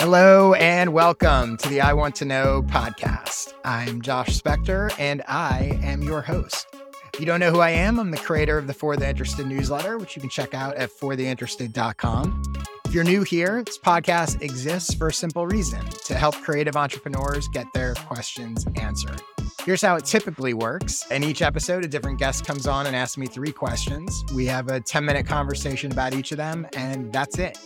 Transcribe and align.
Hello 0.00 0.54
and 0.54 0.94
welcome 0.94 1.58
to 1.58 1.68
the 1.68 1.82
I 1.82 1.92
Want 1.92 2.14
to 2.16 2.24
Know 2.24 2.62
podcast. 2.62 3.52
I'm 3.66 4.00
Josh 4.00 4.30
Spector 4.30 4.90
and 4.98 5.20
I 5.28 5.78
am 5.82 6.00
your 6.00 6.22
host. 6.22 6.66
If 7.12 7.20
you 7.20 7.26
don't 7.26 7.38
know 7.38 7.50
who 7.50 7.60
I 7.60 7.68
am, 7.68 8.00
I'm 8.00 8.10
the 8.10 8.16
creator 8.16 8.56
of 8.56 8.66
the 8.66 8.72
For 8.72 8.96
the 8.96 9.06
Interested 9.06 9.46
newsletter, 9.46 9.98
which 9.98 10.16
you 10.16 10.20
can 10.22 10.30
check 10.30 10.54
out 10.54 10.74
at 10.76 10.88
fortheinterested.com. 10.88 12.42
If 12.86 12.94
you're 12.94 13.04
new 13.04 13.24
here, 13.24 13.62
this 13.62 13.76
podcast 13.76 14.40
exists 14.40 14.94
for 14.94 15.08
a 15.08 15.12
simple 15.12 15.46
reason 15.46 15.84
to 16.06 16.14
help 16.14 16.34
creative 16.36 16.78
entrepreneurs 16.78 17.46
get 17.48 17.66
their 17.74 17.92
questions 17.92 18.66
answered. 18.76 19.20
Here's 19.64 19.82
how 19.82 19.96
it 19.96 20.04
typically 20.04 20.54
works. 20.54 21.06
In 21.10 21.22
each 21.22 21.42
episode, 21.42 21.84
a 21.84 21.88
different 21.88 22.18
guest 22.18 22.46
comes 22.46 22.66
on 22.66 22.86
and 22.86 22.96
asks 22.96 23.18
me 23.18 23.26
three 23.26 23.52
questions. 23.52 24.24
We 24.34 24.46
have 24.46 24.68
a 24.68 24.80
10 24.80 25.04
minute 25.04 25.26
conversation 25.26 25.92
about 25.92 26.14
each 26.14 26.32
of 26.32 26.38
them, 26.38 26.66
and 26.74 27.12
that's 27.12 27.38
it. 27.38 27.58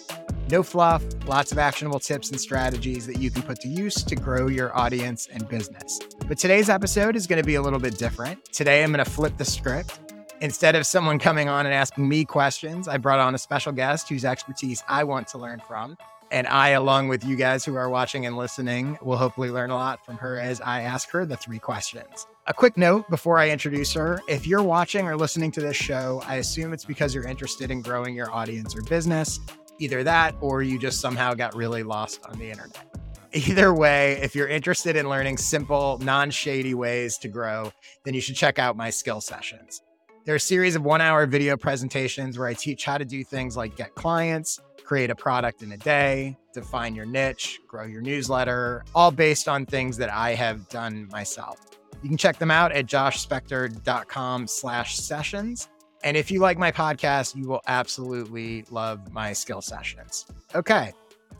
No 0.50 0.62
fluff, 0.62 1.02
lots 1.26 1.52
of 1.52 1.58
actionable 1.58 2.00
tips 2.00 2.30
and 2.30 2.40
strategies 2.40 3.06
that 3.06 3.18
you 3.18 3.30
can 3.30 3.42
put 3.42 3.60
to 3.60 3.68
use 3.68 3.94
to 4.04 4.14
grow 4.14 4.48
your 4.48 4.76
audience 4.76 5.28
and 5.32 5.48
business. 5.48 5.98
But 6.28 6.38
today's 6.38 6.68
episode 6.68 7.16
is 7.16 7.26
going 7.26 7.40
to 7.40 7.46
be 7.46 7.54
a 7.54 7.62
little 7.62 7.78
bit 7.78 7.96
different. 7.96 8.44
Today, 8.52 8.82
I'm 8.82 8.92
going 8.92 9.04
to 9.04 9.10
flip 9.10 9.36
the 9.38 9.44
script. 9.44 10.00
Instead 10.40 10.74
of 10.74 10.86
someone 10.86 11.18
coming 11.18 11.48
on 11.48 11.64
and 11.64 11.74
asking 11.74 12.06
me 12.08 12.24
questions, 12.24 12.88
I 12.88 12.98
brought 12.98 13.20
on 13.20 13.34
a 13.34 13.38
special 13.38 13.72
guest 13.72 14.08
whose 14.08 14.24
expertise 14.24 14.82
I 14.88 15.04
want 15.04 15.28
to 15.28 15.38
learn 15.38 15.60
from. 15.66 15.96
And 16.30 16.46
I, 16.46 16.70
along 16.70 17.08
with 17.08 17.24
you 17.24 17.36
guys 17.36 17.64
who 17.64 17.76
are 17.76 17.88
watching 17.88 18.26
and 18.26 18.36
listening, 18.36 18.98
will 19.02 19.16
hopefully 19.16 19.50
learn 19.50 19.70
a 19.70 19.74
lot 19.74 20.04
from 20.04 20.16
her 20.16 20.38
as 20.38 20.60
I 20.60 20.82
ask 20.82 21.10
her 21.10 21.24
the 21.24 21.36
three 21.36 21.58
questions. 21.58 22.26
A 22.46 22.54
quick 22.54 22.76
note 22.76 23.08
before 23.08 23.38
I 23.38 23.50
introduce 23.50 23.92
her 23.94 24.20
if 24.28 24.46
you're 24.46 24.62
watching 24.62 25.06
or 25.06 25.16
listening 25.16 25.50
to 25.52 25.60
this 25.60 25.76
show, 25.76 26.22
I 26.26 26.36
assume 26.36 26.72
it's 26.72 26.84
because 26.84 27.14
you're 27.14 27.26
interested 27.26 27.70
in 27.70 27.82
growing 27.82 28.14
your 28.14 28.30
audience 28.32 28.76
or 28.76 28.82
business. 28.82 29.40
Either 29.78 30.04
that 30.04 30.34
or 30.40 30.62
you 30.62 30.78
just 30.78 31.00
somehow 31.00 31.34
got 31.34 31.54
really 31.54 31.82
lost 31.82 32.24
on 32.26 32.38
the 32.38 32.50
internet. 32.50 32.84
Either 33.32 33.74
way, 33.74 34.12
if 34.22 34.34
you're 34.36 34.46
interested 34.46 34.94
in 34.94 35.08
learning 35.08 35.36
simple, 35.36 35.98
non 36.02 36.30
shady 36.30 36.74
ways 36.74 37.18
to 37.18 37.28
grow, 37.28 37.72
then 38.04 38.14
you 38.14 38.20
should 38.20 38.36
check 38.36 38.60
out 38.60 38.76
my 38.76 38.90
skill 38.90 39.20
sessions. 39.20 39.82
They're 40.24 40.36
a 40.36 40.40
series 40.40 40.76
of 40.76 40.84
one 40.84 41.00
hour 41.00 41.26
video 41.26 41.56
presentations 41.56 42.38
where 42.38 42.46
I 42.46 42.54
teach 42.54 42.84
how 42.84 42.96
to 42.96 43.04
do 43.04 43.24
things 43.24 43.56
like 43.56 43.76
get 43.76 43.94
clients, 43.94 44.60
create 44.84 45.10
a 45.10 45.14
product 45.14 45.62
in 45.62 45.72
a 45.72 45.76
day, 45.76 46.36
define 46.52 46.94
your 46.94 47.06
niche, 47.06 47.60
grow 47.66 47.84
your 47.84 48.02
newsletter, 48.02 48.84
all 48.94 49.10
based 49.10 49.48
on 49.48 49.66
things 49.66 49.96
that 49.96 50.10
I 50.10 50.34
have 50.34 50.68
done 50.68 51.08
myself. 51.10 51.58
You 52.02 52.08
can 52.08 52.18
check 52.18 52.38
them 52.38 52.50
out 52.50 52.70
at 52.72 52.86
joshspector.com 52.86 54.46
slash 54.46 54.98
sessions. 54.98 55.68
And 56.02 56.18
if 56.18 56.30
you 56.30 56.38
like 56.38 56.58
my 56.58 56.70
podcast, 56.70 57.34
you 57.34 57.48
will 57.48 57.62
absolutely 57.66 58.66
love 58.70 59.10
my 59.10 59.32
skill 59.32 59.62
sessions. 59.62 60.26
Okay, 60.54 60.92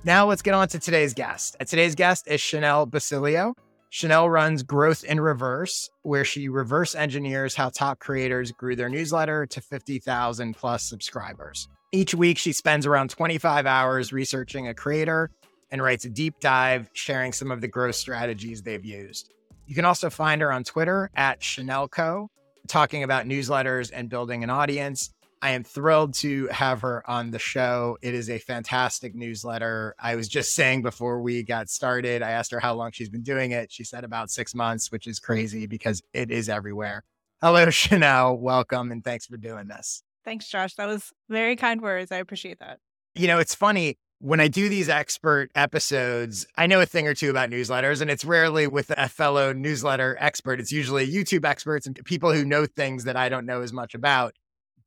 now 0.04 0.26
let's 0.26 0.40
get 0.40 0.54
on 0.54 0.68
to 0.68 0.78
today's 0.78 1.12
guest. 1.12 1.56
Today's 1.66 1.94
guest 1.94 2.26
is 2.28 2.40
Chenell 2.40 2.90
Basilio. 2.90 3.54
Chenell 3.92 4.28
runs 4.28 4.62
Growth 4.62 5.04
in 5.04 5.20
Reverse, 5.20 5.88
where 6.02 6.24
she 6.24 6.48
reverse 6.48 6.94
engineers 6.94 7.54
how 7.54 7.68
top 7.68 8.00
creators 8.00 8.50
grew 8.50 8.74
their 8.74 8.88
newsletter 8.88 9.46
to 9.46 9.60
50,000 9.60 10.54
plus 10.54 10.82
subscribers. 10.82 11.68
Each 11.94 12.12
week, 12.12 12.38
she 12.38 12.52
spends 12.52 12.86
around 12.86 13.10
25 13.10 13.66
hours 13.66 14.12
researching 14.12 14.66
a 14.66 14.74
creator 14.74 15.30
and 15.70 15.80
writes 15.80 16.04
a 16.04 16.10
deep 16.10 16.40
dive, 16.40 16.90
sharing 16.92 17.32
some 17.32 17.52
of 17.52 17.60
the 17.60 17.68
growth 17.68 17.94
strategies 17.94 18.62
they've 18.62 18.84
used. 18.84 19.32
You 19.68 19.76
can 19.76 19.84
also 19.84 20.10
find 20.10 20.40
her 20.40 20.50
on 20.50 20.64
Twitter 20.64 21.08
at 21.14 21.38
ChenellCo, 21.38 22.26
talking 22.66 23.04
about 23.04 23.26
newsletters 23.26 23.92
and 23.94 24.08
building 24.08 24.42
an 24.42 24.50
audience. 24.50 25.14
I 25.40 25.50
am 25.50 25.62
thrilled 25.62 26.14
to 26.14 26.48
have 26.48 26.80
her 26.80 27.08
on 27.08 27.30
the 27.30 27.38
show. 27.38 27.96
It 28.02 28.12
is 28.12 28.28
a 28.28 28.38
fantastic 28.40 29.14
newsletter. 29.14 29.94
I 29.96 30.16
was 30.16 30.26
just 30.26 30.52
saying 30.52 30.82
before 30.82 31.22
we 31.22 31.44
got 31.44 31.68
started, 31.68 32.22
I 32.22 32.32
asked 32.32 32.50
her 32.50 32.58
how 32.58 32.74
long 32.74 32.90
she's 32.90 33.08
been 33.08 33.22
doing 33.22 33.52
it. 33.52 33.70
She 33.70 33.84
said 33.84 34.02
about 34.02 34.32
six 34.32 34.52
months, 34.52 34.90
which 34.90 35.06
is 35.06 35.20
crazy 35.20 35.68
because 35.68 36.02
it 36.12 36.32
is 36.32 36.48
everywhere. 36.48 37.04
Hello, 37.40 37.66
Chenell. 37.66 38.36
Welcome 38.36 38.90
and 38.90 39.04
thanks 39.04 39.26
for 39.26 39.36
doing 39.36 39.68
this. 39.68 40.02
Thanks, 40.24 40.48
Josh. 40.48 40.74
That 40.74 40.86
was 40.86 41.12
very 41.28 41.56
kind 41.56 41.80
words. 41.80 42.10
I 42.10 42.16
appreciate 42.16 42.58
that. 42.60 42.78
You 43.14 43.26
know, 43.26 43.38
it's 43.38 43.54
funny 43.54 43.98
when 44.24 44.40
I 44.40 44.48
do 44.48 44.70
these 44.70 44.88
expert 44.88 45.50
episodes, 45.54 46.46
I 46.56 46.66
know 46.66 46.80
a 46.80 46.86
thing 46.86 47.06
or 47.06 47.12
two 47.12 47.28
about 47.28 47.50
newsletters, 47.50 48.00
and 48.00 48.10
it's 48.10 48.24
rarely 48.24 48.66
with 48.66 48.90
a 48.96 49.06
fellow 49.06 49.52
newsletter 49.52 50.16
expert. 50.18 50.60
It's 50.60 50.72
usually 50.72 51.06
YouTube 51.06 51.44
experts 51.44 51.86
and 51.86 52.02
people 52.06 52.32
who 52.32 52.42
know 52.42 52.64
things 52.64 53.04
that 53.04 53.16
I 53.16 53.28
don't 53.28 53.44
know 53.44 53.60
as 53.60 53.72
much 53.72 53.94
about. 53.94 54.34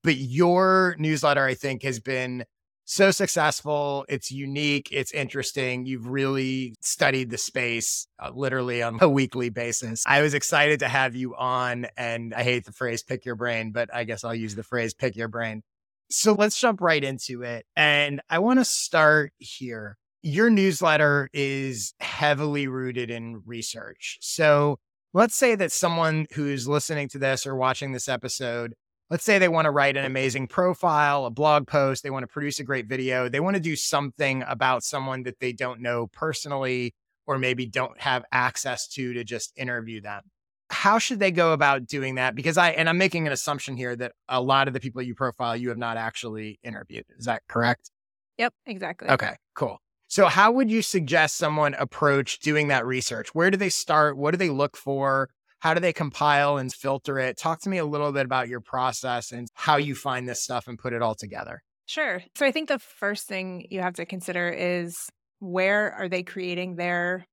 But 0.04 0.16
your 0.16 0.96
newsletter, 0.98 1.46
I 1.46 1.54
think, 1.54 1.84
has 1.84 2.00
been 2.00 2.46
so 2.88 3.12
successful. 3.12 4.06
It's 4.08 4.32
unique. 4.32 4.88
It's 4.92 5.12
interesting. 5.12 5.86
You've 5.86 6.08
really 6.08 6.74
studied 6.82 7.30
the 7.30 7.38
space 7.38 8.08
uh, 8.18 8.32
literally 8.34 8.82
on 8.82 8.98
a 9.02 9.10
weekly 9.10 9.50
basis. 9.50 10.04
I 10.08 10.22
was 10.22 10.34
excited 10.34 10.80
to 10.80 10.88
have 10.88 11.16
you 11.16 11.36
on. 11.36 11.88
And 11.98 12.34
I 12.34 12.44
hate 12.44 12.66
the 12.66 12.72
phrase 12.72 13.04
pick 13.04 13.26
your 13.26 13.36
brain, 13.36 13.72
but 13.72 13.94
I 13.94 14.06
guess 14.06 14.24
I'll 14.24 14.34
use 14.34 14.56
the 14.56 14.64
phrase 14.64 14.94
pick 14.94 15.16
your 15.16 15.28
brain. 15.28 15.64
So 16.10 16.34
let's 16.34 16.60
jump 16.60 16.80
right 16.80 17.04
into 17.04 17.44
it. 17.44 17.66
And 17.76 18.22
I 18.30 18.40
want 18.40 18.60
to 18.60 18.66
start 18.66 19.34
here. 19.38 19.98
Your 20.24 20.50
newsletter 20.50 21.30
is 21.34 21.94
heavily 22.00 22.68
rooted 22.68 23.12
in 23.12 23.44
research. 23.46 24.18
So 24.22 24.80
let's 25.14 25.36
say 25.36 25.56
that 25.56 25.74
someone 25.74 26.26
who's 26.34 26.70
listening 26.70 27.10
to 27.10 27.20
this 27.20 27.46
or 27.46 27.56
watching 27.56 27.92
this 27.92 28.08
episode 28.08 28.76
let's 29.10 29.24
say 29.24 29.40
they 29.40 29.48
want 29.48 29.66
to 29.66 29.72
write 29.72 29.98
an 29.98 30.06
amazing 30.06 30.48
profile, 30.48 31.26
a 31.26 31.30
blog 31.30 31.68
post, 31.68 32.04
they 32.04 32.10
want 32.10 32.24
to 32.24 32.28
produce 32.28 32.60
a 32.60 32.64
great 32.64 32.88
video, 32.88 33.30
they 33.30 33.40
want 33.40 33.56
to 33.56 33.62
do 33.62 33.76
something 33.76 34.44
about 34.48 34.84
someone 34.84 35.24
that 35.24 35.40
they 35.40 35.54
don't 35.54 35.82
know 35.82 36.08
personally 36.08 36.94
or 37.26 37.38
maybe 37.38 37.66
don't 37.66 38.00
have 38.00 38.24
access 38.32 38.88
to 38.88 39.14
to 39.14 39.24
just 39.24 39.52
interview 39.58 40.02
them. 40.02 40.24
How 40.70 41.00
should 41.00 41.20
they 41.20 41.32
go 41.32 41.54
about 41.54 41.86
doing 41.86 42.16
that? 42.16 42.36
Because 42.36 42.58
I, 42.58 42.72
and 42.72 42.90
I'm 42.90 42.98
making 42.98 43.26
an 43.26 43.34
assumption 43.34 43.78
here 43.78 43.96
that 43.96 44.12
a 44.28 44.42
lot 44.42 44.68
of 44.68 44.74
the 44.74 44.80
people 44.80 45.02
you 45.02 45.16
profile, 45.16 45.56
you 45.56 45.70
have 45.70 45.78
not 45.78 45.96
actually 45.96 46.60
interviewed. 46.62 47.06
Is 47.18 47.26
that 47.26 47.44
correct? 47.48 47.92
Yep, 48.38 48.54
exactly. 48.66 49.10
Okay, 49.10 49.36
cool. 49.56 49.80
So, 50.10 50.28
how 50.28 50.52
would 50.52 50.72
you 50.72 50.82
suggest 50.82 51.38
someone 51.38 51.74
approach 51.74 52.40
doing 52.40 52.70
that 52.70 52.86
research? 52.86 53.36
Where 53.36 53.52
do 53.52 53.58
they 53.58 53.70
start? 53.70 54.18
What 54.18 54.32
do 54.32 54.38
they 54.38 54.50
look 54.50 54.78
for? 54.78 55.30
How 55.60 55.74
do 55.74 55.80
they 55.80 55.94
compile 55.94 56.58
and 56.58 56.72
filter 56.74 57.18
it? 57.18 57.38
Talk 57.38 57.62
to 57.62 57.70
me 57.70 57.78
a 57.78 57.86
little 57.86 58.12
bit 58.12 58.26
about 58.26 58.48
your 58.48 58.62
process 58.62 59.32
and 59.32 59.48
how 59.54 59.78
you 59.78 59.96
find 59.96 60.28
this 60.28 60.44
stuff 60.44 60.68
and 60.68 60.78
put 60.78 60.94
it 60.94 61.02
all 61.02 61.16
together. 61.16 61.62
Sure. 61.88 62.22
So 62.36 62.46
I 62.46 62.52
think 62.52 62.68
the 62.68 62.80
first 62.80 63.28
thing 63.28 63.66
you 63.70 63.82
have 63.82 63.96
to 63.96 64.06
consider 64.06 64.50
is 64.50 64.96
where 65.40 65.94
are 65.94 66.10
they 66.10 66.24
creating 66.24 66.76
their 66.76 67.26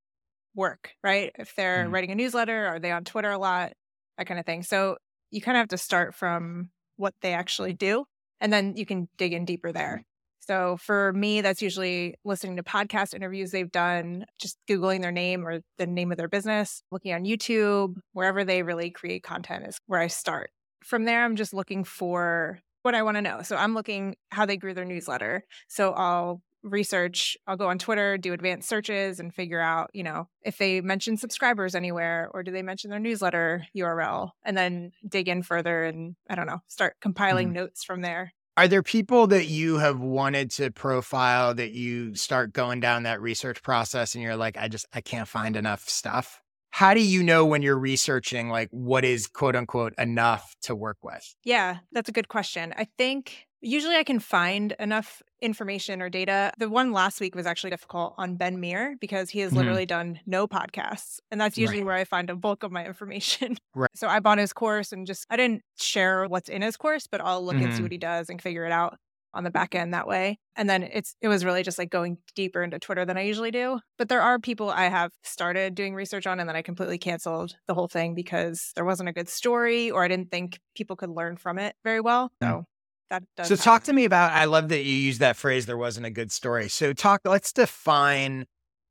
work, 0.55 0.93
right? 1.03 1.33
If 1.39 1.55
they're 1.57 1.85
mm-hmm. 1.85 1.93
writing 1.93 2.11
a 2.13 2.15
newsletter, 2.15 2.67
are 2.67 2.79
they 2.79 2.93
on 2.93 3.05
Twitter 3.05 3.31
a 3.31 3.39
lot? 3.39 3.73
That 4.17 4.27
kind 4.27 4.39
of 4.39 4.47
thing. 4.47 4.63
So 4.63 4.97
you 5.31 5.41
kind 5.41 5.57
of 5.57 5.63
have 5.63 5.69
to 5.69 5.79
start 5.79 6.15
from 6.15 6.71
what 6.97 7.15
they 7.21 7.33
actually 7.33 7.73
do, 7.73 8.05
and 8.41 8.53
then 8.53 8.77
you 8.77 8.87
can 8.87 9.09
dig 9.19 9.33
in 9.33 9.45
deeper 9.45 9.73
there. 9.73 10.05
So 10.47 10.77
for 10.77 11.13
me, 11.13 11.41
that's 11.41 11.63
usually 11.63 12.17
listening 12.25 12.57
to 12.57 12.63
podcast 12.63 13.15
interviews 13.15 13.51
they've 13.51 13.71
done, 13.71 14.27
just 14.39 14.59
Googling 14.69 15.01
their 15.01 15.13
name 15.13 15.47
or 15.47 15.61
the 15.79 15.87
name 15.87 16.11
of 16.11 16.19
their 16.19 16.29
business, 16.29 16.83
looking 16.91 17.15
on 17.15 17.25
YouTube, 17.25 17.95
wherever 18.13 18.45
they 18.45 18.63
really 18.63 18.91
create 18.91 19.23
content 19.23 19.67
is 19.67 19.79
where 19.87 20.01
I 20.01 20.09
start. 20.09 20.51
From 20.85 21.05
there, 21.05 21.25
I'm 21.25 21.37
just 21.37 21.55
looking 21.55 21.85
for 21.85 22.61
what 22.83 22.95
I 22.95 23.03
want 23.03 23.17
to 23.17 23.23
know. 23.23 23.41
So 23.43 23.57
I'm 23.57 23.75
looking 23.75 24.17
how 24.31 24.45
they 24.45 24.59
grew 24.59 24.75
their 24.75 24.85
newsletter. 24.85 25.45
So 25.69 25.93
I'll 25.93 26.43
research, 26.63 27.37
I'll 27.47 27.57
go 27.57 27.69
on 27.69 27.79
Twitter, 27.79 28.19
do 28.19 28.33
advanced 28.33 28.69
searches 28.69 29.21
and 29.21 29.33
figure 29.33 29.61
out, 29.61 29.91
you 29.93 30.03
know, 30.03 30.29
if 30.43 30.59
they 30.59 30.81
mention 30.81 31.17
subscribers 31.17 31.75
anywhere 31.75 32.31
or 32.33 32.43
do 32.43 32.51
they 32.51 32.63
mention 32.63 32.91
their 32.91 32.99
newsletter 32.99 33.67
URL 33.77 34.31
and 34.45 34.57
then 34.57 34.93
dig 35.07 35.29
in 35.29 35.43
further 35.43 35.85
and 35.85 36.17
I 36.29 36.35
don't 36.35 36.47
know, 36.47 36.61
start 36.67 36.97
compiling 37.01 37.49
mm-hmm. 37.49 37.57
notes 37.57 37.85
from 37.85 38.03
there. 38.03 38.33
Are 38.57 38.69
there 38.69 38.85
people 38.85 39.27
that 39.29 39.47
you 39.47 39.79
have 39.79 39.99
wanted 39.99 40.49
to 40.53 40.71
profile 40.71 41.55
that 41.55 41.73
you 41.73 42.15
start 42.15 42.53
going 42.53 42.79
down 42.79 43.03
that 43.03 43.21
research 43.21 43.63
process 43.65 44.15
and 44.15 44.23
you're 44.23 44.37
like, 44.37 44.57
I 44.57 44.69
just, 44.69 44.87
I 44.93 45.01
can't 45.01 45.27
find 45.27 45.57
enough 45.57 45.89
stuff? 45.89 46.41
How 46.71 46.95
do 46.95 47.01
you 47.01 47.25
know 47.25 47.45
when 47.45 47.63
you're 47.63 47.79
researching, 47.79 48.51
like, 48.51 48.69
what 48.71 49.05
is 49.05 49.27
quote 49.27 49.57
unquote 49.57 49.93
enough 49.99 50.55
to 50.63 50.77
work 50.77 50.99
with? 51.03 51.35
Yeah, 51.45 51.79
that's 51.91 52.09
a 52.09 52.13
good 52.13 52.29
question. 52.29 52.73
I 52.77 52.87
think 52.97 53.47
usually 53.65 53.97
I 53.97 54.05
can 54.05 54.21
find 54.21 54.75
enough 54.79 55.23
information 55.41 56.01
or 56.01 56.09
data. 56.09 56.53
The 56.59 56.69
one 56.69 56.93
last 56.93 57.21
week 57.21 57.35
was 57.35 57.47
actually 57.47 57.71
difficult 57.71 58.15
on 58.17 58.37
Ben 58.37 58.61
Meer 58.61 58.97
because 59.01 59.31
he 59.31 59.41
has 59.41 59.51
mm-hmm. 59.51 59.59
literally 59.59 59.87
done 59.87 60.21
no 60.27 60.47
podcasts. 60.47 61.21
And 61.31 61.41
that's 61.41 61.59
usually 61.59 61.81
right. 61.81 61.87
where 61.87 61.97
I 61.97 62.05
find 62.05 62.31
a 62.31 62.37
bulk 62.37 62.63
of 62.63 62.73
my 62.73 62.85
information. 62.85 63.57
Right. 63.77 63.91
So 63.97 64.07
I 64.07 64.21
bought 64.21 64.39
his 64.39 64.53
course 64.53 64.93
and 64.93 65.05
just, 65.05 65.27
I 65.31 65.37
didn't 65.37 65.63
share 65.77 66.27
what's 66.27 66.49
in 66.49 66.63
his 66.63 66.77
course, 66.77 67.09
but 67.09 67.21
I'll 67.21 67.45
look 67.45 67.57
mm-hmm. 67.57 67.65
and 67.65 67.73
see 67.73 67.77
mm-hmm. 67.79 67.85
what 67.85 67.93
he 67.93 67.99
does 67.99 68.31
and 68.31 68.41
figure 68.41 68.65
it 68.65 68.71
out 68.71 68.99
on 69.35 69.43
the 69.43 69.51
back 69.51 69.75
end 69.75 69.93
that 69.93 70.07
way. 70.07 70.39
And 70.55 70.71
then 70.71 70.85
it's 70.85 71.17
it 71.21 71.27
was 71.27 71.45
really 71.45 71.65
just 71.65 71.77
like 71.77 71.91
going 71.91 72.19
deeper 72.37 72.63
into 72.63 72.79
Twitter 72.79 73.05
than 73.05 73.19
I 73.19 73.23
usually 73.23 73.51
do. 73.51 73.81
But 73.99 74.09
there 74.09 74.23
are 74.23 74.39
people 74.39 74.71
I 74.71 74.85
have 74.85 75.11
started 75.25 75.75
doing 75.75 75.95
research 75.95 76.27
on 76.27 76.39
and 76.39 76.49
then 76.49 76.55
I 76.55 76.63
completely 76.63 76.99
canceled 76.99 77.57
the 77.67 77.75
whole 77.75 77.89
thing 77.89 78.15
because 78.15 78.71
there 78.77 78.85
wasn't 78.85 79.09
a 79.09 79.13
good 79.13 79.29
story 79.29 79.91
or 79.91 80.05
I 80.05 80.09
didn't 80.09 80.31
think 80.31 80.61
people 80.77 80.95
could 80.95 81.11
learn 81.11 81.37
from 81.37 81.59
it 81.59 81.75
very 81.83 82.01
well. 82.01 82.31
So 82.41 82.65
that 83.11 83.23
does. 83.37 83.49
So 83.49 83.55
happen. 83.55 83.65
talk 83.65 83.85
to 83.85 83.93
me 83.93 84.05
about. 84.05 84.33
I 84.33 84.45
love 84.47 84.69
that 84.69 84.85
you 84.85 84.95
use 84.95 85.19
that 85.19 85.37
phrase. 85.37 85.67
There 85.67 85.77
wasn't 85.77 86.07
a 86.07 86.11
good 86.11 86.33
story. 86.33 86.69
So 86.69 86.93
talk. 86.93 87.21
Let's 87.25 87.53
define 87.53 88.47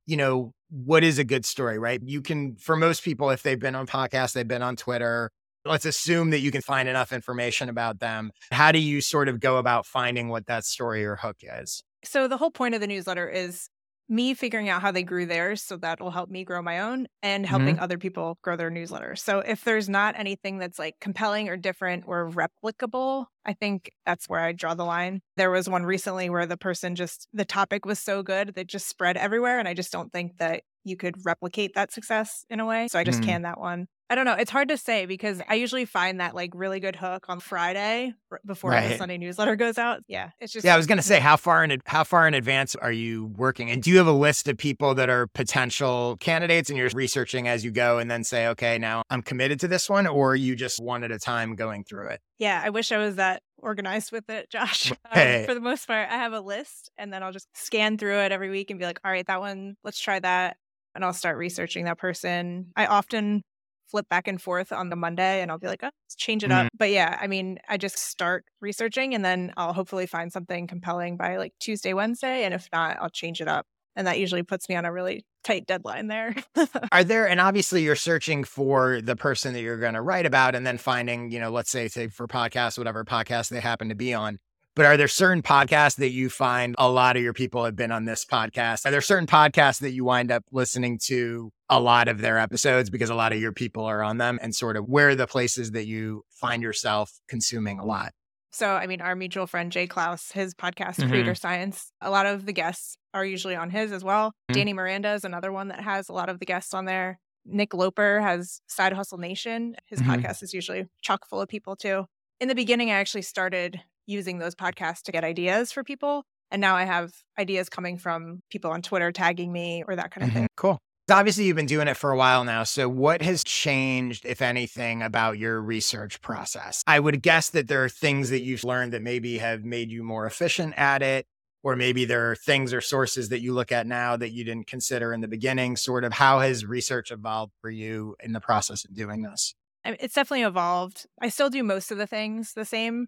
you 0.06 0.18
know, 0.18 0.54
what 0.70 1.04
is 1.04 1.20
a 1.20 1.24
good 1.24 1.46
story, 1.46 1.78
right? 1.80 2.02
You 2.04 2.22
can, 2.22 2.56
for 2.56 2.76
most 2.76 3.04
people, 3.04 3.30
if 3.30 3.44
they've 3.44 3.60
been 3.60 3.76
on 3.76 3.88
podcasts, 3.88 4.34
they've 4.34 4.48
been 4.48 4.62
on 4.62 4.76
Twitter, 4.76 5.32
let's 5.66 5.86
assume 5.86 6.32
that 6.32 6.40
you 6.40 6.52
can 6.52 6.62
find 6.62 6.90
enough 6.90 7.14
information 7.14 7.70
about 7.70 8.00
them. 8.00 8.32
How 8.52 8.72
do 8.72 8.80
you 8.80 9.02
sort 9.02 9.30
of 9.30 9.40
go 9.40 9.58
about 9.58 9.86
finding 9.86 10.30
what 10.30 10.48
that 10.48 10.66
story 10.66 11.06
or 11.06 11.16
hook 11.16 11.38
is? 11.42 11.84
So, 12.04 12.28
the 12.28 12.38
whole 12.38 12.52
point 12.52 12.76
of 12.76 12.82
the 12.82 12.88
newsletter 12.88 13.30
is 13.30 13.70
me 14.10 14.34
figuring 14.34 14.70
out 14.70 14.82
how 14.82 14.92
they 14.92 15.04
grew 15.04 15.26
theirs 15.26 15.62
so 15.62 15.78
that 15.78 16.00
will 16.00 16.12
help 16.12 16.30
me 16.30 16.44
grow 16.44 16.62
my 16.62 16.80
own 16.80 17.08
and 17.22 17.46
helping 17.46 17.76
mm-hmm. 17.76 17.84
other 17.84 17.98
people 17.98 18.38
grow 18.42 18.56
their 18.56 18.70
newsletters. 18.70 19.20
So 19.20 19.40
if 19.40 19.64
there's 19.64 19.90
not 19.90 20.18
anything 20.18 20.58
that's 20.58 20.78
like 20.78 20.96
compelling 21.00 21.50
or 21.50 21.58
different 21.58 22.04
or 22.08 22.30
replicable, 22.30 23.26
I 23.46 23.54
think 23.54 23.92
that's 24.06 24.28
where 24.28 24.42
I 24.42 24.52
draw 24.52 24.74
the 24.74 24.86
line. 24.86 25.22
There 25.38 25.52
was 25.52 25.70
one 25.70 25.84
recently 25.84 26.30
where 26.30 26.46
the 26.46 26.58
person 26.58 26.96
just 26.96 27.28
the 27.34 27.46
topic 27.46 27.86
was 27.86 28.00
so 28.00 28.24
good 28.24 28.56
that 28.56 28.68
just 28.68 28.88
spread 28.88 29.18
everywhere 29.18 29.60
and 29.60 29.68
I 29.68 29.74
just 29.74 29.92
don't 29.92 30.12
think 30.12 30.38
that 30.38 30.64
you 30.84 30.98
could 30.98 31.16
replicate 31.26 31.76
that 31.76 31.92
success 31.94 32.46
in 32.50 32.60
a 32.60 32.66
way. 32.66 32.88
So 32.90 33.00
I 33.00 33.04
just 33.04 33.22
mm. 33.22 33.26
canned 33.26 33.46
that 33.46 33.60
one. 33.60 33.88
I 34.10 34.16
don't 34.16 34.26
know. 34.26 34.34
It's 34.34 34.52
hard 34.52 34.70
to 34.70 34.78
say 34.78 35.06
because 35.06 35.42
I 35.48 35.56
usually 35.56 35.86
find 35.86 36.20
that 36.20 36.36
like 36.36 36.52
really 36.54 36.80
good 36.80 36.96
hook 36.96 37.26
on 37.30 37.40
Friday 37.40 38.14
before 38.46 38.72
right. 38.72 38.90
the 38.90 38.98
Sunday 38.98 39.18
newsletter 39.18 39.56
goes 39.56 39.78
out. 39.78 40.02
Yeah, 40.08 40.32
it's 40.40 40.54
just 40.54 40.66
yeah. 40.66 40.74
I 40.74 40.78
was 40.78 40.86
gonna 40.86 41.02
say 41.02 41.20
how 41.20 41.36
far 41.36 41.64
in 41.64 41.82
how 41.86 42.04
far 42.04 42.28
in 42.28 42.34
advance 42.34 42.76
are 42.76 42.92
you 42.92 43.28
working, 43.38 43.72
and 43.72 43.82
do 43.82 43.90
you 43.90 43.98
have 43.98 44.08
a 44.08 44.12
list 44.14 44.48
of 44.48 44.58
people 44.58 44.94
that 44.96 45.10
are 45.10 45.28
potential 45.28 46.18
candidates, 46.20 46.70
and 46.70 46.78
you're 46.78 46.90
researching 46.94 47.48
as 47.48 47.64
you 47.64 47.72
go, 47.72 47.98
and 47.98 48.12
then 48.12 48.24
say, 48.24 48.48
okay, 48.48 48.78
now 48.78 49.04
I'm 49.10 49.22
committed 49.22 49.60
to 49.62 49.68
this 49.68 49.90
one, 49.90 50.06
or 50.06 50.36
you 50.36 50.56
just 50.56 50.82
one 50.82 51.04
at 51.04 51.12
a 51.12 51.20
time 51.20 51.56
going 51.56 51.84
through 51.84 52.10
it? 52.10 52.22
Yeah, 52.38 52.62
I 52.64 52.70
wish 52.70 52.92
I 52.92 52.98
was 52.98 53.16
that 53.16 53.42
organized 53.58 54.12
with 54.12 54.30
it, 54.30 54.50
Josh. 54.50 54.92
Um, 55.16 55.46
for 55.46 55.54
the 55.54 55.62
most 55.62 55.86
part, 55.86 56.10
I 56.10 56.16
have 56.16 56.34
a 56.34 56.42
list, 56.42 56.92
and 56.98 57.14
then 57.14 57.22
I'll 57.22 57.32
just 57.32 57.48
scan 57.54 58.00
through 58.00 58.18
it 58.20 58.32
every 58.32 58.50
week 58.50 58.72
and 58.72 58.80
be 58.80 58.86
like, 58.86 59.00
all 59.06 59.12
right, 59.12 59.26
that 59.28 59.40
one, 59.40 59.76
let's 59.84 60.00
try 60.00 60.20
that 60.20 60.58
and 60.96 61.04
I'll 61.04 61.14
start 61.14 61.38
researching 61.38 61.86
that 61.86 61.98
person. 61.98 62.72
I 62.76 62.86
often 62.86 63.44
flip 63.94 64.10
back 64.10 64.28
and 64.28 64.42
forth 64.42 64.72
on 64.72 64.90
the 64.90 64.96
Monday 64.96 65.42
and 65.42 65.52
I'll 65.52 65.60
be 65.60 65.68
like, 65.68 65.82
oh, 65.84 65.92
let's 66.06 66.16
change 66.16 66.44
it 66.44 66.50
mm-hmm. 66.50 66.66
up. 66.66 66.72
But 66.76 66.90
yeah, 66.90 67.16
I 67.22 67.28
mean, 67.28 67.60
I 67.70 67.78
just 67.78 68.00
start 68.00 68.44
researching 68.60 69.14
and 69.14 69.24
then 69.24 69.54
I'll 69.56 69.72
hopefully 69.72 70.08
find 70.08 70.34
something 70.34 70.66
compelling 70.66 71.16
by 71.16 71.38
like 71.38 71.54
Tuesday, 71.60 71.94
Wednesday. 71.94 72.44
And 72.44 72.56
if 72.56 72.68
not, 72.74 72.98
I'll 73.00 73.12
change 73.12 73.40
it 73.40 73.48
up. 73.48 73.68
And 73.96 74.08
that 74.08 74.18
usually 74.18 74.42
puts 74.42 74.68
me 74.68 74.76
on 74.76 74.86
a 74.86 74.92
really 74.92 75.28
tight 75.44 75.68
deadline 75.68 76.08
there. 76.08 76.36
Are 76.92 77.04
there, 77.04 77.30
and 77.30 77.40
obviously 77.40 77.84
you're 77.84 77.96
searching 77.96 78.44
for 78.44 79.00
the 79.00 79.16
person 79.16 79.54
that 79.54 79.62
you're 79.62 79.78
going 79.78 79.94
to 79.94 80.02
write 80.02 80.26
about 80.26 80.56
and 80.56 80.66
then 80.66 80.80
finding, 80.80 81.30
you 81.30 81.40
know, 81.40 81.52
let's 81.52 81.70
say, 81.70 81.88
say 81.88 82.08
for 82.08 82.28
podcasts, 82.28 82.80
whatever 82.80 83.06
podcast 83.06 83.50
they 83.50 83.60
happen 83.60 83.90
to 83.90 83.96
be 83.96 84.16
on. 84.16 84.40
But 84.76 84.86
are 84.86 84.98
there 84.98 85.08
certain 85.08 85.44
podcasts 85.44 85.98
that 85.98 86.10
you 86.10 86.30
find 86.30 86.74
a 86.80 86.90
lot 86.90 87.16
of 87.16 87.22
your 87.22 87.34
people 87.34 87.64
have 87.64 87.76
been 87.76 87.92
on 87.92 88.06
this 88.06 88.26
podcast? 88.26 88.88
Are 88.88 88.92
there 88.92 89.02
certain 89.02 89.28
podcasts 89.28 89.80
that 89.82 89.92
you 89.92 90.04
wind 90.04 90.32
up 90.32 90.44
listening 90.52 91.00
to 91.06 91.52
a 91.70 91.80
lot 91.80 92.08
of 92.08 92.22
their 92.22 92.40
episodes 92.40 92.90
because 92.90 93.12
a 93.12 93.16
lot 93.16 93.34
of 93.34 93.40
your 93.40 93.52
people 93.52 93.86
are 93.86 94.02
on 94.02 94.18
them 94.18 94.40
and 94.42 94.56
sort 94.56 94.76
of 94.76 94.88
where 94.88 95.10
are 95.10 95.16
the 95.16 95.28
places 95.28 95.72
that 95.72 95.86
you 95.86 96.24
find 96.32 96.64
yourself 96.64 97.12
consuming 97.28 97.78
a 97.78 97.86
lot? 97.86 98.14
So, 98.52 98.70
I 98.70 98.88
mean, 98.88 99.02
our 99.02 99.16
mutual 99.16 99.48
friend 99.48 99.72
Jay 99.72 99.88
Clouse, 99.88 100.32
his 100.32 100.54
podcast, 100.54 100.98
mm-hmm. 100.98 101.10
Creator 101.10 101.36
Science, 101.36 101.92
a 102.02 102.10
lot 102.10 102.26
of 102.26 102.46
the 102.46 102.54
guests 102.54 102.98
are 103.14 103.26
usually 103.26 103.56
on 103.56 103.70
his 103.70 103.92
as 103.92 104.04
well. 104.04 104.30
Mm-hmm. 104.30 104.54
Danny 104.54 104.74
Miranda 104.74 105.14
is 105.14 105.24
another 105.24 105.52
one 105.52 105.68
that 105.68 105.82
has 105.82 106.10
a 106.10 106.14
lot 106.14 106.30
of 106.30 106.40
the 106.40 106.46
guests 106.46 106.74
on 106.74 106.86
there. 106.86 107.20
Nick 107.46 107.74
Loper 107.74 108.22
has 108.22 108.62
Side 108.68 108.94
Hustle 108.94 109.18
Nation. 109.18 109.76
His 109.86 110.00
mm-hmm. 110.00 110.14
podcast 110.14 110.42
is 110.44 110.54
usually 110.54 110.88
chock 111.02 111.28
full 111.28 111.42
of 111.42 111.50
people 111.50 111.76
too. 111.76 112.06
In 112.40 112.48
the 112.48 112.56
beginning, 112.56 112.90
I 112.90 112.96
actually 112.96 113.22
started 113.24 113.82
using 114.06 114.40
those 114.40 114.56
podcasts 114.56 115.04
to 115.04 115.12
get 115.12 115.24
ideas 115.24 115.72
for 115.72 115.84
people. 115.84 116.24
And 116.52 116.62
now 116.62 116.76
I 116.76 116.84
have 116.84 117.12
ideas 117.40 117.70
coming 117.70 117.98
from 117.98 118.42
people 118.52 118.72
on 118.72 118.82
Twitter 118.82 119.12
tagging 119.12 119.52
me 119.52 119.84
or 119.88 119.96
that 119.96 120.12
kind 120.12 120.24
of 120.24 120.30
mm-hmm. 120.30 120.40
thing. 120.40 120.48
Cool. 120.56 120.80
Obviously, 121.12 121.44
you've 121.44 121.58
been 121.58 121.66
doing 121.66 121.90
it 121.90 121.98
for 121.98 122.12
a 122.12 122.18
while 122.18 122.46
now. 122.46 122.64
So, 122.64 122.88
what 122.88 123.22
has 123.22 123.44
changed, 123.44 124.26
if 124.26 124.42
anything, 124.42 125.02
about 125.02 125.38
your 125.38 125.62
research 125.62 126.22
process? 126.22 126.82
I 126.88 127.02
would 127.02 127.22
guess 127.22 127.50
that 127.50 127.68
there 127.68 127.84
are 127.84 127.90
things 127.90 128.30
that 128.30 128.42
you've 128.42 128.64
learned 128.64 128.94
that 128.94 129.02
maybe 129.02 129.40
have 129.40 129.66
made 129.66 129.92
you 129.92 130.02
more 130.02 130.26
efficient 130.26 130.76
at 130.78 131.02
it, 131.02 131.26
or 131.62 131.76
maybe 131.76 132.06
there 132.06 132.32
are 132.32 132.36
things 132.38 132.74
or 132.74 132.80
sources 132.80 133.28
that 133.30 133.42
you 133.42 133.54
look 133.54 133.70
at 133.70 133.86
now 133.86 134.16
that 134.16 134.32
you 134.32 134.46
didn't 134.46 134.68
consider 134.68 135.14
in 135.14 135.20
the 135.20 135.28
beginning. 135.28 135.76
Sort 135.76 136.06
of 136.06 136.14
how 136.14 136.40
has 136.40 136.66
research 136.66 137.12
evolved 137.12 137.52
for 137.60 137.70
you 137.70 138.16
in 138.24 138.32
the 138.32 138.40
process 138.40 138.86
of 138.86 138.96
doing 138.96 139.24
this? 139.24 139.56
It's 139.84 140.16
definitely 140.16 140.44
evolved. 140.44 141.06
I 141.22 141.28
still 141.28 141.50
do 141.50 141.64
most 141.64 141.92
of 141.92 141.98
the 141.98 142.08
things 142.08 142.54
the 142.54 142.64
same. 142.64 143.08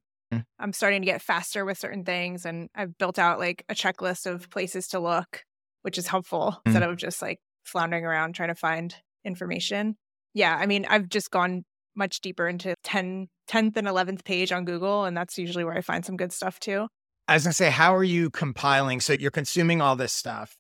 I'm 0.60 0.74
starting 0.74 1.02
to 1.02 1.06
get 1.06 1.22
faster 1.22 1.66
with 1.66 1.78
certain 1.78 2.04
things. 2.04 2.46
And 2.46 2.70
I've 2.76 2.98
built 2.98 3.20
out 3.20 3.40
like 3.40 3.64
a 3.70 3.76
checklist 3.76 4.26
of 4.26 4.50
places 4.50 4.88
to 4.90 5.00
look, 5.00 5.44
which 5.82 5.98
is 5.98 6.08
helpful 6.08 6.58
mm. 6.58 6.62
instead 6.66 6.84
of 6.84 6.98
just 6.98 7.22
like 7.22 7.40
floundering 7.64 8.06
around 8.06 8.34
trying 8.34 8.50
to 8.50 8.56
find 8.56 8.96
information. 9.24 9.96
Yeah. 10.34 10.56
I 10.60 10.66
mean, 10.66 10.86
I've 10.90 11.10
just 11.10 11.32
gone 11.32 11.64
much 11.96 12.22
deeper 12.22 12.48
into 12.48 12.76
10, 12.84 13.28
10th 13.50 13.78
and 13.78 13.88
11th 13.88 14.24
page 14.26 14.52
on 14.52 14.66
Google. 14.66 15.06
And 15.06 15.16
that's 15.16 15.38
usually 15.38 15.64
where 15.64 15.78
I 15.78 15.82
find 15.82 16.06
some 16.06 16.18
good 16.18 16.32
stuff 16.32 16.60
too. 16.60 16.88
I 17.28 17.34
was 17.34 17.44
going 17.44 17.52
to 17.52 17.56
say, 17.56 17.72
how 17.72 17.96
are 17.96 18.04
you 18.04 18.30
compiling? 18.30 19.00
So 19.00 19.14
you're 19.14 19.32
consuming 19.32 19.82
all 19.82 19.96
this 19.96 20.14
stuff. 20.14 20.58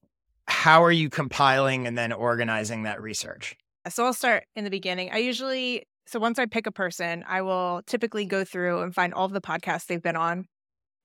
How 0.48 0.83
are 0.83 0.92
you 0.92 1.10
compiling 1.10 1.88
and 1.88 1.98
then 1.98 2.12
organizing 2.12 2.83
that 2.83 3.01
research? 3.01 3.56
So 3.89 4.06
I'll 4.06 4.13
start 4.13 4.45
in 4.56 4.63
the 4.63 4.69
beginning. 4.69 5.12
I 5.12 5.18
usually 5.18 5.83
so 6.07 6.19
once 6.19 6.38
I 6.38 6.46
pick 6.46 6.68
a 6.68 6.72
person, 6.72 7.24
I 7.28 7.42
will 7.42 7.81
typically 7.88 8.25
go 8.25 8.44
through 8.44 8.81
and 8.81 8.94
find 8.94 9.13
all 9.13 9.25
of 9.25 9.34
the 9.34 9.42
podcasts 9.42 9.88
they've 9.88 10.02
been 10.02 10.16
on. 10.16 10.46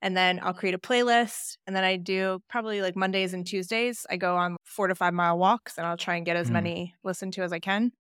And 0.02 0.16
then 0.16 0.40
I'll 0.42 0.54
create 0.54 0.74
a 0.74 0.78
playlist. 0.78 1.56
And 1.66 1.76
then 1.76 1.84
I 1.84 1.96
do 1.96 2.40
probably 2.48 2.80
like 2.80 2.96
Mondays 2.96 3.34
and 3.34 3.46
Tuesdays. 3.46 4.06
I 4.08 4.16
go 4.16 4.36
on 4.36 4.56
four 4.64 4.88
to 4.88 4.94
five 4.94 5.12
mile 5.12 5.38
walks 5.38 5.76
and 5.76 5.86
I'll 5.86 5.96
try 5.96 6.16
and 6.16 6.24
get 6.24 6.36
as 6.36 6.48
mm. 6.48 6.54
many 6.54 6.94
listened 7.04 7.34
to 7.34 7.42
as 7.42 7.52
I 7.52 7.58
can, 7.58 7.92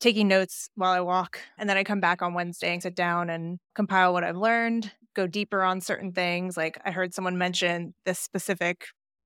taking 0.00 0.28
notes 0.28 0.68
while 0.74 0.92
I 0.92 1.00
walk. 1.00 1.40
And 1.58 1.68
then 1.68 1.76
I 1.76 1.84
come 1.84 2.00
back 2.00 2.20
on 2.20 2.34
Wednesday 2.34 2.72
and 2.72 2.82
sit 2.82 2.94
down 2.94 3.30
and 3.30 3.58
compile 3.74 4.12
what 4.12 4.24
I've 4.24 4.36
learned, 4.36 4.92
go 5.14 5.26
deeper 5.26 5.62
on 5.62 5.80
certain 5.80 6.12
things. 6.12 6.56
Like 6.56 6.78
I 6.84 6.90
heard 6.90 7.14
someone 7.14 7.38
mention 7.38 7.94
this 8.04 8.18
specific, 8.18 8.84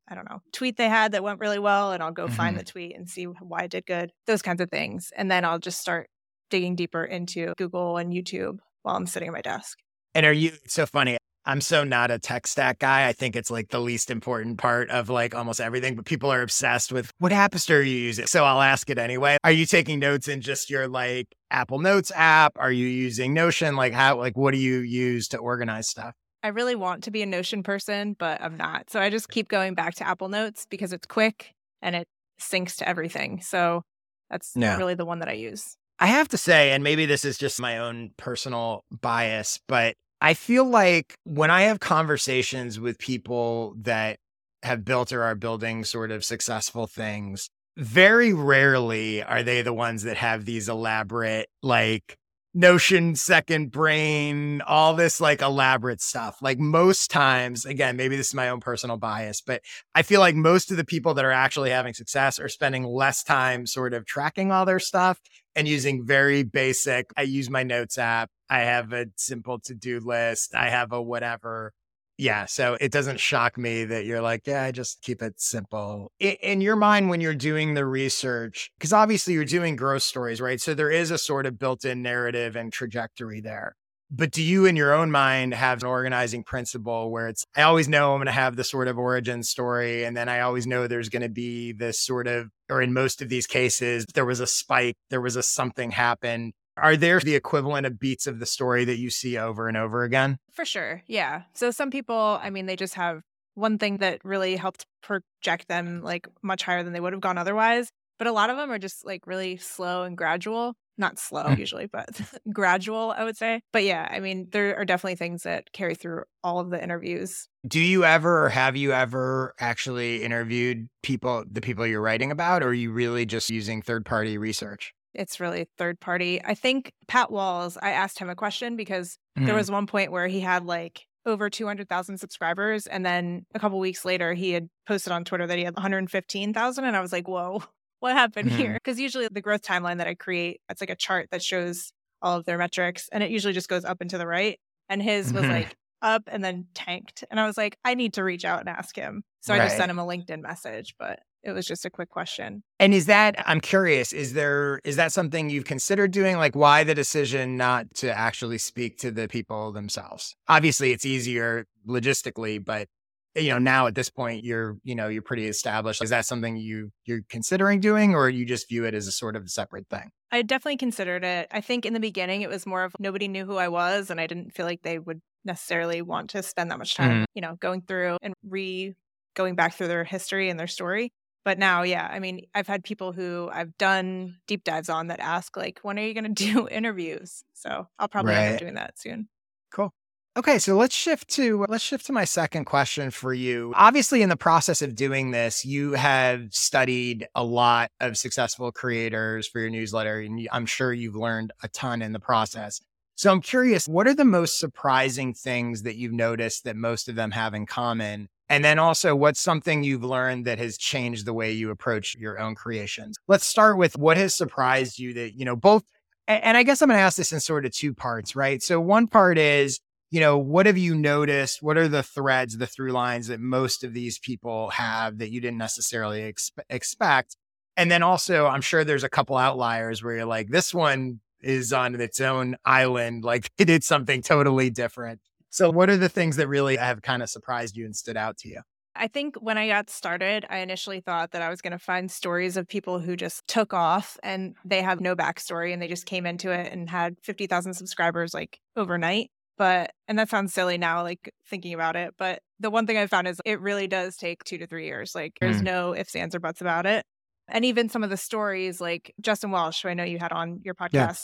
I 0.09 0.15
don't 0.15 0.29
know, 0.29 0.41
tweet 0.53 0.77
they 0.77 0.89
had 0.89 1.13
that 1.13 1.25
went 1.25 1.41
really 1.41 1.59
well. 1.59 1.93
And 1.93 2.03
I'll 2.03 2.13
go 2.13 2.27
mm-hmm. 2.27 2.35
find 2.35 2.57
the 2.57 2.65
tweet 2.65 2.97
and 2.97 3.09
see 3.09 3.25
why 3.25 3.63
it 3.63 3.73
did 3.73 3.87
good, 3.87 4.13
those 4.27 4.43
kinds 4.43 4.61
of 4.61 4.71
things. 4.71 5.13
And 5.17 5.31
then 5.31 5.45
I'll 5.45 5.59
just 5.59 5.81
start 5.81 6.09
digging 6.51 6.77
deeper 6.77 7.05
into 7.05 7.55
Google 7.57 7.97
and 7.97 8.13
YouTube 8.13 8.59
while 8.83 8.97
I'm 8.97 9.07
sitting 9.07 9.29
at 9.29 9.33
my 9.33 9.41
desk. 9.41 9.79
And 10.15 10.25
are 10.25 10.33
you 10.33 10.53
so 10.67 10.87
funny? 10.87 11.19
I'm 11.47 11.61
so 11.61 11.85
not 11.85 12.11
a 12.11 12.19
tech 12.19 12.47
stack 12.47 12.79
guy. 12.79 13.07
I 13.07 13.13
think 13.13 13.37
it's 13.37 13.51
like 13.51 13.69
the 13.69 13.81
least 13.81 14.11
important 14.11 14.57
part 14.57 14.89
of 14.89 15.11
like 15.11 15.35
almost 15.35 15.61
everything, 15.61 15.95
but 15.95 16.07
people 16.07 16.33
are 16.33 16.41
obsessed 16.41 16.91
with 16.91 17.11
what 17.19 17.33
app 17.33 17.55
store 17.57 17.79
are 17.79 17.83
you 17.83 17.97
using? 17.97 18.27
So 18.27 18.45
I'll 18.45 18.63
ask 18.63 18.89
it 18.89 18.97
anyway. 18.97 19.37
Are 19.45 19.53
you 19.53 19.67
taking 19.67 19.99
notes 19.99 20.27
in 20.27 20.41
just 20.41 20.71
your 20.71 20.89
like 20.89 21.27
Apple 21.51 21.81
Notes 21.81 22.11
app? 22.15 22.53
Are 22.59 22.73
you 22.73 22.87
using 22.87 23.35
Notion? 23.35 23.77
Like 23.77 23.93
how 23.93 24.17
like 24.19 24.39
what 24.39 24.53
do 24.53 24.59
you 24.59 24.79
use 24.79 25.29
to 25.29 25.39
organize 25.39 25.89
stuff? 25.89 26.15
I 26.43 26.49
really 26.49 26.77
want 26.77 27.05
to 27.05 27.11
be 27.11 27.23
a 27.23 27.27
Notion 27.27 27.63
person, 27.63 28.17
but 28.19 28.41
I'm 28.41 28.57
not. 28.57 28.89
So 28.89 29.01
I 29.01 29.11
just 29.11 29.29
keep 29.29 29.49
going 29.49 29.75
back 29.75 29.95
to 29.97 30.07
Apple 30.07 30.29
Notes 30.29 30.67
because 30.71 30.95
it's 30.95 31.07
quick 31.07 31.53
and 31.83 31.95
it 31.95 32.07
syncs 32.41 32.77
to 32.77 32.89
everything. 32.89 33.43
So 33.43 33.83
that's 34.31 34.53
really 34.57 34.95
the 34.95 35.05
one 35.05 35.19
that 35.19 35.29
I 35.29 35.33
use. 35.33 35.77
I 36.01 36.07
have 36.09 36.29
to 36.29 36.37
say, 36.39 36.73
and 36.73 36.83
maybe 36.83 37.07
this 37.07 37.25
is 37.25 37.39
just 37.39 37.61
my 37.61 37.79
own 37.79 38.11
personal 38.17 38.85
bias, 38.91 39.61
but 39.69 39.95
I 40.21 40.35
feel 40.35 40.65
like 40.65 41.15
when 41.25 41.51
I 41.51 41.63
have 41.63 41.81
conversations 41.81 42.81
with 42.81 42.99
people 42.99 43.75
that 43.83 44.19
have 44.63 44.85
built 44.85 45.13
or 45.13 45.23
are 45.23 45.35
building 45.35 45.85
sort 45.85 46.11
of 46.11 46.25
successful 46.25 46.87
things, 46.87 47.49
very 47.77 48.33
rarely 48.33 49.23
are 49.23 49.43
they 49.43 49.63
the 49.63 49.73
ones 49.73 50.03
that 50.05 50.17
have 50.17 50.45
these 50.45 50.69
elaborate, 50.69 51.49
like, 51.63 52.17
Notion, 52.57 53.17
second 53.17 53.73
brain, 53.73 54.61
all 54.61 54.95
this 54.95 55.21
like 55.21 55.43
elaborate 55.43 56.01
stuff. 56.01 56.39
Like 56.41 56.61
most 56.61 57.11
times, 57.11 57.67
again, 57.67 57.97
maybe 57.97 58.17
this 58.17 58.29
is 58.29 58.35
my 58.35 58.49
own 58.49 58.61
personal 58.61 58.97
bias, 58.97 59.41
but 59.41 59.61
I 59.93 60.03
feel 60.03 60.21
like 60.21 60.37
most 60.37 60.71
of 60.71 60.77
the 60.77 60.85
people 60.85 61.15
that 61.15 61.25
are 61.25 61.33
actually 61.33 61.71
having 61.71 61.95
success 61.95 62.39
are 62.39 62.49
spending 62.49 62.85
less 62.85 63.25
time 63.25 63.67
sort 63.67 63.93
of 63.93 64.07
tracking 64.07 64.53
all 64.53 64.65
their 64.65 64.79
stuff 64.79 65.19
and 65.57 65.67
using 65.67 66.07
very 66.07 66.45
basic. 66.45 67.11
I 67.17 67.23
use 67.23 67.51
my 67.51 67.65
notes 67.65 67.99
app. 67.99 68.31
I 68.49 68.61
have 68.61 68.93
a 68.93 69.07
simple 69.17 69.59
to 69.65 69.75
do 69.75 69.99
list. 69.99 70.55
I 70.55 70.69
have 70.71 70.93
a 70.93 71.03
whatever 71.03 71.73
yeah. 72.17 72.47
So 72.47 72.77
it 72.81 72.93
doesn't 72.93 73.21
shock 73.21 73.59
me 73.59 73.85
that 73.85 74.05
you're 74.05 74.21
like, 74.21 74.47
yeah, 74.47 74.63
I 74.63 74.71
just 74.71 75.03
keep 75.03 75.23
it 75.23 75.41
simple. 75.41 76.13
In, 76.21 76.37
in 76.43 76.61
your 76.61 76.77
mind, 76.77 77.09
when 77.09 77.21
you're 77.21 77.35
doing 77.35 77.75
the 77.75 77.87
research, 77.87 78.71
because 78.79 78.93
obviously 78.93 79.35
you're 79.35 79.45
doing 79.45 79.77
growth 79.77 80.03
stories, 80.03 80.41
right? 80.41 80.61
So 80.61 80.75
there 80.75 80.91
is 80.91 81.11
a 81.11 81.19
sort 81.19 81.47
of 81.47 81.59
built 81.59 81.85
in 81.85 82.03
narrative 82.03 82.57
and 82.57 82.73
trajectory 82.73 83.41
there. 83.41 83.77
But 84.11 84.31
do 84.31 84.43
you, 84.43 84.67
in 84.67 84.77
your 84.77 84.93
own 84.93 85.11
mind, 85.11 85.55
have 85.55 85.83
an 85.83 85.89
organizing 85.89 86.45
principle 86.45 87.11
where 87.11 87.27
it's, 87.27 87.45
I 87.57 87.63
always 87.63 87.89
know 87.89 88.13
I'm 88.13 88.19
going 88.19 88.27
to 88.27 88.33
have 88.33 88.55
the 88.55 88.63
sort 88.63 88.87
of 88.87 88.97
origin 88.97 89.43
story. 89.43 90.05
And 90.05 90.17
then 90.17 90.29
I 90.29 90.41
always 90.41 90.67
know 90.67 90.87
there's 90.87 91.09
going 91.09 91.23
to 91.23 91.29
be 91.29 91.73
this 91.73 91.99
sort 91.99 92.29
of, 92.29 92.49
or 92.71 92.81
in 92.81 92.93
most 92.93 93.23
of 93.23 93.29
these 93.29 93.47
cases, 93.47 94.05
there 94.15 94.27
was 94.27 94.41
a 94.41 94.47
spike, 94.47 94.95
there 95.11 95.23
was 95.23 95.37
a 95.37 95.43
something 95.43 95.91
happened 95.91 96.53
are 96.77 96.97
there 96.97 97.21
the 97.21 97.35
equivalent 97.35 97.87
of 97.87 97.99
beats 97.99 98.27
of 98.27 98.41
the 98.41 98.47
story 98.47 98.85
that 98.85 98.99
you 98.99 99.11
see 99.11 99.39
over 99.39 99.69
and 99.69 99.77
over 99.77 100.05
again? 100.05 100.39
For 100.51 100.65
sure. 100.65 101.03
Yeah. 101.07 101.43
So 101.53 101.71
some 101.71 101.91
people, 101.91 102.39
I 102.43 102.51
mean, 102.51 102.67
they 102.67 102.77
just 102.77 102.95
have 102.95 103.23
one 103.55 103.79
thing 103.79 103.99
that 103.99 104.25
really 104.25 104.57
helped 104.57 104.87
project 105.03 105.69
them 105.69 106.03
like 106.03 106.29
much 106.43 106.63
higher 106.63 106.83
than 106.83 106.93
they 106.93 107.01
would 107.01 107.13
have 107.13 107.23
gone 107.23 107.39
otherwise. 107.39 107.91
But 108.19 108.29
a 108.29 108.33
lot 108.33 108.51
of 108.51 108.57
them 108.57 108.71
are 108.71 108.79
just 108.79 109.05
like 109.05 109.27
really 109.27 109.57
slow 109.57 110.05
and 110.05 110.17
gradual. 110.17 110.75
Not 110.97 111.19
slow 111.19 111.45
mm. 111.45 111.59
usually, 111.59 111.87
but 111.87 112.09
gradual, 112.53 113.13
I 113.17 113.25
would 113.25 113.37
say. 113.37 113.63
But 113.73 113.83
yeah, 113.83 114.09
I 114.09 114.21
mean, 114.21 114.49
there 114.53 114.77
are 114.77 114.85
definitely 114.85 115.17
things 115.17 115.43
that 115.43 115.73
carry 115.73 115.97
through 115.97 116.23
all 116.45 116.61
of 116.61 116.71
the 116.71 116.81
interviews. 116.81 117.49
Do 117.67 117.81
you 117.81 118.05
ever 118.05 118.45
or 118.45 118.49
have 118.49 118.77
you 118.77 118.93
ever 118.93 119.55
actually 119.59 120.23
interviewed 120.23 120.89
people, 121.03 121.45
the 121.51 121.61
people 121.61 121.85
you're 121.85 122.01
writing 122.01 122.31
about, 122.31 122.63
or 122.63 122.69
are 122.69 122.75
you 122.75 122.93
really 122.93 123.27
just 123.27 123.51
using 123.51 123.83
third 123.83 124.05
party 124.07 124.39
research? 124.39 124.95
It's 125.15 125.41
really 125.41 125.69
third 125.79 126.01
party. 126.01 126.43
I 126.45 126.55
think 126.55 126.93
Pat 127.09 127.31
Walls, 127.31 127.79
I 127.81 127.91
asked 127.91 128.19
him 128.19 128.31
a 128.31 128.35
question 128.35 128.77
because 128.77 129.19
mm-hmm. 129.37 129.47
there 129.47 129.55
was 129.55 129.71
one 129.71 129.87
point 129.87 130.13
where 130.13 130.27
he 130.27 130.41
had 130.41 130.65
like 130.65 131.07
over 131.27 131.49
200,000 131.49 132.19
subscribers. 132.19 132.87
And 132.87 133.05
then 133.05 133.47
a 133.55 133.59
couple 133.59 133.79
weeks 133.79 134.05
later, 134.05 134.35
he 134.35 134.53
had 134.53 134.69
posted 134.87 135.13
on 135.13 135.25
Twitter 135.25 135.47
that 135.47 135.59
he 135.59 135.65
had 135.65 135.75
115,000. 135.75 136.85
And 136.85 136.97
I 136.97 137.01
was 137.01 137.13
like, 137.13 137.29
whoa, 137.29 137.63
what 138.01 138.13
happened 138.13 138.51
mm-hmm. 138.51 138.59
here? 138.59 138.75
Because 138.75 139.01
usually 139.01 139.29
the 139.31 139.41
growth 139.41 139.63
timeline 139.63 139.99
that 139.99 140.07
I 140.07 140.15
create, 140.15 140.61
it's 140.69 140.81
like 140.81 140.91
a 140.91 140.97
chart 140.97 141.29
that 141.31 141.43
shows 141.43 141.93
all 142.21 142.39
of 142.39 142.45
their 142.45 142.59
metrics 142.59 143.09
and 143.13 143.23
it 143.23 143.31
usually 143.31 143.53
just 143.53 143.69
goes 143.69 143.85
up 143.85 144.01
and 144.01 144.11
to 144.11 144.19
the 144.19 144.27
right. 144.27 144.59
And 144.89 145.03
his 145.03 145.33
was 145.33 145.43
mm-hmm. 145.43 145.53
like 145.53 145.77
up 146.03 146.23
and 146.27 146.45
then 146.45 146.67
tanked. 146.75 147.25
And 147.31 147.41
I 147.41 147.47
was 147.47 147.57
like, 147.57 147.79
I 147.85 147.95
need 147.95 148.15
to 148.15 148.25
reach 148.25 148.45
out 148.45 148.61
and 148.61 148.69
ask 148.69 148.95
him. 148.95 149.25
So 149.41 149.53
right. 149.53 149.63
I 149.63 149.65
just 149.67 149.77
sent 149.77 149.91
him 149.91 149.99
a 149.99 150.07
LinkedIn 150.07 150.43
message, 150.43 150.95
but 150.99 151.21
it 151.45 151.53
was 151.53 151.67
just 151.67 151.85
a 151.85 151.91
quick 151.91 152.11
question. 152.11 152.63
And 152.81 152.95
is 152.95 153.07
that 153.07 153.37
I'm 153.47 153.61
curious, 153.61 154.13
is 154.13 154.33
there 154.33 154.81
is 154.85 154.97
that 154.97 155.13
something 155.13 155.51
you've 155.51 155.65
considered 155.65 156.11
doing? 156.11 156.37
Like 156.37 156.57
why 156.57 156.85
the 156.85 156.95
decision 156.95 157.57
not 157.57 157.93
to 157.97 158.17
actually 158.17 158.59
speak 158.59 158.99
to 158.99 159.11
the 159.11 159.29
people 159.29 159.73
themselves? 159.73 160.35
Obviously 160.49 160.93
it's 160.93 161.05
easier 161.05 161.67
logistically, 161.87 162.65
but 162.65 162.89
you 163.37 163.49
know, 163.49 163.59
now 163.59 163.87
at 163.87 163.95
this 163.95 164.11
point 164.11 164.45
you're, 164.45 164.77
you 164.85 164.95
know, 164.95 165.09
you're 165.09 165.23
pretty 165.23 165.47
established. 165.47 166.03
Is 166.03 166.11
that 166.11 166.25
something 166.25 166.57
you 166.57 166.91
you're 167.05 167.23
considering 167.29 167.81
doing 167.81 168.15
or 168.15 168.29
you 168.29 168.45
just 168.45 168.69
view 168.69 168.85
it 168.85 168.95
as 168.95 169.07
a 169.07 169.13
sort 169.13 169.37
of 169.37 169.51
separate 169.51 169.89
thing? 169.89 170.11
I 170.31 170.43
definitely 170.43 170.79
considered 170.79 171.25
it. 171.25 171.49
I 171.51 171.61
think 171.61 171.85
in 171.85 171.93
the 171.93 172.01
beginning 172.01 172.43
it 172.43 172.49
was 172.49 172.67
more 172.67 172.85
of 172.85 172.93
nobody 172.99 173.29
knew 173.29 173.45
who 173.45 173.57
I 173.57 173.69
was 173.69 174.11
and 174.11 174.21
I 174.21 174.27
didn't 174.27 174.55
feel 174.55 174.67
like 174.67 174.83
they 174.83 174.99
would 174.99 175.21
necessarily 175.45 176.01
want 176.01 176.31
to 176.31 176.43
spend 176.43 176.71
that 176.71 176.79
much 176.79 176.95
time, 176.95 177.11
mm-hmm. 177.11 177.25
you 177.35 177.43
know, 177.43 177.57
going 177.61 177.83
through 177.83 178.17
and 178.23 178.35
re 178.49 178.95
going 179.35 179.57
back 179.57 179.75
through 179.75 179.89
their 179.89 180.05
history 180.05 180.49
and 180.49 180.59
their 180.59 180.67
story. 180.67 181.13
But 181.45 181.59
now, 181.59 181.83
yeah, 181.83 182.09
I 182.11 182.21
mean, 182.21 182.47
I've 182.55 182.67
had 182.67 182.83
people 182.85 183.13
who 183.13 183.51
I've 183.53 183.77
done 183.77 184.39
deep 184.47 184.65
dives 184.65 184.89
on 184.89 185.09
that 185.09 185.21
ask, 185.21 185.57
like, 185.57 185.81
when 185.83 185.99
are 185.99 186.03
you 186.03 186.15
going 186.15 186.25
to 186.35 186.53
do 186.53 186.69
interviews? 186.69 187.45
So 187.53 187.87
I'll 187.99 188.09
probably 188.09 188.33
right. 188.33 188.45
end 188.45 188.55
up 188.55 188.61
doing 188.61 188.75
that 188.75 188.99
soon. 188.99 189.29
Cool. 189.73 189.93
Okay, 190.37 190.59
so 190.59 190.77
let's 190.77 190.97
shift 190.97 191.29
to 191.31 191.63
uh, 191.63 191.67
let's 191.69 191.85
shift 191.85 192.07
to 192.07 192.13
my 192.13 192.25
second 192.25 192.65
question 192.65 193.13
for 193.13 193.33
you. 193.33 193.73
Obviously, 193.77 194.21
in 194.21 194.29
the 194.29 194.37
process 194.37 194.83
of 194.83 194.97
doing 194.97 195.31
this, 195.31 195.65
you 195.65 195.93
have 195.93 196.53
studied 196.53 197.29
a 197.37 197.45
lot 197.45 197.93
of 198.01 198.17
successful 198.17 198.73
creators 198.73 199.47
for 199.47 199.61
your 199.61 199.71
newsletter, 199.71 200.19
and 200.19 200.49
I'm 200.51 200.67
sure 200.67 200.93
you've 200.93 201.15
learned 201.15 201.53
a 201.63 201.69
ton 201.69 202.03
in 202.03 202.13
the 202.13 202.19
process. 202.19 202.81
So 203.17 203.31
I'm 203.31 203.41
curious, 203.41 203.87
what 203.87 204.09
are 204.09 204.15
the 204.15 204.25
most 204.25 204.59
surprising 204.59 205.35
things 205.35 205.83
that 205.83 205.97
you've 205.97 206.13
noticed 206.13 206.65
that 206.65 206.77
most 206.77 207.09
of 207.09 207.15
them 207.15 207.31
have 207.31 207.55
in 207.55 207.65
common? 207.65 208.29
And 208.49 208.65
then 208.65 208.79
also, 208.79 209.15
what's 209.15 209.41
something 209.41 209.85
you've 209.85 210.05
learned 210.05 210.45
that 210.47 210.59
has 210.59 210.77
changed 210.77 211.25
the 211.25 211.33
way 211.33 211.53
you 211.53 211.71
approach 211.71 212.17
your 212.19 212.39
own 212.39 212.55
creations? 212.55 213.17
Let's 213.29 213.47
start 213.47 213.79
with 213.79 213.97
what 213.97 214.17
has 214.17 214.35
surprised 214.35 214.99
you 214.99 215.15
that, 215.15 215.35
you 215.35 215.45
know, 215.45 215.57
both. 215.57 215.85
And 216.27 216.57
I 216.57 216.63
guess 216.63 216.83
I'm 216.83 216.89
going 216.89 216.99
to 216.99 217.03
ask 217.03 217.17
this 217.17 217.33
in 217.33 217.41
sort 217.41 217.67
of 217.67 217.73
two 217.73 217.95
parts, 217.95 218.35
right? 218.35 218.63
So, 218.63 218.81
one 218.81 219.07
part 219.07 219.39
is, 219.39 219.79
you 220.11 220.21
know, 220.21 220.39
what 220.39 220.67
have 220.67 220.79
you 220.79 220.95
noticed? 220.95 221.63
What 221.63 221.77
are 221.77 221.89
the 221.89 222.03
threads, 222.03 222.57
the 222.57 222.67
through 222.67 222.93
lines 222.93 223.29
that 223.29 223.41
most 223.41 223.85
of 223.85 223.95
these 223.95 224.19
people 224.19 224.71
have 224.71 225.19
that 225.19 225.31
you 225.31 225.41
didn't 225.41 225.59
necessarily 225.59 226.21
expe- 226.21 226.65
expect? 226.69 227.37
And 227.77 227.91
then 227.91 228.03
also, 228.03 228.47
I'm 228.47 228.61
sure 228.61 228.85
there's 228.85 229.05
a 229.05 229.09
couple 229.09 229.37
outliers 229.37 230.03
where 230.03 230.17
you're 230.17 230.25
like, 230.25 230.49
this 230.49 230.73
one 230.73 231.21
is 231.45 231.73
on 231.73 232.01
its 232.01 232.21
own 232.21 232.57
island, 232.65 233.25
like 233.25 233.51
it 233.59 233.67
did 233.67 233.85
something 233.85 234.23
totally 234.23 234.71
different. 234.71 235.21
So, 235.51 235.71
what 235.71 235.89
are 235.89 235.97
the 235.97 236.09
things 236.09 236.37
that 236.37 236.49
really 236.49 236.77
have 236.77 237.03
kind 237.03 237.23
of 237.23 237.31
surprised 237.31 237.77
you 237.77 237.85
and 237.85 237.95
stood 237.95 238.17
out 238.17 238.39
to 238.39 238.49
you? 238.49 238.63
I 238.97 239.09
think 239.09 239.37
when 239.37 239.59
I 239.59 239.69
got 239.69 239.91
started, 239.91 240.47
I 240.49 240.59
initially 240.59 241.01
thought 241.01 241.33
that 241.33 241.43
I 241.43 241.51
was 241.51 241.61
going 241.61 241.73
to 241.73 241.79
find 241.79 242.11
stories 242.11 242.57
of 242.57 242.69
people 242.69 243.01
who 243.01 243.17
just 243.17 243.47
took 243.49 243.75
off 243.75 244.17
and 244.23 244.55
they 244.65 244.83
have 244.83 245.01
no 245.01 245.17
backstory 245.17 245.73
and 245.73 245.83
they 245.83 245.89
just 245.89 246.07
came 246.07 246.27
into 246.27 246.51
it 246.51 246.73
and 246.73 246.89
had 246.89 247.17
50,000 247.23 247.75
subscribers 247.75 248.33
like 248.33 248.61
overnight. 248.77 249.31
But, 249.57 249.93
and 250.09 250.19
that 250.19 250.29
sounds 250.29 250.53
silly 250.53 250.79
now, 250.79 251.03
like 251.03 251.33
thinking 251.49 251.75
about 251.75 251.97
it. 251.97 252.15
But 252.19 252.41
the 252.61 252.71
one 252.71 252.87
thing 252.87 252.97
I 252.97 253.07
found 253.07 253.29
is 253.29 253.41
it 253.45 253.61
really 253.61 253.87
does 253.87 254.17
take 254.17 254.45
two 254.45 254.59
to 254.59 254.67
three 254.67 254.87
years. 254.87 255.15
Like 255.15 255.35
there's 255.41 255.61
mm. 255.61 255.65
no 255.65 255.95
ifs, 255.95 256.15
ands, 256.17 256.35
or 256.35 256.41
buts 256.41 256.61
about 256.61 256.87
it. 256.87 257.05
And 257.49 257.65
even 257.65 257.89
some 257.89 258.03
of 258.03 258.11
the 258.11 258.17
stories, 258.17 258.81
like 258.81 259.13
Justin 259.21 259.51
Welsh, 259.51 259.83
who 259.83 259.89
I 259.89 259.95
know 259.95 260.05
you 260.05 260.19
had 260.19 260.33
on 260.33 260.61
your 260.65 260.75
podcast, 260.75 260.93
yeah 260.93 261.15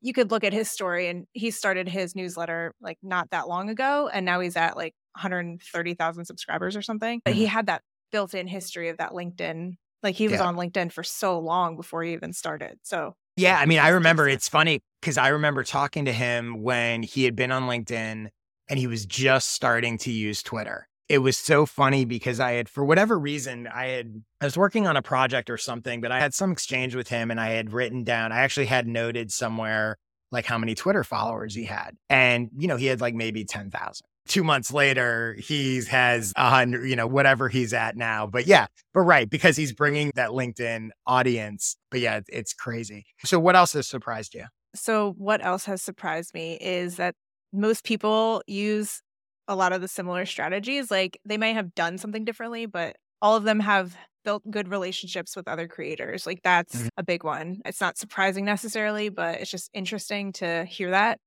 you 0.00 0.12
could 0.12 0.30
look 0.30 0.44
at 0.44 0.52
his 0.52 0.70
story 0.70 1.08
and 1.08 1.26
he 1.32 1.50
started 1.50 1.88
his 1.88 2.14
newsletter 2.14 2.74
like 2.80 2.98
not 3.02 3.30
that 3.30 3.48
long 3.48 3.68
ago 3.68 4.08
and 4.12 4.24
now 4.24 4.40
he's 4.40 4.56
at 4.56 4.76
like 4.76 4.94
130,000 5.14 6.24
subscribers 6.24 6.76
or 6.76 6.82
something. 6.82 7.20
But 7.24 7.34
he 7.34 7.44
mm-hmm. 7.44 7.50
had 7.50 7.66
that 7.66 7.82
built 8.10 8.34
in 8.34 8.46
history 8.46 8.88
of 8.88 8.98
that 8.98 9.10
LinkedIn. 9.10 9.76
Like 10.02 10.14
he 10.14 10.28
was 10.28 10.40
yeah. 10.40 10.46
on 10.46 10.56
LinkedIn 10.56 10.92
for 10.92 11.02
so 11.02 11.38
long 11.38 11.76
before 11.76 12.02
he 12.02 12.12
even 12.12 12.32
started. 12.32 12.78
So 12.82 13.14
yeah, 13.36 13.58
I 13.58 13.66
mean, 13.66 13.78
I 13.78 13.88
remember 13.88 14.28
it's 14.28 14.48
funny 14.48 14.80
because 15.00 15.18
I 15.18 15.28
remember 15.28 15.64
talking 15.64 16.06
to 16.06 16.12
him 16.12 16.62
when 16.62 17.02
he 17.02 17.24
had 17.24 17.36
been 17.36 17.52
on 17.52 17.64
LinkedIn 17.64 18.28
and 18.68 18.78
he 18.78 18.86
was 18.86 19.06
just 19.06 19.50
starting 19.50 19.98
to 19.98 20.10
use 20.10 20.42
Twitter 20.42 20.88
it 21.10 21.18
was 21.18 21.36
so 21.36 21.66
funny 21.66 22.04
because 22.04 22.38
I 22.38 22.52
had, 22.52 22.68
for 22.68 22.84
whatever 22.84 23.18
reason, 23.18 23.66
I 23.66 23.86
had, 23.86 24.22
I 24.40 24.44
was 24.44 24.56
working 24.56 24.86
on 24.86 24.96
a 24.96 25.02
project 25.02 25.50
or 25.50 25.58
something, 25.58 26.00
but 26.00 26.12
I 26.12 26.20
had 26.20 26.32
some 26.32 26.52
exchange 26.52 26.94
with 26.94 27.08
him 27.08 27.32
and 27.32 27.40
I 27.40 27.48
had 27.48 27.72
written 27.72 28.04
down, 28.04 28.30
I 28.30 28.38
actually 28.38 28.66
had 28.66 28.86
noted 28.86 29.32
somewhere 29.32 29.98
like 30.30 30.46
how 30.46 30.56
many 30.56 30.76
Twitter 30.76 31.02
followers 31.02 31.52
he 31.52 31.64
had. 31.64 31.96
And, 32.08 32.50
you 32.56 32.68
know, 32.68 32.76
he 32.76 32.86
had 32.86 33.00
like 33.00 33.14
maybe 33.14 33.44
10,000. 33.44 34.06
Two 34.28 34.44
months 34.44 34.72
later, 34.72 35.34
he 35.40 35.82
has 35.86 36.32
a 36.36 36.48
hundred, 36.48 36.88
you 36.88 36.94
know, 36.94 37.08
whatever 37.08 37.48
he's 37.48 37.72
at 37.72 37.96
now. 37.96 38.28
But 38.28 38.46
yeah, 38.46 38.68
but 38.94 39.00
right, 39.00 39.28
because 39.28 39.56
he's 39.56 39.72
bringing 39.72 40.12
that 40.14 40.30
LinkedIn 40.30 40.90
audience. 41.08 41.76
But 41.90 41.98
yeah, 41.98 42.20
it's 42.28 42.54
crazy. 42.54 43.06
So, 43.24 43.40
what 43.40 43.56
else 43.56 43.72
has 43.72 43.88
surprised 43.88 44.34
you? 44.34 44.44
So, 44.76 45.14
what 45.18 45.44
else 45.44 45.64
has 45.64 45.82
surprised 45.82 46.34
me 46.34 46.58
is 46.60 46.94
that 46.96 47.16
most 47.52 47.82
people 47.82 48.42
use 48.46 49.02
a 49.50 49.56
lot 49.56 49.72
of 49.72 49.82
the 49.82 49.88
similar 49.88 50.24
strategies. 50.24 50.90
Like 50.90 51.20
they 51.26 51.36
may 51.36 51.52
have 51.52 51.74
done 51.74 51.98
something 51.98 52.24
differently, 52.24 52.64
but 52.64 52.96
all 53.20 53.36
of 53.36 53.44
them 53.44 53.60
have 53.60 53.94
built 54.24 54.48
good 54.48 54.68
relationships 54.68 55.34
with 55.34 55.48
other 55.48 55.66
creators. 55.66 56.24
Like 56.24 56.40
that's 56.42 56.76
mm-hmm. 56.76 56.88
a 56.96 57.02
big 57.02 57.24
one. 57.24 57.60
It's 57.64 57.80
not 57.80 57.98
surprising 57.98 58.44
necessarily, 58.44 59.08
but 59.08 59.40
it's 59.40 59.50
just 59.50 59.68
interesting 59.74 60.32
to 60.34 60.64
hear 60.64 60.90
that. 60.90 61.18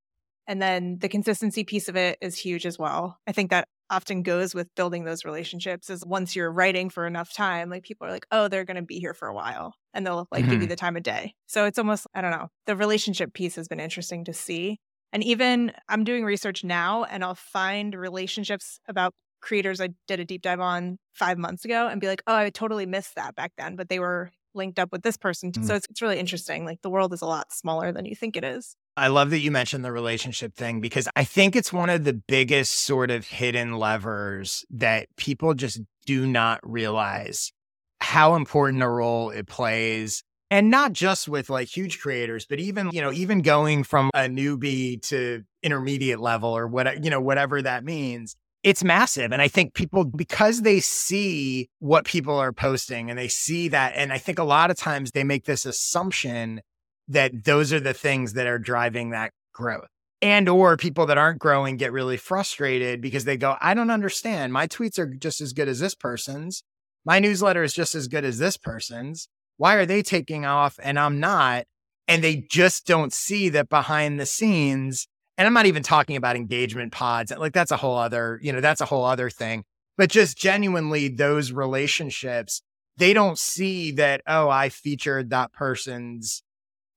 And 0.48 0.62
then 0.62 0.98
the 1.00 1.10
consistency 1.10 1.64
piece 1.64 1.90
of 1.90 1.96
it 1.96 2.18
is 2.22 2.38
huge 2.38 2.66
as 2.66 2.80
well. 2.80 3.18
I 3.28 3.34
think 3.34 3.50
that 3.50 3.68
often 3.90 4.24
goes 4.24 4.56
with 4.56 4.74
building 4.76 5.04
those 5.04 5.26
relationships 5.26 5.90
is 5.90 6.06
once 6.06 6.36
you're 6.36 6.52
writing 6.52 6.90
for 6.90 7.06
enough 7.06 7.34
time, 7.34 7.70
like 7.70 7.84
people 7.84 8.08
are 8.08 8.12
like, 8.12 8.26
oh, 8.32 8.48
they're 8.48 8.66
going 8.66 8.76
to 8.76 8.82
be 8.82 9.00
here 9.00 9.14
for 9.14 9.28
a 9.28 9.34
while 9.34 9.74
and 9.94 10.06
they'll 10.06 10.28
like 10.32 10.42
mm-hmm. 10.42 10.52
give 10.52 10.62
you 10.62 10.66
mm-hmm. 10.66 10.70
the 10.70 10.76
time 10.76 10.96
of 10.96 11.04
day. 11.04 11.34
So 11.48 11.66
it's 11.66 11.78
almost, 11.78 12.08
I 12.14 12.22
don't 12.22 12.32
know, 12.32 12.48
the 12.66 12.76
relationship 12.76 13.34
piece 13.34 13.56
has 13.56 13.68
been 13.68 13.80
interesting 13.80 14.26
to 14.26 14.34
see. 14.34 14.80
And 15.14 15.24
even 15.24 15.72
I'm 15.88 16.04
doing 16.04 16.26
research 16.26 16.64
now 16.64 17.06
and 17.06 17.24
I'll 17.24 17.36
find 17.36 17.94
relationships 17.94 18.80
about 18.90 19.14
creators 19.42 19.80
I 19.80 19.90
did 20.08 20.20
a 20.20 20.26
deep 20.26 20.42
dive 20.42 20.60
on 20.60 20.98
five 21.14 21.38
months 21.38 21.64
ago 21.64 21.88
and 21.88 22.02
be 22.02 22.08
like, 22.08 22.24
oh, 22.26 22.36
I 22.36 22.50
totally 22.50 22.88
missed 22.88 23.16
that 23.16 23.36
back 23.36 23.52
then, 23.58 23.76
but 23.76 23.90
they 23.90 24.00
were 24.00 24.32
linked 24.56 24.80
up 24.80 24.92
with 24.92 25.04
this 25.04 25.18
person. 25.18 25.52
Mm. 25.52 25.66
So 25.66 25.76
it's, 25.76 25.88
it's 25.90 26.02
really 26.02 26.20
interesting. 26.20 26.66
Like 26.66 26.82
the 26.82 26.90
world 26.90 27.14
is 27.14 27.22
a 27.22 27.26
lot 27.26 27.54
smaller 27.54 27.92
than 27.92 28.06
you 28.06 28.16
think 28.16 28.36
it 28.36 28.44
is. 28.44 28.76
I 28.96 29.08
love 29.08 29.30
that 29.32 29.40
you 29.40 29.52
mentioned 29.52 29.84
the 29.86 29.92
relationship 29.92 30.56
thing 30.56 30.82
because 30.82 31.08
I 31.16 31.24
think 31.24 31.56
it's 31.56 31.74
one 31.74 31.90
of 31.90 32.04
the 32.04 32.14
biggest 32.14 32.82
sort 32.82 33.12
of 33.12 33.28
hidden 33.28 33.78
levers 33.78 34.66
that 34.72 35.08
people 35.18 35.54
just 35.54 35.82
do 36.06 36.28
not 36.28 36.60
realize 36.64 37.52
how 38.00 38.36
important 38.36 38.84
a 38.84 38.90
role 38.90 39.30
it 39.30 39.48
plays 39.48 40.24
and 40.54 40.70
not 40.70 40.94
just 40.94 41.28
with 41.28 41.50
like 41.50 41.68
huge 41.68 42.00
creators 42.00 42.46
but 42.46 42.60
even 42.60 42.92
you 42.92 43.02
know 43.02 43.12
even 43.12 43.42
going 43.42 43.84
from 43.84 44.12
a 44.14 44.30
newbie 44.30 45.02
to 45.02 45.44
intermediate 45.64 46.20
level 46.20 46.56
or 46.56 46.68
what 46.68 47.04
you 47.04 47.10
know 47.10 47.20
whatever 47.20 47.62
that 47.62 47.84
means 47.84 48.36
it's 48.62 48.84
massive. 48.84 49.34
And 49.34 49.42
i 49.42 49.48
think 49.48 49.74
people 49.74 50.06
because 50.06 50.62
they 50.62 50.80
see 50.80 51.70
what 51.80 52.06
people 52.06 52.36
are 52.36 52.54
posting 52.54 53.10
and 53.10 53.20
they 53.20 53.28
see 53.28 53.68
that 53.70 53.94
and 53.96 54.14
i 54.14 54.18
think 54.18 54.40
a 54.40 54.44
lot 54.44 54.72
of 54.72 54.78
times 54.78 55.12
they 55.12 55.24
make 55.24 55.46
this 55.46 55.66
assumption 55.66 56.62
that 57.10 57.44
those 57.44 57.74
are 57.74 57.82
the 57.82 57.94
things 57.94 58.34
that 58.34 58.48
are 58.48 58.60
driving 58.60 59.10
that 59.10 59.34
growth. 59.54 59.90
And 60.22 60.48
or 60.48 60.78
people 60.78 61.06
that 61.08 61.18
aren't 61.18 61.40
growing 61.40 61.76
get 61.76 61.92
really 61.92 62.16
frustrated 62.16 63.02
because 63.02 63.26
they 63.26 63.38
go 63.38 63.58
i 63.60 63.74
don't 63.74 63.90
understand. 63.90 64.54
My 64.54 64.68
tweets 64.68 65.00
are 65.00 65.08
just 65.08 65.42
as 65.42 65.52
good 65.52 65.68
as 65.68 65.80
this 65.80 65.96
person's. 65.96 66.64
My 67.04 67.20
newsletter 67.20 67.64
is 67.64 67.74
just 67.74 67.96
as 67.96 68.08
good 68.08 68.24
as 68.24 68.38
this 68.38 68.56
person's 68.56 69.28
why 69.64 69.76
are 69.76 69.86
they 69.86 70.02
taking 70.02 70.44
off 70.44 70.78
and 70.84 71.00
I'm 71.00 71.22
not? 71.22 71.64
And 72.10 72.22
they 72.22 72.46
just 72.50 72.86
don't 72.86 73.14
see 73.14 73.48
that 73.48 73.70
behind 73.70 74.20
the 74.20 74.26
scenes. 74.26 75.08
And 75.38 75.48
I'm 75.48 75.54
not 75.54 75.68
even 75.68 75.84
talking 75.84 76.18
about 76.18 76.36
engagement 76.36 76.92
pods. 76.92 77.32
Like 77.32 77.54
that's 77.54 77.72
a 77.72 77.78
whole 77.78 77.98
other, 77.98 78.42
you 78.44 78.52
know, 78.52 78.60
that's 78.60 78.82
a 78.82 78.86
whole 78.86 79.06
other 79.06 79.30
thing. 79.30 79.64
but 79.98 80.10
just 80.10 80.38
genuinely 80.38 81.08
those 81.08 81.54
relationships, 81.54 82.62
they 82.98 83.14
don't 83.14 83.40
see 83.40 83.92
that, 83.92 84.20
oh, 84.28 84.50
I 84.50 84.68
featured 84.68 85.30
that 85.30 85.54
person's 85.54 86.44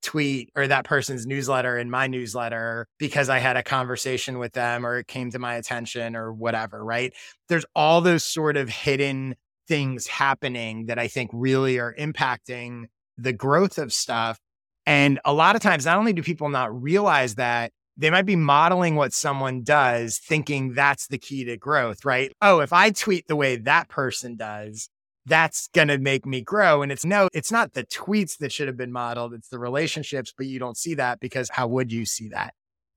tweet 0.02 0.50
or 0.56 0.66
that 0.66 0.84
person's 0.84 1.24
newsletter 1.24 1.78
in 1.78 1.88
my 1.88 2.08
newsletter 2.08 2.88
because 2.98 3.28
I 3.28 3.38
had 3.38 3.56
a 3.56 3.62
conversation 3.62 4.40
with 4.40 4.54
them 4.54 4.84
or 4.84 4.98
it 4.98 5.06
came 5.06 5.30
to 5.30 5.38
my 5.38 5.54
attention 5.54 6.16
or 6.16 6.32
whatever, 6.32 6.84
right? 6.84 7.12
There's 7.48 7.66
all 7.76 8.00
those 8.00 8.24
sort 8.24 8.56
of 8.56 8.68
hidden 8.68 9.36
things 9.66 10.06
happening 10.06 10.86
that 10.86 10.98
I 10.98 11.08
think 11.08 11.30
really 11.32 11.78
are 11.78 11.94
impacting 11.94 12.86
the 13.18 13.32
growth 13.32 13.78
of 13.78 13.92
stuff. 13.92 14.38
And 14.84 15.18
a 15.24 15.32
lot 15.32 15.56
of 15.56 15.62
times, 15.62 15.84
not 15.84 15.98
only 15.98 16.12
do 16.12 16.22
people 16.22 16.48
not 16.48 16.82
realize 16.82 17.34
that, 17.36 17.72
they 17.96 18.10
might 18.10 18.26
be 18.26 18.36
modeling 18.36 18.94
what 18.94 19.12
someone 19.12 19.62
does, 19.62 20.18
thinking 20.18 20.74
that's 20.74 21.08
the 21.08 21.18
key 21.18 21.44
to 21.44 21.56
growth, 21.56 22.04
right? 22.04 22.30
Oh, 22.42 22.60
if 22.60 22.72
I 22.72 22.90
tweet 22.90 23.26
the 23.26 23.36
way 23.36 23.56
that 23.56 23.88
person 23.88 24.36
does, 24.36 24.90
that's 25.24 25.68
going 25.68 25.88
to 25.88 25.98
make 25.98 26.26
me 26.26 26.42
grow. 26.42 26.82
And 26.82 26.92
it's 26.92 27.04
no, 27.04 27.28
it's 27.32 27.50
not 27.50 27.72
the 27.72 27.84
tweets 27.84 28.38
that 28.38 28.52
should 28.52 28.68
have 28.68 28.76
been 28.76 28.92
modeled, 28.92 29.34
it's 29.34 29.48
the 29.48 29.58
relationships, 29.58 30.32
but 30.36 30.46
you 30.46 30.58
don't 30.58 30.76
see 30.76 30.94
that 30.94 31.20
because 31.20 31.48
how 31.50 31.66
would 31.68 31.90
you 31.90 32.04
see 32.04 32.28
that? 32.28 32.54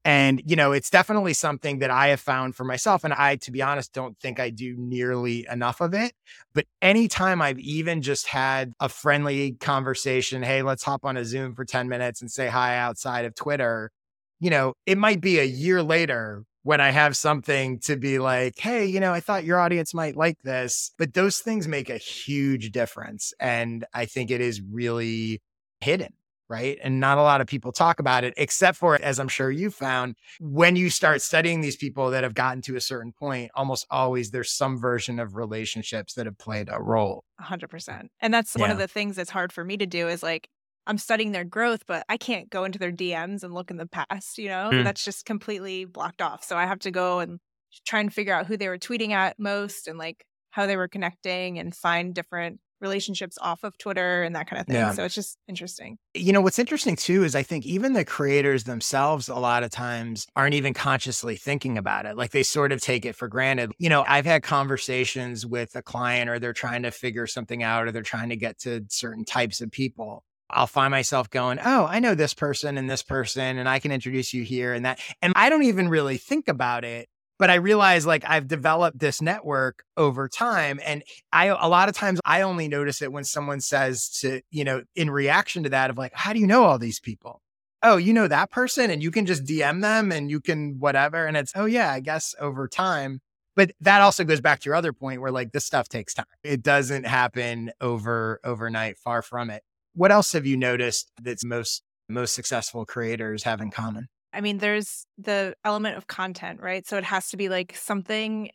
And, 0.09 0.41
you 0.43 0.55
know, 0.55 0.71
it's 0.71 0.89
definitely 0.89 1.35
something 1.35 1.77
that 1.79 1.91
I 1.91 2.07
have 2.07 2.19
found 2.19 2.55
for 2.55 2.63
myself. 2.63 3.03
And 3.03 3.13
I, 3.13 3.35
to 3.35 3.51
be 3.51 3.61
honest, 3.61 3.93
don't 3.93 4.17
think 4.17 4.39
I 4.39 4.49
do 4.49 4.75
nearly 4.75 5.45
enough 5.51 5.81
of 5.81 5.93
it. 5.93 6.13
But 6.51 6.65
anytime 6.81 7.43
I've 7.43 7.59
even 7.59 8.01
just 8.01 8.25
had 8.25 8.73
a 8.79 8.89
friendly 8.89 9.51
conversation, 9.51 10.41
hey, 10.41 10.63
let's 10.63 10.81
hop 10.81 11.05
on 11.05 11.15
a 11.15 11.23
Zoom 11.23 11.53
for 11.53 11.63
10 11.63 11.87
minutes 11.87 12.21
and 12.21 12.31
say 12.31 12.47
hi 12.47 12.75
outside 12.75 13.25
of 13.25 13.35
Twitter, 13.35 13.91
you 14.39 14.49
know, 14.49 14.73
it 14.87 14.97
might 14.97 15.21
be 15.21 15.37
a 15.37 15.43
year 15.43 15.83
later 15.83 16.43
when 16.63 16.81
I 16.81 16.89
have 16.89 17.15
something 17.15 17.77
to 17.81 17.95
be 17.95 18.17
like, 18.17 18.57
hey, 18.57 18.87
you 18.87 18.99
know, 18.99 19.13
I 19.13 19.19
thought 19.19 19.43
your 19.43 19.59
audience 19.59 19.93
might 19.93 20.17
like 20.17 20.41
this. 20.41 20.89
But 20.97 21.13
those 21.13 21.37
things 21.37 21.67
make 21.67 21.91
a 21.91 21.99
huge 21.99 22.71
difference. 22.71 23.31
And 23.39 23.85
I 23.93 24.05
think 24.05 24.31
it 24.31 24.41
is 24.41 24.59
really 24.59 25.43
hidden. 25.81 26.13
Right. 26.49 26.79
And 26.83 26.99
not 26.99 27.19
a 27.19 27.21
lot 27.21 27.41
of 27.41 27.47
people 27.47 27.71
talk 27.71 27.99
about 27.99 28.23
it, 28.23 28.33
except 28.35 28.75
for, 28.77 28.95
as 28.95 29.19
I'm 29.19 29.27
sure 29.27 29.51
you 29.51 29.69
found, 29.69 30.15
when 30.39 30.75
you 30.75 30.89
start 30.89 31.21
studying 31.21 31.61
these 31.61 31.77
people 31.77 32.09
that 32.09 32.23
have 32.23 32.33
gotten 32.33 32.63
to 32.63 32.75
a 32.75 32.81
certain 32.81 33.11
point, 33.11 33.51
almost 33.53 33.85
always 33.91 34.31
there's 34.31 34.51
some 34.51 34.79
version 34.79 35.19
of 35.19 35.35
relationships 35.35 36.15
that 36.15 36.25
have 36.25 36.39
played 36.39 36.67
a 36.71 36.81
role. 36.81 37.23
100%. 37.39 38.07
And 38.19 38.33
that's 38.33 38.55
yeah. 38.55 38.61
one 38.63 38.71
of 38.71 38.79
the 38.79 38.87
things 38.87 39.15
that's 39.15 39.29
hard 39.29 39.53
for 39.53 39.63
me 39.63 39.77
to 39.77 39.85
do 39.85 40.07
is 40.07 40.23
like, 40.23 40.49
I'm 40.87 40.97
studying 40.97 41.33
their 41.33 41.43
growth, 41.43 41.83
but 41.85 42.03
I 42.09 42.17
can't 42.17 42.49
go 42.49 42.63
into 42.63 42.79
their 42.79 42.91
DMs 42.91 43.43
and 43.43 43.53
look 43.53 43.69
in 43.69 43.77
the 43.77 43.85
past, 43.85 44.39
you 44.39 44.47
know? 44.47 44.71
Mm. 44.73 44.83
That's 44.83 45.05
just 45.05 45.25
completely 45.25 45.85
blocked 45.85 46.19
off. 46.19 46.43
So 46.43 46.57
I 46.57 46.65
have 46.65 46.79
to 46.79 46.89
go 46.89 47.19
and 47.19 47.39
try 47.85 47.99
and 47.99 48.11
figure 48.11 48.33
out 48.33 48.47
who 48.47 48.57
they 48.57 48.69
were 48.69 48.79
tweeting 48.79 49.11
at 49.11 49.37
most 49.37 49.87
and 49.87 49.99
like 49.99 50.25
how 50.49 50.65
they 50.65 50.77
were 50.77 50.87
connecting 50.87 51.59
and 51.59 51.75
find 51.75 52.15
different 52.15 52.59
relationships 52.81 53.37
off 53.41 53.63
of 53.63 53.77
Twitter 53.77 54.23
and 54.23 54.35
that 54.35 54.49
kind 54.49 54.59
of 54.59 54.67
thing. 54.67 54.75
Yeah. 54.75 54.91
So 54.91 55.03
it's 55.03 55.15
just 55.15 55.37
interesting. 55.47 55.97
You 56.13 56.33
know, 56.33 56.41
what's 56.41 56.59
interesting 56.59 56.95
too 56.95 57.23
is 57.23 57.35
I 57.35 57.43
think 57.43 57.65
even 57.65 57.93
the 57.93 58.05
creators 58.05 58.63
themselves, 58.63 59.27
a 59.29 59.35
lot 59.35 59.63
of 59.63 59.71
times, 59.71 60.27
aren't 60.35 60.55
even 60.55 60.73
consciously 60.73 61.35
thinking 61.35 61.77
about 61.77 62.05
it. 62.05 62.17
Like 62.17 62.31
they 62.31 62.43
sort 62.43 62.71
of 62.71 62.81
take 62.81 63.05
it 63.05 63.15
for 63.15 63.27
granted. 63.27 63.71
You 63.77 63.89
know, 63.89 64.03
I've 64.07 64.25
had 64.25 64.43
conversations 64.43 65.45
with 65.45 65.75
a 65.75 65.81
client 65.81 66.29
or 66.29 66.39
they're 66.39 66.53
trying 66.53 66.83
to 66.83 66.91
figure 66.91 67.27
something 67.27 67.63
out 67.63 67.87
or 67.87 67.91
they're 67.91 68.01
trying 68.01 68.29
to 68.29 68.35
get 68.35 68.59
to 68.59 68.85
certain 68.89 69.25
types 69.25 69.61
of 69.61 69.71
people. 69.71 70.23
I'll 70.49 70.67
find 70.67 70.91
myself 70.91 71.29
going, 71.29 71.59
Oh, 71.63 71.85
I 71.85 71.99
know 71.99 72.15
this 72.15 72.33
person 72.33 72.77
and 72.77 72.89
this 72.89 73.03
person, 73.03 73.57
and 73.57 73.69
I 73.69 73.79
can 73.79 73.91
introduce 73.91 74.33
you 74.33 74.43
here 74.43 74.73
and 74.73 74.85
that. 74.85 74.99
And 75.21 75.33
I 75.35 75.49
don't 75.49 75.63
even 75.63 75.89
really 75.89 76.17
think 76.17 76.47
about 76.47 76.83
it. 76.83 77.07
But 77.39 77.49
I 77.49 77.55
realize 77.55 78.05
like 78.05 78.23
I've 78.27 78.47
developed 78.47 78.99
this 78.99 79.21
network 79.21 79.83
over 79.97 80.27
time. 80.27 80.79
And 80.85 81.03
I, 81.31 81.45
a 81.45 81.67
lot 81.67 81.89
of 81.89 81.95
times 81.95 82.19
I 82.25 82.41
only 82.41 82.67
notice 82.67 83.01
it 83.01 83.11
when 83.11 83.23
someone 83.23 83.61
says 83.61 84.09
to, 84.19 84.41
you 84.51 84.63
know, 84.63 84.83
in 84.95 85.09
reaction 85.09 85.63
to 85.63 85.69
that, 85.69 85.89
of 85.89 85.97
like, 85.97 86.11
how 86.13 86.33
do 86.33 86.39
you 86.39 86.47
know 86.47 86.65
all 86.65 86.77
these 86.77 86.99
people? 86.99 87.41
Oh, 87.81 87.95
you 87.95 88.11
know 88.11 88.27
that 88.27 88.51
person 88.51 88.91
and 88.91 89.01
you 89.01 89.09
can 89.09 89.25
just 89.25 89.45
DM 89.45 89.81
them 89.81 90.11
and 90.11 90.29
you 90.29 90.41
can 90.41 90.79
whatever. 90.79 91.25
And 91.25 91.37
it's, 91.37 91.53
oh, 91.55 91.65
yeah, 91.65 91.91
I 91.91 92.01
guess 92.01 92.35
over 92.39 92.67
time. 92.67 93.21
But 93.55 93.71
that 93.81 94.01
also 94.01 94.23
goes 94.23 94.41
back 94.41 94.59
to 94.61 94.69
your 94.69 94.75
other 94.75 94.93
point 94.93 95.21
where 95.21 95.31
like 95.31 95.51
this 95.51 95.65
stuff 95.65 95.89
takes 95.89 96.13
time. 96.13 96.25
It 96.43 96.61
doesn't 96.61 97.05
happen 97.05 97.71
over 97.81 98.39
overnight, 98.43 98.97
far 98.97 99.21
from 99.21 99.49
it. 99.49 99.63
What 99.95 100.11
else 100.11 100.31
have 100.33 100.45
you 100.45 100.55
noticed 100.55 101.11
that 101.21 101.43
most 101.43 101.83
most 102.07 102.33
successful 102.33 102.85
creators 102.85 103.43
have 103.43 103.59
in 103.59 103.69
common? 103.69 104.07
I 104.33 104.41
mean, 104.41 104.59
there's 104.59 105.05
the 105.17 105.55
element 105.65 105.97
of 105.97 106.07
content, 106.07 106.59
right? 106.61 106.85
So 106.87 106.97
it 106.97 107.03
has 107.03 107.29
to 107.29 107.37
be 107.37 107.49
like 107.49 107.75
something 107.75 108.49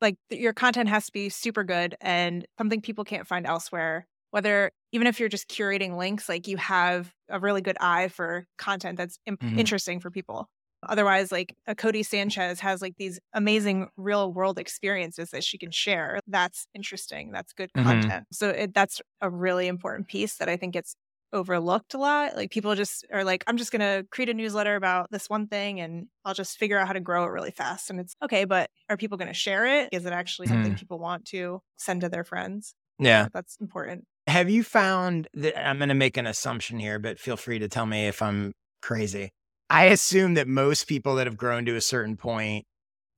like 0.00 0.16
your 0.30 0.52
content 0.52 0.88
has 0.88 1.06
to 1.06 1.12
be 1.12 1.28
super 1.28 1.62
good 1.62 1.94
and 2.00 2.46
something 2.58 2.80
people 2.80 3.04
can't 3.04 3.26
find 3.26 3.46
elsewhere. 3.46 4.06
Whether 4.30 4.70
even 4.92 5.06
if 5.06 5.20
you're 5.20 5.28
just 5.28 5.48
curating 5.48 5.98
links, 5.98 6.28
like 6.28 6.46
you 6.46 6.56
have 6.56 7.12
a 7.28 7.40
really 7.40 7.60
good 7.60 7.76
eye 7.80 8.08
for 8.08 8.46
content 8.58 8.96
that's 8.96 9.18
imp- 9.26 9.42
mm-hmm. 9.42 9.58
interesting 9.58 10.00
for 10.00 10.10
people. 10.10 10.48
Otherwise, 10.88 11.30
like 11.30 11.54
a 11.66 11.74
Codie 11.74 12.06
Sanchez 12.06 12.60
has 12.60 12.80
like 12.80 12.96
these 12.96 13.20
amazing 13.34 13.88
real 13.96 14.32
world 14.32 14.58
experiences 14.58 15.30
that 15.30 15.44
she 15.44 15.58
can 15.58 15.70
share. 15.70 16.20
That's 16.26 16.66
interesting. 16.74 17.32
That's 17.32 17.52
good 17.52 17.70
mm-hmm. 17.76 17.86
content. 17.86 18.26
So 18.32 18.48
it, 18.48 18.72
that's 18.72 19.02
a 19.20 19.28
really 19.28 19.66
important 19.66 20.08
piece 20.08 20.36
that 20.36 20.48
I 20.48 20.56
think 20.56 20.72
gets 20.72 20.96
overlooked 21.32 21.94
a 21.94 21.98
lot. 21.98 22.36
Like 22.36 22.50
people 22.50 22.74
just 22.74 23.06
are 23.12 23.24
like, 23.24 23.44
I'm 23.46 23.56
just 23.56 23.72
going 23.72 23.80
to 23.80 24.06
create 24.10 24.28
a 24.28 24.34
newsletter 24.34 24.76
about 24.76 25.10
this 25.10 25.28
one 25.28 25.46
thing 25.46 25.80
and 25.80 26.06
I'll 26.24 26.34
just 26.34 26.58
figure 26.58 26.78
out 26.78 26.86
how 26.86 26.92
to 26.92 27.00
grow 27.00 27.24
it 27.24 27.28
really 27.28 27.50
fast. 27.50 27.90
And 27.90 28.00
it's 28.00 28.14
okay, 28.22 28.44
but 28.44 28.70
are 28.88 28.96
people 28.96 29.18
going 29.18 29.28
to 29.28 29.34
share 29.34 29.66
it? 29.66 29.90
Is 29.92 30.06
it 30.06 30.12
actually 30.12 30.48
something 30.48 30.74
mm. 30.74 30.78
people 30.78 30.98
want 30.98 31.26
to 31.26 31.60
send 31.76 32.02
to 32.02 32.08
their 32.08 32.24
friends? 32.24 32.74
Yeah. 32.98 33.28
That's 33.32 33.56
important. 33.60 34.04
Have 34.26 34.50
you 34.50 34.62
found 34.62 35.28
that 35.34 35.58
I'm 35.58 35.78
going 35.78 35.88
to 35.88 35.94
make 35.94 36.16
an 36.16 36.26
assumption 36.26 36.78
here, 36.78 36.98
but 36.98 37.18
feel 37.18 37.36
free 37.36 37.58
to 37.58 37.68
tell 37.68 37.86
me 37.86 38.06
if 38.06 38.22
I'm 38.22 38.52
crazy. 38.82 39.32
I 39.68 39.84
assume 39.84 40.34
that 40.34 40.48
most 40.48 40.88
people 40.88 41.14
that 41.16 41.26
have 41.26 41.36
grown 41.36 41.64
to 41.66 41.76
a 41.76 41.80
certain 41.80 42.16
point, 42.16 42.66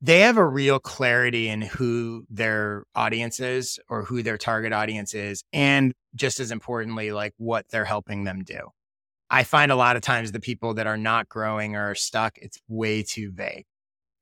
they 0.04 0.20
have 0.20 0.36
a 0.36 0.44
real 0.44 0.80
clarity 0.80 1.48
in 1.48 1.62
who 1.62 2.26
their 2.28 2.82
audience 2.92 3.38
is 3.38 3.78
or 3.88 4.02
who 4.02 4.22
their 4.22 4.36
target 4.36 4.72
audience 4.72 5.14
is. 5.14 5.44
And 5.52 5.94
just 6.16 6.40
as 6.40 6.50
importantly, 6.50 7.12
like 7.12 7.32
what 7.36 7.66
they're 7.70 7.84
helping 7.84 8.24
them 8.24 8.42
do. 8.42 8.70
I 9.30 9.44
find 9.44 9.70
a 9.70 9.76
lot 9.76 9.94
of 9.94 10.02
times 10.02 10.32
the 10.32 10.40
people 10.40 10.74
that 10.74 10.88
are 10.88 10.96
not 10.96 11.28
growing 11.28 11.76
or 11.76 11.92
are 11.92 11.94
stuck, 11.94 12.36
it's 12.38 12.58
way 12.68 13.04
too 13.04 13.30
vague. 13.32 13.64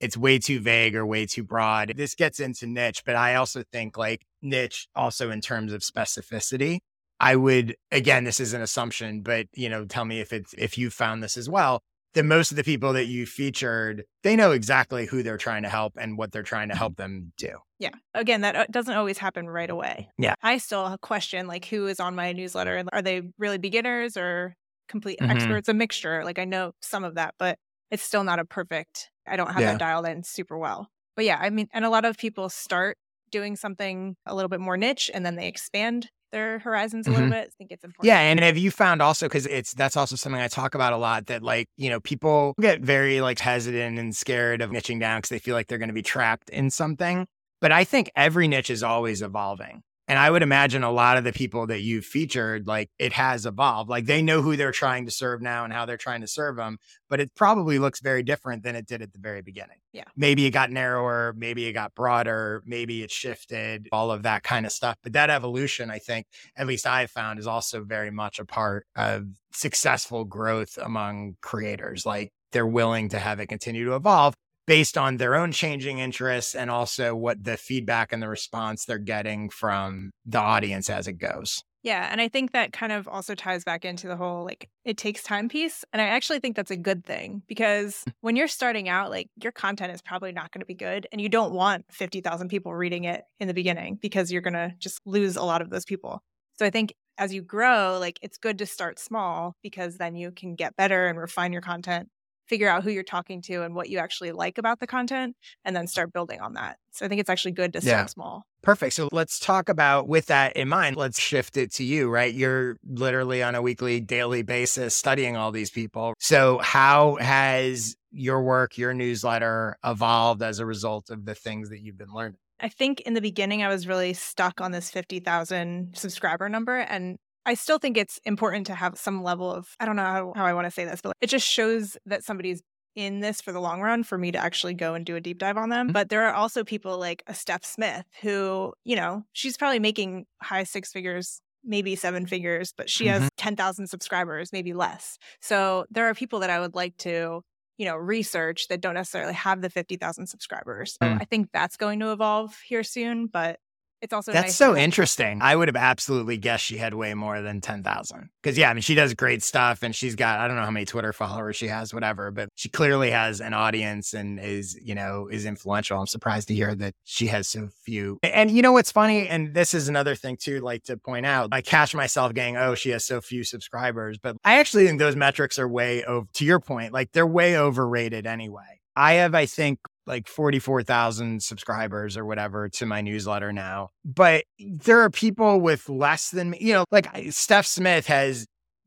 It's 0.00 0.16
way 0.16 0.38
too 0.38 0.60
vague 0.60 0.94
or 0.94 1.04
way 1.04 1.26
too 1.26 1.42
broad. 1.42 1.94
This 1.96 2.14
gets 2.14 2.40
into 2.40 2.66
niche, 2.66 3.02
but 3.04 3.16
I 3.16 3.34
also 3.34 3.62
think 3.72 3.96
like 3.96 4.24
niche 4.42 4.86
also 4.94 5.30
in 5.30 5.40
terms 5.40 5.72
of 5.72 5.80
specificity. 5.80 6.80
I 7.18 7.36
would 7.36 7.76
again, 7.90 8.24
this 8.24 8.38
is 8.38 8.52
an 8.52 8.62
assumption, 8.62 9.22
but 9.22 9.46
you 9.54 9.68
know, 9.68 9.84
tell 9.86 10.04
me 10.04 10.20
if 10.20 10.32
it's 10.32 10.54
if 10.56 10.78
you 10.78 10.90
found 10.90 11.22
this 11.22 11.36
as 11.36 11.48
well 11.50 11.82
that 12.14 12.24
most 12.24 12.50
of 12.50 12.56
the 12.56 12.64
people 12.64 12.92
that 12.94 13.06
you 13.06 13.26
featured, 13.26 14.04
they 14.22 14.36
know 14.36 14.52
exactly 14.52 15.06
who 15.06 15.22
they're 15.22 15.36
trying 15.36 15.62
to 15.62 15.68
help 15.68 15.94
and 15.96 16.18
what 16.18 16.32
they're 16.32 16.42
trying 16.42 16.68
to 16.68 16.76
help 16.76 16.96
them 16.96 17.32
do. 17.36 17.58
Yeah. 17.78 17.92
Again, 18.14 18.40
that 18.40 18.56
uh, 18.56 18.66
doesn't 18.70 18.94
always 18.94 19.18
happen 19.18 19.48
right 19.48 19.70
away. 19.70 20.08
Yeah. 20.18 20.34
I 20.42 20.58
still 20.58 20.96
question 21.00 21.46
like 21.46 21.66
who 21.66 21.86
is 21.86 22.00
on 22.00 22.14
my 22.14 22.32
newsletter. 22.32 22.76
And 22.76 22.88
are 22.92 23.02
they 23.02 23.22
really 23.38 23.58
beginners 23.58 24.16
or 24.16 24.56
complete 24.88 25.18
mm-hmm. 25.20 25.30
experts? 25.30 25.68
A 25.68 25.74
mixture. 25.74 26.24
Like 26.24 26.38
I 26.38 26.44
know 26.44 26.72
some 26.80 27.04
of 27.04 27.14
that, 27.14 27.34
but 27.38 27.58
it's 27.90 28.02
still 28.02 28.24
not 28.24 28.38
a 28.38 28.44
perfect. 28.44 29.10
I 29.26 29.36
don't 29.36 29.52
have 29.52 29.60
yeah. 29.60 29.72
that 29.72 29.78
dialed 29.78 30.06
in 30.06 30.24
super 30.24 30.58
well. 30.58 30.88
But 31.16 31.24
yeah, 31.24 31.38
I 31.40 31.50
mean, 31.50 31.68
and 31.72 31.84
a 31.84 31.90
lot 31.90 32.04
of 32.04 32.18
people 32.18 32.48
start 32.48 32.96
doing 33.30 33.56
something 33.56 34.16
a 34.26 34.34
little 34.34 34.48
bit 34.48 34.60
more 34.60 34.76
niche 34.76 35.10
and 35.12 35.24
then 35.24 35.36
they 35.36 35.46
expand 35.46 36.08
their 36.32 36.58
horizons 36.58 37.06
a 37.06 37.10
little 37.10 37.26
mm-hmm. 37.26 37.32
bit. 37.32 37.48
I 37.48 37.56
think 37.58 37.70
it's 37.70 37.84
important. 37.84 38.06
Yeah. 38.06 38.20
And 38.20 38.40
have 38.40 38.56
you 38.56 38.70
found 38.70 39.02
also, 39.02 39.26
because 39.26 39.46
it's 39.46 39.74
that's 39.74 39.96
also 39.96 40.16
something 40.16 40.40
I 40.40 40.48
talk 40.48 40.74
about 40.74 40.92
a 40.92 40.96
lot 40.96 41.26
that 41.26 41.42
like, 41.42 41.68
you 41.76 41.90
know, 41.90 42.00
people 42.00 42.54
get 42.60 42.80
very 42.80 43.20
like 43.20 43.38
hesitant 43.38 43.98
and 43.98 44.14
scared 44.14 44.62
of 44.62 44.70
niching 44.70 45.00
down 45.00 45.18
because 45.18 45.30
they 45.30 45.38
feel 45.38 45.54
like 45.54 45.66
they're 45.66 45.78
going 45.78 45.88
to 45.88 45.94
be 45.94 46.02
trapped 46.02 46.50
in 46.50 46.70
something. 46.70 47.26
But 47.60 47.72
I 47.72 47.84
think 47.84 48.10
every 48.16 48.48
niche 48.48 48.70
is 48.70 48.82
always 48.82 49.22
evolving. 49.22 49.82
And 50.10 50.18
I 50.18 50.28
would 50.28 50.42
imagine 50.42 50.82
a 50.82 50.90
lot 50.90 51.18
of 51.18 51.22
the 51.22 51.32
people 51.32 51.68
that 51.68 51.82
you've 51.82 52.04
featured, 52.04 52.66
like 52.66 52.90
it 52.98 53.12
has 53.12 53.46
evolved. 53.46 53.88
Like 53.88 54.06
they 54.06 54.22
know 54.22 54.42
who 54.42 54.56
they're 54.56 54.72
trying 54.72 55.04
to 55.04 55.12
serve 55.12 55.40
now 55.40 55.62
and 55.62 55.72
how 55.72 55.86
they're 55.86 55.96
trying 55.96 56.22
to 56.22 56.26
serve 56.26 56.56
them, 56.56 56.78
but 57.08 57.20
it 57.20 57.32
probably 57.36 57.78
looks 57.78 58.00
very 58.00 58.24
different 58.24 58.64
than 58.64 58.74
it 58.74 58.88
did 58.88 59.02
at 59.02 59.12
the 59.12 59.20
very 59.20 59.40
beginning. 59.40 59.76
Yeah. 59.92 60.02
Maybe 60.16 60.46
it 60.46 60.50
got 60.50 60.72
narrower, 60.72 61.32
maybe 61.36 61.66
it 61.66 61.74
got 61.74 61.94
broader, 61.94 62.60
maybe 62.66 63.04
it 63.04 63.12
shifted, 63.12 63.88
all 63.92 64.10
of 64.10 64.24
that 64.24 64.42
kind 64.42 64.66
of 64.66 64.72
stuff. 64.72 64.96
But 65.04 65.12
that 65.12 65.30
evolution, 65.30 65.92
I 65.92 66.00
think, 66.00 66.26
at 66.56 66.66
least 66.66 66.88
I've 66.88 67.12
found, 67.12 67.38
is 67.38 67.46
also 67.46 67.84
very 67.84 68.10
much 68.10 68.40
a 68.40 68.44
part 68.44 68.88
of 68.96 69.28
successful 69.52 70.24
growth 70.24 70.76
among 70.76 71.36
creators. 71.40 72.04
Like 72.04 72.32
they're 72.50 72.66
willing 72.66 73.10
to 73.10 73.20
have 73.20 73.38
it 73.38 73.46
continue 73.46 73.84
to 73.84 73.94
evolve 73.94 74.34
based 74.70 74.96
on 74.96 75.16
their 75.16 75.34
own 75.34 75.50
changing 75.50 75.98
interests 75.98 76.54
and 76.54 76.70
also 76.70 77.12
what 77.12 77.42
the 77.42 77.56
feedback 77.56 78.12
and 78.12 78.22
the 78.22 78.28
response 78.28 78.84
they're 78.84 78.98
getting 78.98 79.50
from 79.50 80.12
the 80.24 80.38
audience 80.38 80.88
as 80.88 81.08
it 81.08 81.14
goes. 81.14 81.64
Yeah. 81.82 82.06
And 82.08 82.20
I 82.20 82.28
think 82.28 82.52
that 82.52 82.72
kind 82.72 82.92
of 82.92 83.08
also 83.08 83.34
ties 83.34 83.64
back 83.64 83.84
into 83.84 84.06
the 84.06 84.14
whole 84.14 84.44
like 84.44 84.68
it 84.84 84.96
takes 84.96 85.24
time 85.24 85.48
piece. 85.48 85.84
And 85.92 86.00
I 86.00 86.04
actually 86.04 86.38
think 86.38 86.54
that's 86.54 86.70
a 86.70 86.76
good 86.76 87.04
thing 87.04 87.42
because 87.48 88.04
mm. 88.08 88.12
when 88.20 88.36
you're 88.36 88.46
starting 88.46 88.88
out, 88.88 89.10
like 89.10 89.26
your 89.42 89.50
content 89.50 89.92
is 89.92 90.02
probably 90.02 90.30
not 90.30 90.52
going 90.52 90.60
to 90.60 90.66
be 90.66 90.74
good. 90.76 91.08
And 91.10 91.20
you 91.20 91.28
don't 91.28 91.52
want 91.52 91.86
50,000 91.90 92.46
people 92.46 92.72
reading 92.72 93.02
it 93.02 93.24
in 93.40 93.48
the 93.48 93.54
beginning 93.54 93.98
because 94.00 94.30
you're 94.30 94.40
going 94.40 94.54
to 94.54 94.72
just 94.78 95.00
lose 95.04 95.34
a 95.34 95.42
lot 95.42 95.62
of 95.62 95.70
those 95.70 95.84
people. 95.84 96.22
So 96.60 96.64
I 96.64 96.70
think 96.70 96.94
as 97.18 97.34
you 97.34 97.42
grow, 97.42 97.98
like 97.98 98.20
it's 98.22 98.38
good 98.38 98.58
to 98.58 98.66
start 98.66 99.00
small 99.00 99.56
because 99.64 99.96
then 99.96 100.14
you 100.14 100.30
can 100.30 100.54
get 100.54 100.76
better 100.76 101.08
and 101.08 101.18
refine 101.18 101.52
your 101.52 101.60
content 101.60 102.08
figure 102.50 102.68
out 102.68 102.82
who 102.82 102.90
you're 102.90 103.04
talking 103.04 103.40
to 103.40 103.62
and 103.62 103.76
what 103.76 103.88
you 103.88 103.98
actually 103.98 104.32
like 104.32 104.58
about 104.58 104.80
the 104.80 104.86
content 104.86 105.36
and 105.64 105.76
then 105.76 105.86
start 105.86 106.12
building 106.12 106.40
on 106.40 106.54
that. 106.54 106.78
So 106.90 107.06
I 107.06 107.08
think 107.08 107.20
it's 107.20 107.30
actually 107.30 107.52
good 107.52 107.72
to 107.74 107.80
start 107.80 107.92
yeah. 107.92 108.06
small. 108.06 108.42
Perfect. 108.60 108.94
So 108.94 109.08
let's 109.12 109.38
talk 109.38 109.68
about 109.68 110.08
with 110.08 110.26
that 110.26 110.56
in 110.56 110.68
mind, 110.68 110.96
let's 110.96 111.20
shift 111.20 111.56
it 111.56 111.72
to 111.74 111.84
you, 111.84 112.10
right? 112.10 112.34
You're 112.34 112.76
literally 112.84 113.40
on 113.40 113.54
a 113.54 113.62
weekly, 113.62 114.00
daily 114.00 114.42
basis 114.42 114.96
studying 114.96 115.36
all 115.36 115.52
these 115.52 115.70
people. 115.70 116.14
So 116.18 116.58
how 116.58 117.16
has 117.20 117.94
your 118.10 118.42
work, 118.42 118.76
your 118.76 118.92
newsletter 118.94 119.76
evolved 119.84 120.42
as 120.42 120.58
a 120.58 120.66
result 120.66 121.08
of 121.08 121.24
the 121.24 121.36
things 121.36 121.70
that 121.70 121.80
you've 121.80 121.96
been 121.96 122.12
learning? 122.12 122.38
I 122.58 122.68
think 122.68 123.00
in 123.02 123.14
the 123.14 123.22
beginning, 123.22 123.62
I 123.62 123.68
was 123.68 123.86
really 123.86 124.12
stuck 124.12 124.60
on 124.60 124.72
this 124.72 124.90
50,000 124.90 125.92
subscriber 125.94 126.48
number. 126.48 126.78
And 126.78 127.16
I 127.46 127.54
still 127.54 127.78
think 127.78 127.96
it's 127.96 128.20
important 128.24 128.66
to 128.66 128.74
have 128.74 128.98
some 128.98 129.22
level 129.22 129.50
of, 129.52 129.74
I 129.80 129.86
don't 129.86 129.96
know 129.96 130.02
how, 130.02 130.32
how 130.36 130.44
I 130.44 130.52
want 130.52 130.66
to 130.66 130.70
say 130.70 130.84
this, 130.84 131.00
but 131.00 131.12
it 131.20 131.28
just 131.28 131.46
shows 131.46 131.96
that 132.06 132.24
somebody's 132.24 132.62
in 132.96 133.20
this 133.20 133.40
for 133.40 133.52
the 133.52 133.60
long 133.60 133.80
run 133.80 134.02
for 134.02 134.18
me 134.18 134.32
to 134.32 134.38
actually 134.38 134.74
go 134.74 134.94
and 134.94 135.06
do 135.06 135.16
a 135.16 135.20
deep 135.20 135.38
dive 135.38 135.56
on 135.56 135.68
them. 135.68 135.86
Mm-hmm. 135.86 135.92
But 135.92 136.08
there 136.08 136.26
are 136.26 136.34
also 136.34 136.64
people 136.64 136.98
like 136.98 137.22
a 137.26 137.34
Steph 137.34 137.64
Smith 137.64 138.04
who, 138.20 138.72
you 138.84 138.96
know, 138.96 139.24
she's 139.32 139.56
probably 139.56 139.78
making 139.78 140.26
high 140.42 140.64
six 140.64 140.92
figures, 140.92 141.40
maybe 141.64 141.94
seven 141.96 142.26
figures, 142.26 142.74
but 142.76 142.90
she 142.90 143.06
mm-hmm. 143.06 143.22
has 143.22 143.30
10,000 143.36 143.86
subscribers, 143.86 144.52
maybe 144.52 144.72
less. 144.72 145.18
So 145.40 145.86
there 145.90 146.06
are 146.06 146.14
people 146.14 146.40
that 146.40 146.50
I 146.50 146.60
would 146.60 146.74
like 146.74 146.96
to, 146.98 147.42
you 147.78 147.86
know, 147.86 147.96
research 147.96 148.68
that 148.68 148.80
don't 148.80 148.94
necessarily 148.94 149.34
have 149.34 149.62
the 149.62 149.70
50,000 149.70 150.26
subscribers. 150.26 150.98
So 151.00 151.08
mm. 151.08 151.18
I 151.20 151.24
think 151.24 151.48
that's 151.52 151.78
going 151.78 152.00
to 152.00 152.12
evolve 152.12 152.58
here 152.66 152.82
soon, 152.82 153.26
but 153.26 153.58
it's 154.02 154.12
also 154.12 154.32
that's 154.32 154.46
nice 154.46 154.56
so 154.56 154.76
interesting. 154.76 155.40
I 155.42 155.54
would 155.54 155.68
have 155.68 155.76
absolutely 155.76 156.38
guessed 156.38 156.64
she 156.64 156.78
had 156.78 156.94
way 156.94 157.14
more 157.14 157.42
than 157.42 157.60
ten 157.60 157.82
thousand. 157.82 158.30
Because 158.42 158.56
yeah, 158.56 158.70
I 158.70 158.74
mean 158.74 158.82
she 158.82 158.94
does 158.94 159.14
great 159.14 159.42
stuff, 159.42 159.82
and 159.82 159.94
she's 159.94 160.14
got 160.14 160.40
I 160.40 160.48
don't 160.48 160.56
know 160.56 160.64
how 160.64 160.70
many 160.70 160.86
Twitter 160.86 161.12
followers 161.12 161.56
she 161.56 161.68
has, 161.68 161.92
whatever, 161.92 162.30
but 162.30 162.48
she 162.54 162.68
clearly 162.68 163.10
has 163.10 163.40
an 163.40 163.54
audience 163.54 164.14
and 164.14 164.40
is 164.40 164.78
you 164.82 164.94
know 164.94 165.28
is 165.30 165.44
influential. 165.44 166.00
I'm 166.00 166.06
surprised 166.06 166.48
to 166.48 166.54
hear 166.54 166.74
that 166.76 166.94
she 167.04 167.26
has 167.26 167.48
so 167.48 167.68
few. 167.84 168.18
And 168.22 168.50
you 168.50 168.62
know 168.62 168.72
what's 168.72 168.92
funny, 168.92 169.28
and 169.28 169.54
this 169.54 169.74
is 169.74 169.88
another 169.88 170.14
thing 170.14 170.36
too, 170.36 170.60
like 170.60 170.84
to 170.84 170.96
point 170.96 171.26
out. 171.26 171.50
I 171.52 171.60
catch 171.60 171.94
myself 171.94 172.32
going, 172.32 172.56
oh, 172.56 172.74
she 172.74 172.90
has 172.90 173.04
so 173.04 173.20
few 173.20 173.44
subscribers, 173.44 174.18
but 174.18 174.36
I 174.44 174.60
actually 174.60 174.86
think 174.86 174.98
those 174.98 175.16
metrics 175.16 175.58
are 175.58 175.68
way 175.68 176.04
over. 176.04 176.26
To 176.34 176.44
your 176.44 176.60
point, 176.60 176.92
like 176.92 177.12
they're 177.12 177.26
way 177.26 177.58
overrated 177.58 178.26
anyway. 178.26 178.80
I 178.96 179.14
have, 179.14 179.34
I 179.34 179.46
think, 179.46 179.78
like 180.10 180.28
44,000 180.28 181.42
subscribers 181.42 182.16
or 182.16 182.24
whatever 182.26 182.68
to 182.68 182.84
my 182.84 183.00
newsletter 183.00 183.52
now. 183.52 183.90
But 184.04 184.44
there 184.58 185.00
are 185.00 185.10
people 185.10 185.60
with 185.60 185.88
less 185.88 186.30
than 186.30 186.54
you 186.60 186.74
know, 186.74 186.84
like 186.90 187.08
Steph 187.30 187.66
Smith 187.66 188.06
has 188.08 188.46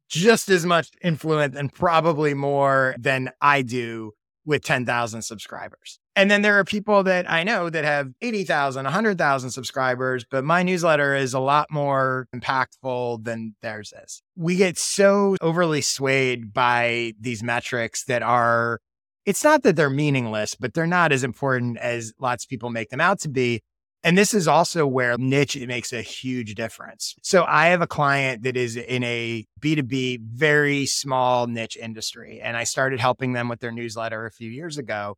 just 0.10 0.50
as 0.50 0.66
much 0.66 0.90
influence 1.02 1.56
and 1.56 1.74
probably 1.74 2.34
more 2.36 2.94
than 3.00 3.32
I 3.42 3.64
do 3.64 4.12
with 4.46 4.64
10,000 4.64 5.22
subscribers. 5.22 6.00
And 6.16 6.30
then 6.30 6.42
there 6.42 6.60
are 6.60 6.64
people 6.64 7.04
that 7.04 7.30
I 7.32 7.44
know 7.44 7.70
that 7.70 7.86
have 7.86 8.12
80,000, 8.22 8.84
100,000 8.84 9.50
subscribers, 9.50 10.26
but 10.30 10.44
my 10.44 10.62
newsletter 10.62 11.16
is 11.16 11.34
a 11.34 11.40
lot 11.40 11.72
more 11.72 12.28
impactful 12.36 13.24
than 13.24 13.56
theirs 13.62 13.94
is. 14.04 14.22
We 14.36 14.56
get 14.56 14.78
so 14.78 15.38
overly 15.42 15.82
swayed 15.82 16.54
by 16.54 17.14
these 17.20 17.42
metrics 17.42 18.04
that 18.06 18.22
are 18.22 18.80
it's 19.26 19.44
not 19.44 19.64
that 19.64 19.76
they're 19.76 19.90
meaningless, 19.90 20.56
but 20.56 20.74
they're 20.74 20.88
not 20.88 21.12
as 21.12 21.24
important 21.24 21.78
as 21.78 22.14
lots 22.20 22.46
of 22.46 22.50
people 22.50 22.70
make 22.70 22.90
them 22.90 23.02
out 23.02 23.20
to 23.22 23.30
be. 23.30 23.62
And 24.06 24.18
this 24.18 24.34
is 24.34 24.50
also 24.50 24.86
where 24.86 25.18
niche 25.18 25.58
makes 25.66 25.94
a 25.94 26.02
huge 26.02 26.56
difference. 26.56 27.16
So 27.22 27.46
I 27.48 27.68
have 27.68 27.82
a 27.82 27.88
client 27.88 28.44
that 28.44 28.58
is 28.58 28.76
in 28.76 29.02
a 29.04 29.46
B2B, 29.62 30.20
very 30.22 30.86
small 30.86 31.48
niche 31.48 31.78
industry, 31.78 32.42
and 32.42 32.58
I 32.58 32.66
started 32.66 33.00
helping 33.00 33.32
them 33.32 33.48
with 33.48 33.62
their 33.62 33.72
newsletter 33.72 34.26
a 34.26 34.32
few 34.32 34.52
years 34.52 34.78
ago. 34.78 35.16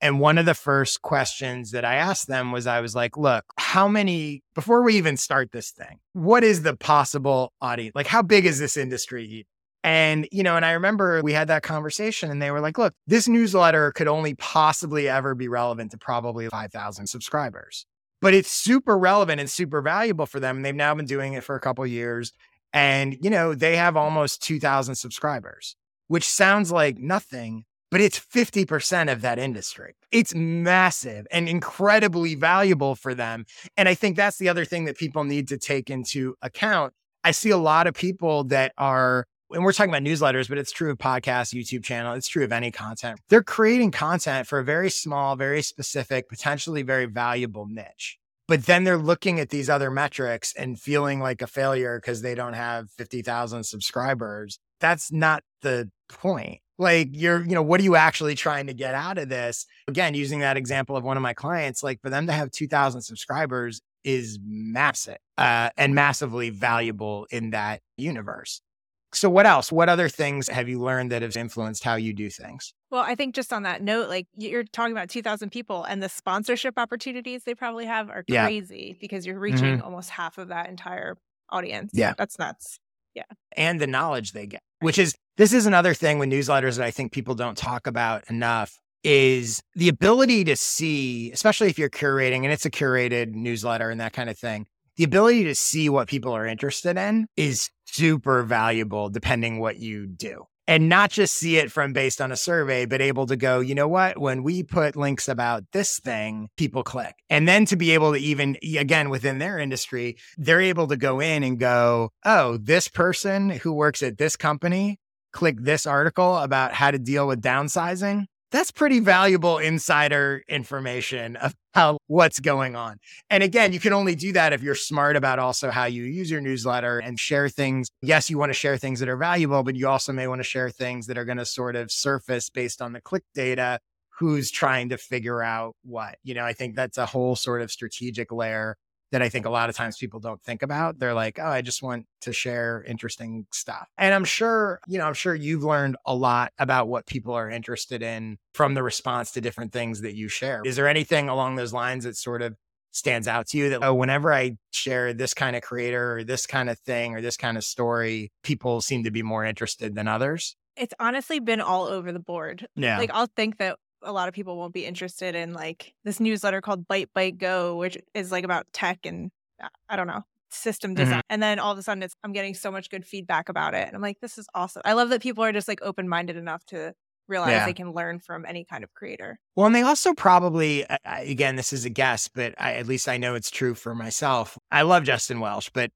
And 0.00 0.20
one 0.20 0.38
of 0.38 0.46
the 0.46 0.54
first 0.54 1.02
questions 1.02 1.72
that 1.72 1.84
I 1.84 1.96
asked 1.96 2.28
them 2.28 2.52
was 2.52 2.68
I 2.68 2.80
was 2.80 2.94
like, 2.94 3.16
look, 3.16 3.44
how 3.56 3.88
many, 3.88 4.44
before 4.54 4.82
we 4.82 4.94
even 4.94 5.16
start 5.16 5.50
this 5.50 5.72
thing, 5.72 5.98
what 6.12 6.44
is 6.44 6.62
the 6.62 6.76
possible 6.76 7.52
audience? 7.60 7.96
Like, 7.96 8.06
how 8.06 8.22
big 8.22 8.46
is 8.46 8.60
this 8.60 8.76
industry? 8.76 9.48
And, 9.88 10.28
you 10.30 10.42
know, 10.42 10.54
and 10.54 10.66
I 10.66 10.72
remember 10.72 11.22
we 11.22 11.32
had 11.32 11.48
that 11.48 11.62
conversation 11.62 12.30
and 12.30 12.42
they 12.42 12.50
were 12.50 12.60
like, 12.60 12.76
look, 12.76 12.92
this 13.06 13.26
newsletter 13.26 13.90
could 13.92 14.06
only 14.06 14.34
possibly 14.34 15.08
ever 15.08 15.34
be 15.34 15.48
relevant 15.48 15.92
to 15.92 15.96
probably 15.96 16.46
5,000 16.46 17.06
subscribers, 17.06 17.86
but 18.20 18.34
it's 18.34 18.50
super 18.50 18.98
relevant 18.98 19.40
and 19.40 19.48
super 19.48 19.80
valuable 19.80 20.26
for 20.26 20.40
them. 20.40 20.56
And 20.56 20.64
they've 20.64 20.74
now 20.74 20.94
been 20.94 21.06
doing 21.06 21.32
it 21.32 21.42
for 21.42 21.54
a 21.54 21.60
couple 21.60 21.86
years. 21.86 22.34
And, 22.74 23.16
you 23.22 23.30
know, 23.30 23.54
they 23.54 23.76
have 23.76 23.96
almost 23.96 24.42
2,000 24.42 24.94
subscribers, 24.94 25.74
which 26.08 26.28
sounds 26.28 26.70
like 26.70 26.98
nothing, 26.98 27.64
but 27.90 28.02
it's 28.02 28.20
50% 28.20 29.10
of 29.10 29.22
that 29.22 29.38
industry. 29.38 29.94
It's 30.12 30.34
massive 30.34 31.26
and 31.30 31.48
incredibly 31.48 32.34
valuable 32.34 32.94
for 32.94 33.14
them. 33.14 33.46
And 33.78 33.88
I 33.88 33.94
think 33.94 34.16
that's 34.16 34.36
the 34.36 34.50
other 34.50 34.66
thing 34.66 34.84
that 34.84 34.98
people 34.98 35.24
need 35.24 35.48
to 35.48 35.56
take 35.56 35.88
into 35.88 36.34
account. 36.42 36.92
I 37.24 37.30
see 37.30 37.48
a 37.48 37.56
lot 37.56 37.86
of 37.86 37.94
people 37.94 38.44
that 38.44 38.72
are 38.76 39.24
and 39.50 39.64
we're 39.64 39.72
talking 39.72 39.90
about 39.90 40.02
newsletters, 40.02 40.48
but 40.48 40.58
it's 40.58 40.72
true 40.72 40.90
of 40.90 40.98
podcasts, 40.98 41.54
YouTube 41.54 41.84
channel. 41.84 42.14
It's 42.14 42.28
true 42.28 42.44
of 42.44 42.52
any 42.52 42.70
content. 42.70 43.20
They're 43.28 43.42
creating 43.42 43.92
content 43.92 44.46
for 44.46 44.58
a 44.58 44.64
very 44.64 44.90
small, 44.90 45.36
very 45.36 45.62
specific, 45.62 46.28
potentially 46.28 46.82
very 46.82 47.06
valuable 47.06 47.66
niche. 47.66 48.18
But 48.46 48.64
then 48.64 48.84
they're 48.84 48.96
looking 48.96 49.40
at 49.40 49.50
these 49.50 49.68
other 49.68 49.90
metrics 49.90 50.54
and 50.54 50.80
feeling 50.80 51.20
like 51.20 51.42
a 51.42 51.46
failure 51.46 52.00
because 52.00 52.22
they 52.22 52.34
don't 52.34 52.54
have 52.54 52.90
50,000 52.92 53.64
subscribers. 53.64 54.58
That's 54.80 55.12
not 55.12 55.42
the 55.60 55.90
point. 56.08 56.60
Like 56.78 57.08
you're, 57.12 57.42
you 57.42 57.54
know, 57.54 57.62
what 57.62 57.80
are 57.80 57.84
you 57.84 57.96
actually 57.96 58.36
trying 58.36 58.68
to 58.68 58.74
get 58.74 58.94
out 58.94 59.18
of 59.18 59.28
this? 59.28 59.66
Again, 59.86 60.14
using 60.14 60.40
that 60.40 60.56
example 60.56 60.96
of 60.96 61.04
one 61.04 61.16
of 61.16 61.22
my 61.22 61.34
clients, 61.34 61.82
like 61.82 62.00
for 62.00 62.08
them 62.08 62.26
to 62.26 62.32
have 62.32 62.50
2,000 62.50 63.02
subscribers 63.02 63.82
is 64.04 64.38
massive 64.42 65.18
uh, 65.36 65.70
and 65.76 65.94
massively 65.94 66.50
valuable 66.50 67.26
in 67.30 67.50
that 67.50 67.80
universe. 67.96 68.62
So, 69.12 69.30
what 69.30 69.46
else? 69.46 69.72
What 69.72 69.88
other 69.88 70.08
things 70.08 70.48
have 70.48 70.68
you 70.68 70.80
learned 70.80 71.10
that 71.12 71.22
have 71.22 71.36
influenced 71.36 71.82
how 71.82 71.96
you 71.96 72.12
do 72.12 72.28
things? 72.28 72.74
Well, 72.90 73.02
I 73.02 73.14
think 73.14 73.34
just 73.34 73.52
on 73.52 73.62
that 73.62 73.82
note, 73.82 74.08
like 74.08 74.26
you're 74.36 74.64
talking 74.64 74.92
about 74.92 75.08
2,000 75.08 75.50
people 75.50 75.84
and 75.84 76.02
the 76.02 76.08
sponsorship 76.08 76.78
opportunities 76.78 77.44
they 77.44 77.54
probably 77.54 77.86
have 77.86 78.10
are 78.10 78.24
yeah. 78.26 78.44
crazy 78.44 78.96
because 79.00 79.26
you're 79.26 79.38
reaching 79.38 79.76
mm-hmm. 79.76 79.84
almost 79.84 80.10
half 80.10 80.38
of 80.38 80.48
that 80.48 80.68
entire 80.68 81.16
audience. 81.50 81.90
Yeah. 81.94 82.14
That's 82.16 82.38
nuts. 82.38 82.78
Yeah. 83.14 83.24
And 83.56 83.80
the 83.80 83.86
knowledge 83.86 84.32
they 84.32 84.46
get, 84.46 84.60
which 84.80 84.98
is 84.98 85.14
this 85.36 85.52
is 85.52 85.66
another 85.66 85.94
thing 85.94 86.18
with 86.18 86.28
newsletters 86.28 86.76
that 86.76 86.84
I 86.84 86.90
think 86.90 87.12
people 87.12 87.34
don't 87.34 87.56
talk 87.56 87.86
about 87.86 88.28
enough 88.30 88.78
is 89.04 89.62
the 89.74 89.88
ability 89.88 90.44
to 90.44 90.56
see, 90.56 91.30
especially 91.32 91.68
if 91.68 91.78
you're 91.78 91.90
curating 91.90 92.44
and 92.44 92.52
it's 92.52 92.66
a 92.66 92.70
curated 92.70 93.32
newsletter 93.32 93.90
and 93.90 94.00
that 94.00 94.12
kind 94.12 94.28
of 94.28 94.38
thing, 94.38 94.66
the 94.98 95.04
ability 95.04 95.44
to 95.44 95.54
see 95.54 95.88
what 95.88 96.08
people 96.08 96.32
are 96.32 96.44
interested 96.44 96.98
in 96.98 97.28
is 97.36 97.70
super 97.86 98.42
valuable 98.42 99.08
depending 99.08 99.60
what 99.60 99.78
you 99.78 100.06
do 100.06 100.44
and 100.66 100.88
not 100.88 101.10
just 101.10 101.34
see 101.34 101.56
it 101.56 101.72
from 101.72 101.94
based 101.94 102.20
on 102.20 102.30
a 102.30 102.36
survey, 102.36 102.84
but 102.84 103.00
able 103.00 103.24
to 103.26 103.36
go, 103.36 103.60
you 103.60 103.74
know 103.74 103.88
what? 103.88 104.18
When 104.18 104.42
we 104.42 104.62
put 104.62 104.96
links 104.96 105.26
about 105.26 105.64
this 105.72 105.98
thing, 105.98 106.48
people 106.58 106.82
click. 106.82 107.14
And 107.30 107.48
then 107.48 107.64
to 107.66 107.76
be 107.76 107.92
able 107.92 108.12
to 108.12 108.18
even, 108.18 108.58
again, 108.76 109.08
within 109.08 109.38
their 109.38 109.58
industry, 109.58 110.18
they're 110.36 110.60
able 110.60 110.86
to 110.88 110.96
go 110.98 111.20
in 111.20 111.42
and 111.42 111.58
go, 111.58 112.10
oh, 112.26 112.58
this 112.58 112.86
person 112.86 113.48
who 113.48 113.72
works 113.72 114.02
at 114.02 114.18
this 114.18 114.36
company 114.36 114.98
click 115.32 115.56
this 115.58 115.86
article 115.86 116.36
about 116.36 116.74
how 116.74 116.90
to 116.90 116.98
deal 116.98 117.26
with 117.26 117.40
downsizing 117.40 118.24
that's 118.50 118.70
pretty 118.70 119.00
valuable 119.00 119.58
insider 119.58 120.42
information 120.48 121.36
how 121.78 121.96
what's 122.08 122.40
going 122.40 122.74
on. 122.74 122.98
And 123.30 123.44
again, 123.44 123.72
you 123.72 123.78
can 123.78 123.92
only 123.92 124.16
do 124.16 124.32
that 124.32 124.52
if 124.52 124.64
you're 124.64 124.74
smart 124.74 125.14
about 125.14 125.38
also 125.38 125.70
how 125.70 125.84
you 125.84 126.02
use 126.02 126.28
your 126.28 126.40
newsletter 126.40 126.98
and 126.98 127.20
share 127.20 127.48
things. 127.48 127.88
Yes, 128.02 128.28
you 128.28 128.36
want 128.36 128.50
to 128.50 128.54
share 128.54 128.76
things 128.76 128.98
that 128.98 129.08
are 129.08 129.16
valuable, 129.16 129.62
but 129.62 129.76
you 129.76 129.86
also 129.86 130.12
may 130.12 130.26
want 130.26 130.40
to 130.40 130.44
share 130.44 130.70
things 130.70 131.06
that 131.06 131.16
are 131.16 131.24
going 131.24 131.38
to 131.38 131.46
sort 131.46 131.76
of 131.76 131.92
surface 131.92 132.50
based 132.50 132.82
on 132.82 132.94
the 132.94 133.00
click 133.00 133.22
data 133.32 133.78
who's 134.18 134.50
trying 134.50 134.88
to 134.88 134.98
figure 134.98 135.40
out 135.40 135.76
what. 135.84 136.16
You 136.24 136.34
know, 136.34 136.44
I 136.44 136.52
think 136.52 136.74
that's 136.74 136.98
a 136.98 137.06
whole 137.06 137.36
sort 137.36 137.62
of 137.62 137.70
strategic 137.70 138.32
layer 138.32 138.76
that 139.10 139.22
I 139.22 139.28
think 139.28 139.46
a 139.46 139.50
lot 139.50 139.68
of 139.68 139.76
times 139.76 139.96
people 139.96 140.20
don't 140.20 140.42
think 140.42 140.62
about. 140.62 140.98
They're 140.98 141.14
like, 141.14 141.38
oh, 141.38 141.46
I 141.48 141.62
just 141.62 141.82
want 141.82 142.06
to 142.22 142.32
share 142.32 142.84
interesting 142.86 143.46
stuff. 143.52 143.88
And 143.96 144.14
I'm 144.14 144.24
sure, 144.24 144.80
you 144.86 144.98
know, 144.98 145.06
I'm 145.06 145.14
sure 145.14 145.34
you've 145.34 145.64
learned 145.64 145.96
a 146.04 146.14
lot 146.14 146.52
about 146.58 146.88
what 146.88 147.06
people 147.06 147.32
are 147.34 147.48
interested 147.48 148.02
in 148.02 148.38
from 148.54 148.74
the 148.74 148.82
response 148.82 149.30
to 149.32 149.40
different 149.40 149.72
things 149.72 150.02
that 150.02 150.14
you 150.14 150.28
share. 150.28 150.62
Is 150.64 150.76
there 150.76 150.88
anything 150.88 151.28
along 151.28 151.56
those 151.56 151.72
lines 151.72 152.04
that 152.04 152.16
sort 152.16 152.42
of 152.42 152.54
stands 152.90 153.28
out 153.28 153.46
to 153.48 153.58
you 153.58 153.70
that, 153.70 153.82
oh, 153.82 153.94
whenever 153.94 154.32
I 154.32 154.56
share 154.72 155.12
this 155.12 155.34
kind 155.34 155.56
of 155.56 155.62
creator 155.62 156.18
or 156.18 156.24
this 156.24 156.46
kind 156.46 156.68
of 156.68 156.78
thing 156.80 157.14
or 157.14 157.20
this 157.20 157.36
kind 157.36 157.56
of 157.56 157.64
story, 157.64 158.30
people 158.42 158.80
seem 158.80 159.04
to 159.04 159.10
be 159.10 159.22
more 159.22 159.44
interested 159.44 159.94
than 159.94 160.08
others? 160.08 160.56
It's 160.76 160.94
honestly 161.00 161.40
been 161.40 161.60
all 161.60 161.84
over 161.84 162.12
the 162.12 162.20
board. 162.20 162.66
Yeah. 162.76 162.98
Like 162.98 163.10
I'll 163.12 163.28
think 163.36 163.58
that 163.58 163.78
a 164.02 164.12
lot 164.12 164.28
of 164.28 164.34
people 164.34 164.56
won't 164.56 164.72
be 164.74 164.84
interested 164.86 165.34
in 165.34 165.52
like 165.52 165.94
this 166.04 166.20
newsletter 166.20 166.60
called 166.60 166.86
ByteByteGo, 166.88 167.76
which 167.78 167.98
is 168.14 168.30
like 168.32 168.44
about 168.44 168.66
tech 168.72 169.00
and 169.04 169.30
uh, 169.62 169.68
I 169.88 169.96
don't 169.96 170.06
know, 170.06 170.22
system 170.50 170.94
Mm-hmm. 170.94 171.04
design. 171.04 171.22
And 171.28 171.42
then 171.42 171.58
all 171.58 171.72
of 171.72 171.78
a 171.78 171.82
sudden 171.82 172.02
it's 172.02 172.14
I'm 172.24 172.32
getting 172.32 172.54
so 172.54 172.70
much 172.70 172.90
good 172.90 173.04
feedback 173.04 173.48
about 173.48 173.74
it. 173.74 173.86
And 173.86 173.96
I'm 173.96 174.02
like, 174.02 174.20
this 174.20 174.38
is 174.38 174.46
awesome. 174.54 174.82
I 174.84 174.92
love 174.92 175.10
that 175.10 175.20
people 175.22 175.42
are 175.44 175.52
just 175.52 175.68
like 175.68 175.80
open 175.82 176.08
minded 176.08 176.36
enough 176.36 176.64
to 176.66 176.94
realize 177.26 177.50
Yeah. 177.50 177.66
they 177.66 177.74
can 177.74 177.92
learn 177.92 178.20
from 178.20 178.46
any 178.46 178.64
kind 178.64 178.82
of 178.82 178.94
creator. 178.94 179.38
Well, 179.54 179.66
and 179.66 179.74
they 179.74 179.82
also 179.82 180.14
probably, 180.14 180.86
again, 181.04 181.56
this 181.56 181.72
is 181.74 181.84
a 181.84 181.90
guess, 181.90 182.26
but 182.28 182.54
I, 182.58 182.74
at 182.74 182.86
least 182.86 183.08
I 183.08 183.18
know 183.18 183.34
it's 183.34 183.50
true 183.50 183.74
for 183.74 183.94
myself. 183.94 184.56
I 184.70 184.82
love 184.82 185.04
Justin 185.04 185.40
Welsh, 185.40 185.68
but 185.74 185.90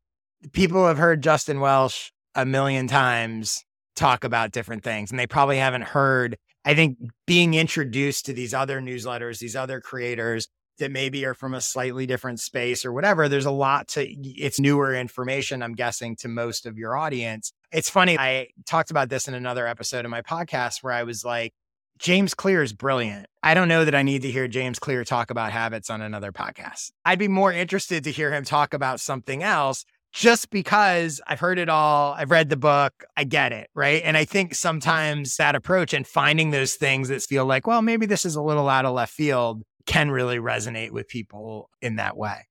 people 0.52 0.86
have 0.86 0.98
heard 0.98 1.22
Justin 1.22 1.60
Welsh 1.60 2.10
a 2.34 2.44
million 2.44 2.86
times 2.86 3.64
talk 3.96 4.24
about 4.24 4.50
different 4.52 4.82
things, 4.82 5.10
and 5.10 5.18
they 5.18 5.26
probably 5.26 5.56
haven't 5.58 5.82
heard. 5.84 6.36
I 6.64 6.74
think 6.74 6.98
being 7.26 7.54
introduced 7.54 8.26
to 8.26 8.32
these 8.32 8.54
other 8.54 8.80
newsletters, 8.80 9.38
these 9.38 9.56
other 9.56 9.80
creators 9.80 10.48
that 10.78 10.90
maybe 10.90 11.24
are 11.24 11.34
from 11.34 11.54
a 11.54 11.60
slightly 11.60 12.06
different 12.06 12.40
space 12.40 12.84
or 12.84 12.92
whatever, 12.92 13.28
there's 13.28 13.46
a 13.46 13.50
lot 13.50 13.88
to, 13.88 14.04
it's 14.04 14.58
newer 14.58 14.94
information, 14.94 15.62
I'm 15.62 15.74
guessing, 15.74 16.16
to 16.16 16.28
most 16.28 16.66
of 16.66 16.78
your 16.78 16.96
audience. 16.96 17.52
It's 17.72 17.90
funny. 17.90 18.18
I 18.18 18.48
talked 18.66 18.90
about 18.90 19.08
this 19.08 19.28
in 19.28 19.34
another 19.34 19.66
episode 19.66 20.04
of 20.04 20.10
my 20.10 20.22
podcast 20.22 20.82
where 20.82 20.92
I 20.92 21.02
was 21.02 21.24
like, 21.24 21.52
James 21.98 22.34
Clear 22.34 22.62
is 22.62 22.72
brilliant. 22.72 23.26
I 23.42 23.54
don't 23.54 23.68
know 23.68 23.84
that 23.84 23.94
I 23.94 24.02
need 24.02 24.22
to 24.22 24.30
hear 24.30 24.48
James 24.48 24.78
Clear 24.78 25.04
talk 25.04 25.30
about 25.30 25.52
habits 25.52 25.90
on 25.90 26.00
another 26.00 26.32
podcast. 26.32 26.90
I'd 27.04 27.18
be 27.18 27.28
more 27.28 27.52
interested 27.52 28.04
to 28.04 28.10
hear 28.10 28.32
him 28.32 28.44
talk 28.44 28.74
about 28.74 28.98
something 28.98 29.42
else 29.42 29.84
just 30.12 30.50
because 30.50 31.20
I've 31.26 31.40
heard 31.40 31.58
it 31.58 31.68
all. 31.68 32.12
I've 32.12 32.30
read 32.30 32.48
the 32.50 32.56
book. 32.56 33.04
I 33.16 33.24
get 33.24 33.52
it. 33.52 33.70
Right. 33.74 34.02
And 34.04 34.16
I 34.16 34.24
think 34.24 34.54
sometimes 34.54 35.36
that 35.36 35.54
approach 35.54 35.94
and 35.94 36.06
finding 36.06 36.50
those 36.50 36.74
things 36.74 37.08
that 37.08 37.22
feel 37.22 37.46
like, 37.46 37.66
well, 37.66 37.82
maybe 37.82 38.06
this 38.06 38.24
is 38.24 38.34
a 38.36 38.42
little 38.42 38.68
out 38.68 38.84
of 38.84 38.94
left 38.94 39.12
field 39.12 39.62
can 39.86 40.10
really 40.10 40.36
resonate 40.36 40.90
with 40.90 41.08
people 41.08 41.70
in 41.80 41.96
that 41.96 42.16
way. 42.16 42.46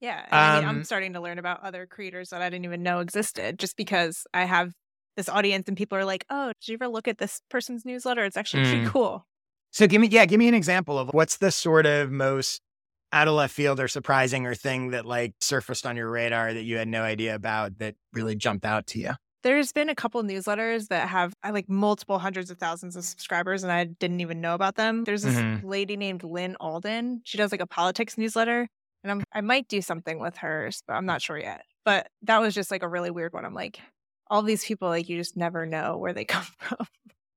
Yeah. 0.00 0.26
I 0.32 0.56
mean, 0.56 0.64
Um, 0.68 0.76
I'm 0.78 0.84
starting 0.84 1.12
to 1.12 1.20
learn 1.20 1.38
about 1.38 1.62
other 1.62 1.86
creators 1.86 2.30
that 2.30 2.42
I 2.42 2.50
didn't 2.50 2.64
even 2.64 2.82
know 2.82 2.98
existed 3.00 3.58
just 3.58 3.76
because 3.76 4.26
I 4.34 4.44
have 4.46 4.72
this 5.16 5.28
audience 5.28 5.68
and 5.68 5.76
people 5.76 5.98
are 5.98 6.04
like, 6.04 6.24
oh, 6.30 6.48
did 6.60 6.68
you 6.68 6.74
ever 6.74 6.88
look 6.88 7.06
at 7.06 7.18
this 7.18 7.40
person's 7.50 7.84
newsletter? 7.84 8.24
It's 8.24 8.36
actually 8.36 8.64
pretty 8.64 8.86
Mm. 8.86 8.90
cool. 8.90 9.26
So 9.70 9.86
give 9.86 10.00
me, 10.00 10.08
yeah, 10.08 10.26
give 10.26 10.38
me 10.38 10.48
an 10.48 10.54
example 10.54 10.98
of 10.98 11.08
what's 11.12 11.36
the 11.36 11.50
sort 11.52 11.86
of 11.86 12.10
most 12.10 12.60
out 13.12 13.28
of 13.28 13.34
left 13.34 13.54
field 13.54 13.78
or 13.80 13.88
surprising 13.88 14.46
or 14.46 14.54
thing 14.54 14.90
that 14.90 15.04
like 15.04 15.34
surfaced 15.40 15.84
on 15.86 15.96
your 15.96 16.08
radar 16.10 16.52
that 16.54 16.62
you 16.62 16.76
had 16.78 16.88
no 16.88 17.02
idea 17.02 17.34
about 17.34 17.78
that 17.78 17.94
really 18.12 18.34
jumped 18.34 18.64
out 18.64 18.86
to 18.88 18.98
you. 18.98 19.10
There's 19.42 19.72
been 19.72 19.88
a 19.88 19.94
couple 19.94 20.22
newsletters 20.22 20.86
that 20.88 21.08
have 21.08 21.34
like 21.48 21.68
multiple 21.68 22.18
hundreds 22.20 22.50
of 22.50 22.58
thousands 22.58 22.94
of 22.94 23.04
subscribers, 23.04 23.64
and 23.64 23.72
I 23.72 23.84
didn't 23.84 24.20
even 24.20 24.40
know 24.40 24.54
about 24.54 24.76
them. 24.76 25.02
There's 25.04 25.22
this 25.24 25.34
Mhm. 25.36 25.64
lady 25.64 25.96
named 25.96 26.22
Lyn 26.22 26.56
Alden. 26.60 27.22
She 27.24 27.38
does 27.38 27.50
like 27.50 27.60
a 27.60 27.66
politics 27.66 28.16
newsletter, 28.16 28.68
and 29.02 29.10
I'm 29.10 29.24
I 29.32 29.40
might 29.40 29.66
do 29.68 29.82
something 29.82 30.20
with 30.20 30.36
hers, 30.36 30.82
but 30.86 30.94
I'm 30.94 31.06
not 31.06 31.22
sure 31.22 31.38
yet. 31.38 31.64
But 31.84 32.06
that 32.22 32.40
was 32.40 32.54
just 32.54 32.70
like 32.70 32.84
a 32.84 32.88
really 32.88 33.10
weird 33.10 33.32
one. 33.32 33.44
I'm 33.44 33.52
like, 33.54 33.80
all 34.30 34.42
these 34.42 34.64
people, 34.64 34.88
like 34.88 35.08
you 35.08 35.18
just 35.18 35.36
never 35.36 35.66
know 35.66 35.96
where 35.98 36.12
they 36.12 36.24
come 36.36 36.46
from. 36.58 36.86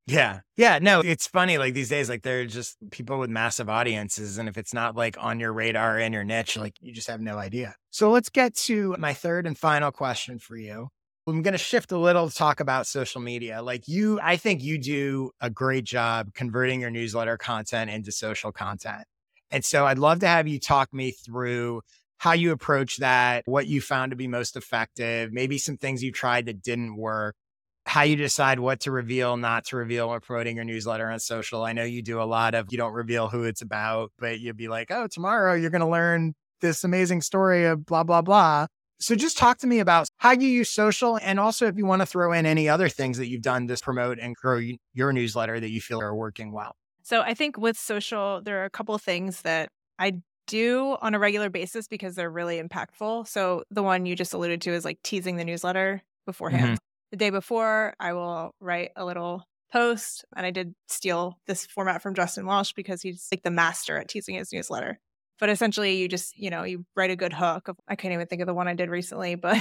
Yeah. 0.07 0.41
Yeah. 0.55 0.77
No, 0.81 0.99
it's 1.01 1.25
funny. 1.25 1.57
Like 1.57 1.73
these 1.73 1.89
days, 1.89 2.09
like 2.09 2.21
they're 2.21 2.45
just 2.45 2.77
people 2.91 3.17
with 3.17 3.29
massive 3.29 3.69
audiences. 3.69 4.37
And 4.37 4.47
if 4.47 4.57
it's 4.57 4.73
not 4.73 4.95
like 4.95 5.15
on 5.19 5.39
your 5.39 5.51
radar 5.51 5.99
in 5.99 6.13
your 6.13 6.23
niche, 6.23 6.57
like 6.57 6.75
you 6.79 6.93
just 6.93 7.07
have 7.07 7.21
no 7.21 7.37
idea. 7.37 7.75
So 7.89 8.11
let's 8.11 8.29
get 8.29 8.53
to 8.55 8.95
my 8.99 9.13
third 9.13 9.47
and 9.47 9.57
final 9.57 9.91
question 9.91 10.37
for 10.37 10.57
you. 10.57 10.89
I'm 11.27 11.41
going 11.41 11.53
to 11.53 11.57
shift 11.57 11.91
a 11.91 11.97
little 11.97 12.29
to 12.29 12.35
talk 12.35 12.59
about 12.59 12.85
social 12.85 13.19
media. 13.19 13.63
Like 13.63 13.87
you, 13.87 14.19
I 14.21 14.37
think 14.37 14.61
you 14.61 14.77
do 14.77 15.31
a 15.41 15.49
great 15.49 15.83
job 15.83 16.35
converting 16.35 16.81
your 16.81 16.91
newsletter 16.91 17.35
content 17.35 17.89
into 17.89 18.11
social 18.11 18.51
content. 18.51 19.05
And 19.49 19.65
so 19.65 19.87
I'd 19.87 19.97
love 19.97 20.19
to 20.19 20.27
have 20.27 20.47
you 20.47 20.59
talk 20.59 20.93
me 20.93 21.11
through 21.11 21.81
how 22.17 22.33
you 22.33 22.51
approach 22.51 22.97
that, 22.97 23.41
what 23.45 23.65
you 23.65 23.81
found 23.81 24.11
to 24.11 24.15
be 24.15 24.27
most 24.27 24.55
effective, 24.55 25.33
maybe 25.33 25.57
some 25.57 25.77
things 25.77 26.03
you 26.03 26.11
tried 26.11 26.45
that 26.45 26.61
didn't 26.61 26.95
work 26.95 27.35
how 27.85 28.01
you 28.01 28.15
decide 28.15 28.59
what 28.59 28.79
to 28.81 28.91
reveal, 28.91 29.37
not 29.37 29.65
to 29.65 29.77
reveal 29.77 30.09
when 30.09 30.19
promoting 30.19 30.55
your 30.55 30.65
newsletter 30.65 31.09
on 31.09 31.19
social. 31.19 31.63
I 31.63 31.73
know 31.73 31.83
you 31.83 32.01
do 32.01 32.21
a 32.21 32.23
lot 32.23 32.55
of 32.55 32.67
you 32.71 32.77
don't 32.77 32.93
reveal 32.93 33.27
who 33.27 33.43
it's 33.43 33.61
about, 33.61 34.11
but 34.17 34.39
you'd 34.39 34.57
be 34.57 34.67
like, 34.67 34.91
oh, 34.91 35.07
tomorrow 35.07 35.53
you're 35.53 35.69
going 35.69 35.81
to 35.81 35.87
learn 35.87 36.33
this 36.61 36.83
amazing 36.83 37.21
story 37.21 37.65
of 37.65 37.85
blah, 37.85 38.03
blah, 38.03 38.21
blah. 38.21 38.67
So 38.99 39.13
just 39.13 39.37
talk 39.37 39.57
to 39.59 39.67
me 39.67 39.79
about 39.79 40.07
how 40.17 40.31
you 40.31 40.47
use 40.47 40.69
social. 40.69 41.19
And 41.21 41.39
also, 41.39 41.67
if 41.67 41.77
you 41.77 41.85
want 41.85 42.01
to 42.01 42.05
throw 42.05 42.31
in 42.31 42.45
any 42.45 42.69
other 42.69 42.89
things 42.89 43.17
that 43.17 43.27
you've 43.27 43.41
done 43.41 43.67
to 43.67 43.77
promote 43.77 44.19
and 44.19 44.35
grow 44.35 44.61
your 44.93 45.13
newsletter 45.13 45.59
that 45.59 45.69
you 45.69 45.81
feel 45.81 46.01
are 46.01 46.15
working 46.15 46.51
well. 46.51 46.75
So 47.03 47.21
I 47.21 47.33
think 47.33 47.57
with 47.57 47.77
social, 47.77 48.41
there 48.41 48.61
are 48.61 48.65
a 48.65 48.69
couple 48.69 48.95
of 48.95 49.01
things 49.01 49.41
that 49.43 49.69
I 49.99 50.21
do 50.47 50.97
on 51.01 51.13
a 51.13 51.19
regular 51.19 51.49
basis 51.49 51.87
because 51.87 52.15
they're 52.15 52.31
really 52.31 52.61
impactful. 52.61 53.27
So 53.27 53.63
the 53.69 53.83
one 53.83 54.05
you 54.05 54.15
just 54.15 54.33
alluded 54.33 54.61
to 54.61 54.71
is 54.71 54.85
like 54.85 54.99
teasing 55.03 55.35
the 55.35 55.45
newsletter 55.45 56.01
beforehand. 56.25 56.63
Mm-hmm. 56.63 56.75
The 57.15 57.19
day 57.19 57.29
before, 57.29 57.93
I 57.97 58.11
will 58.11 58.53
write 58.59 58.91
a 58.97 59.05
little 59.05 59.45
post, 59.71 60.25
and 60.35 60.45
I 60.45 60.51
did 60.51 60.75
steal 60.89 61.39
this 61.47 61.65
format 61.65 62.01
from 62.01 62.13
Justin 62.13 62.45
Welsh 62.45 62.73
because 62.73 63.01
he's 63.01 63.29
like 63.31 63.41
the 63.41 63.51
master 63.51 63.97
at 63.97 64.09
teasing 64.09 64.35
his 64.35 64.51
newsletter. 64.51 64.99
But 65.39 65.47
essentially, 65.47 65.95
you 65.95 66.09
just 66.09 66.37
you 66.37 66.49
know 66.49 66.63
you 66.63 66.85
write 66.93 67.11
a 67.11 67.15
good 67.15 67.31
hook. 67.31 67.69
Of, 67.69 67.77
I 67.87 67.95
can't 67.95 68.13
even 68.13 68.27
think 68.27 68.41
of 68.41 68.47
the 68.47 68.53
one 68.53 68.67
I 68.67 68.73
did 68.73 68.89
recently, 68.89 69.35
but 69.35 69.57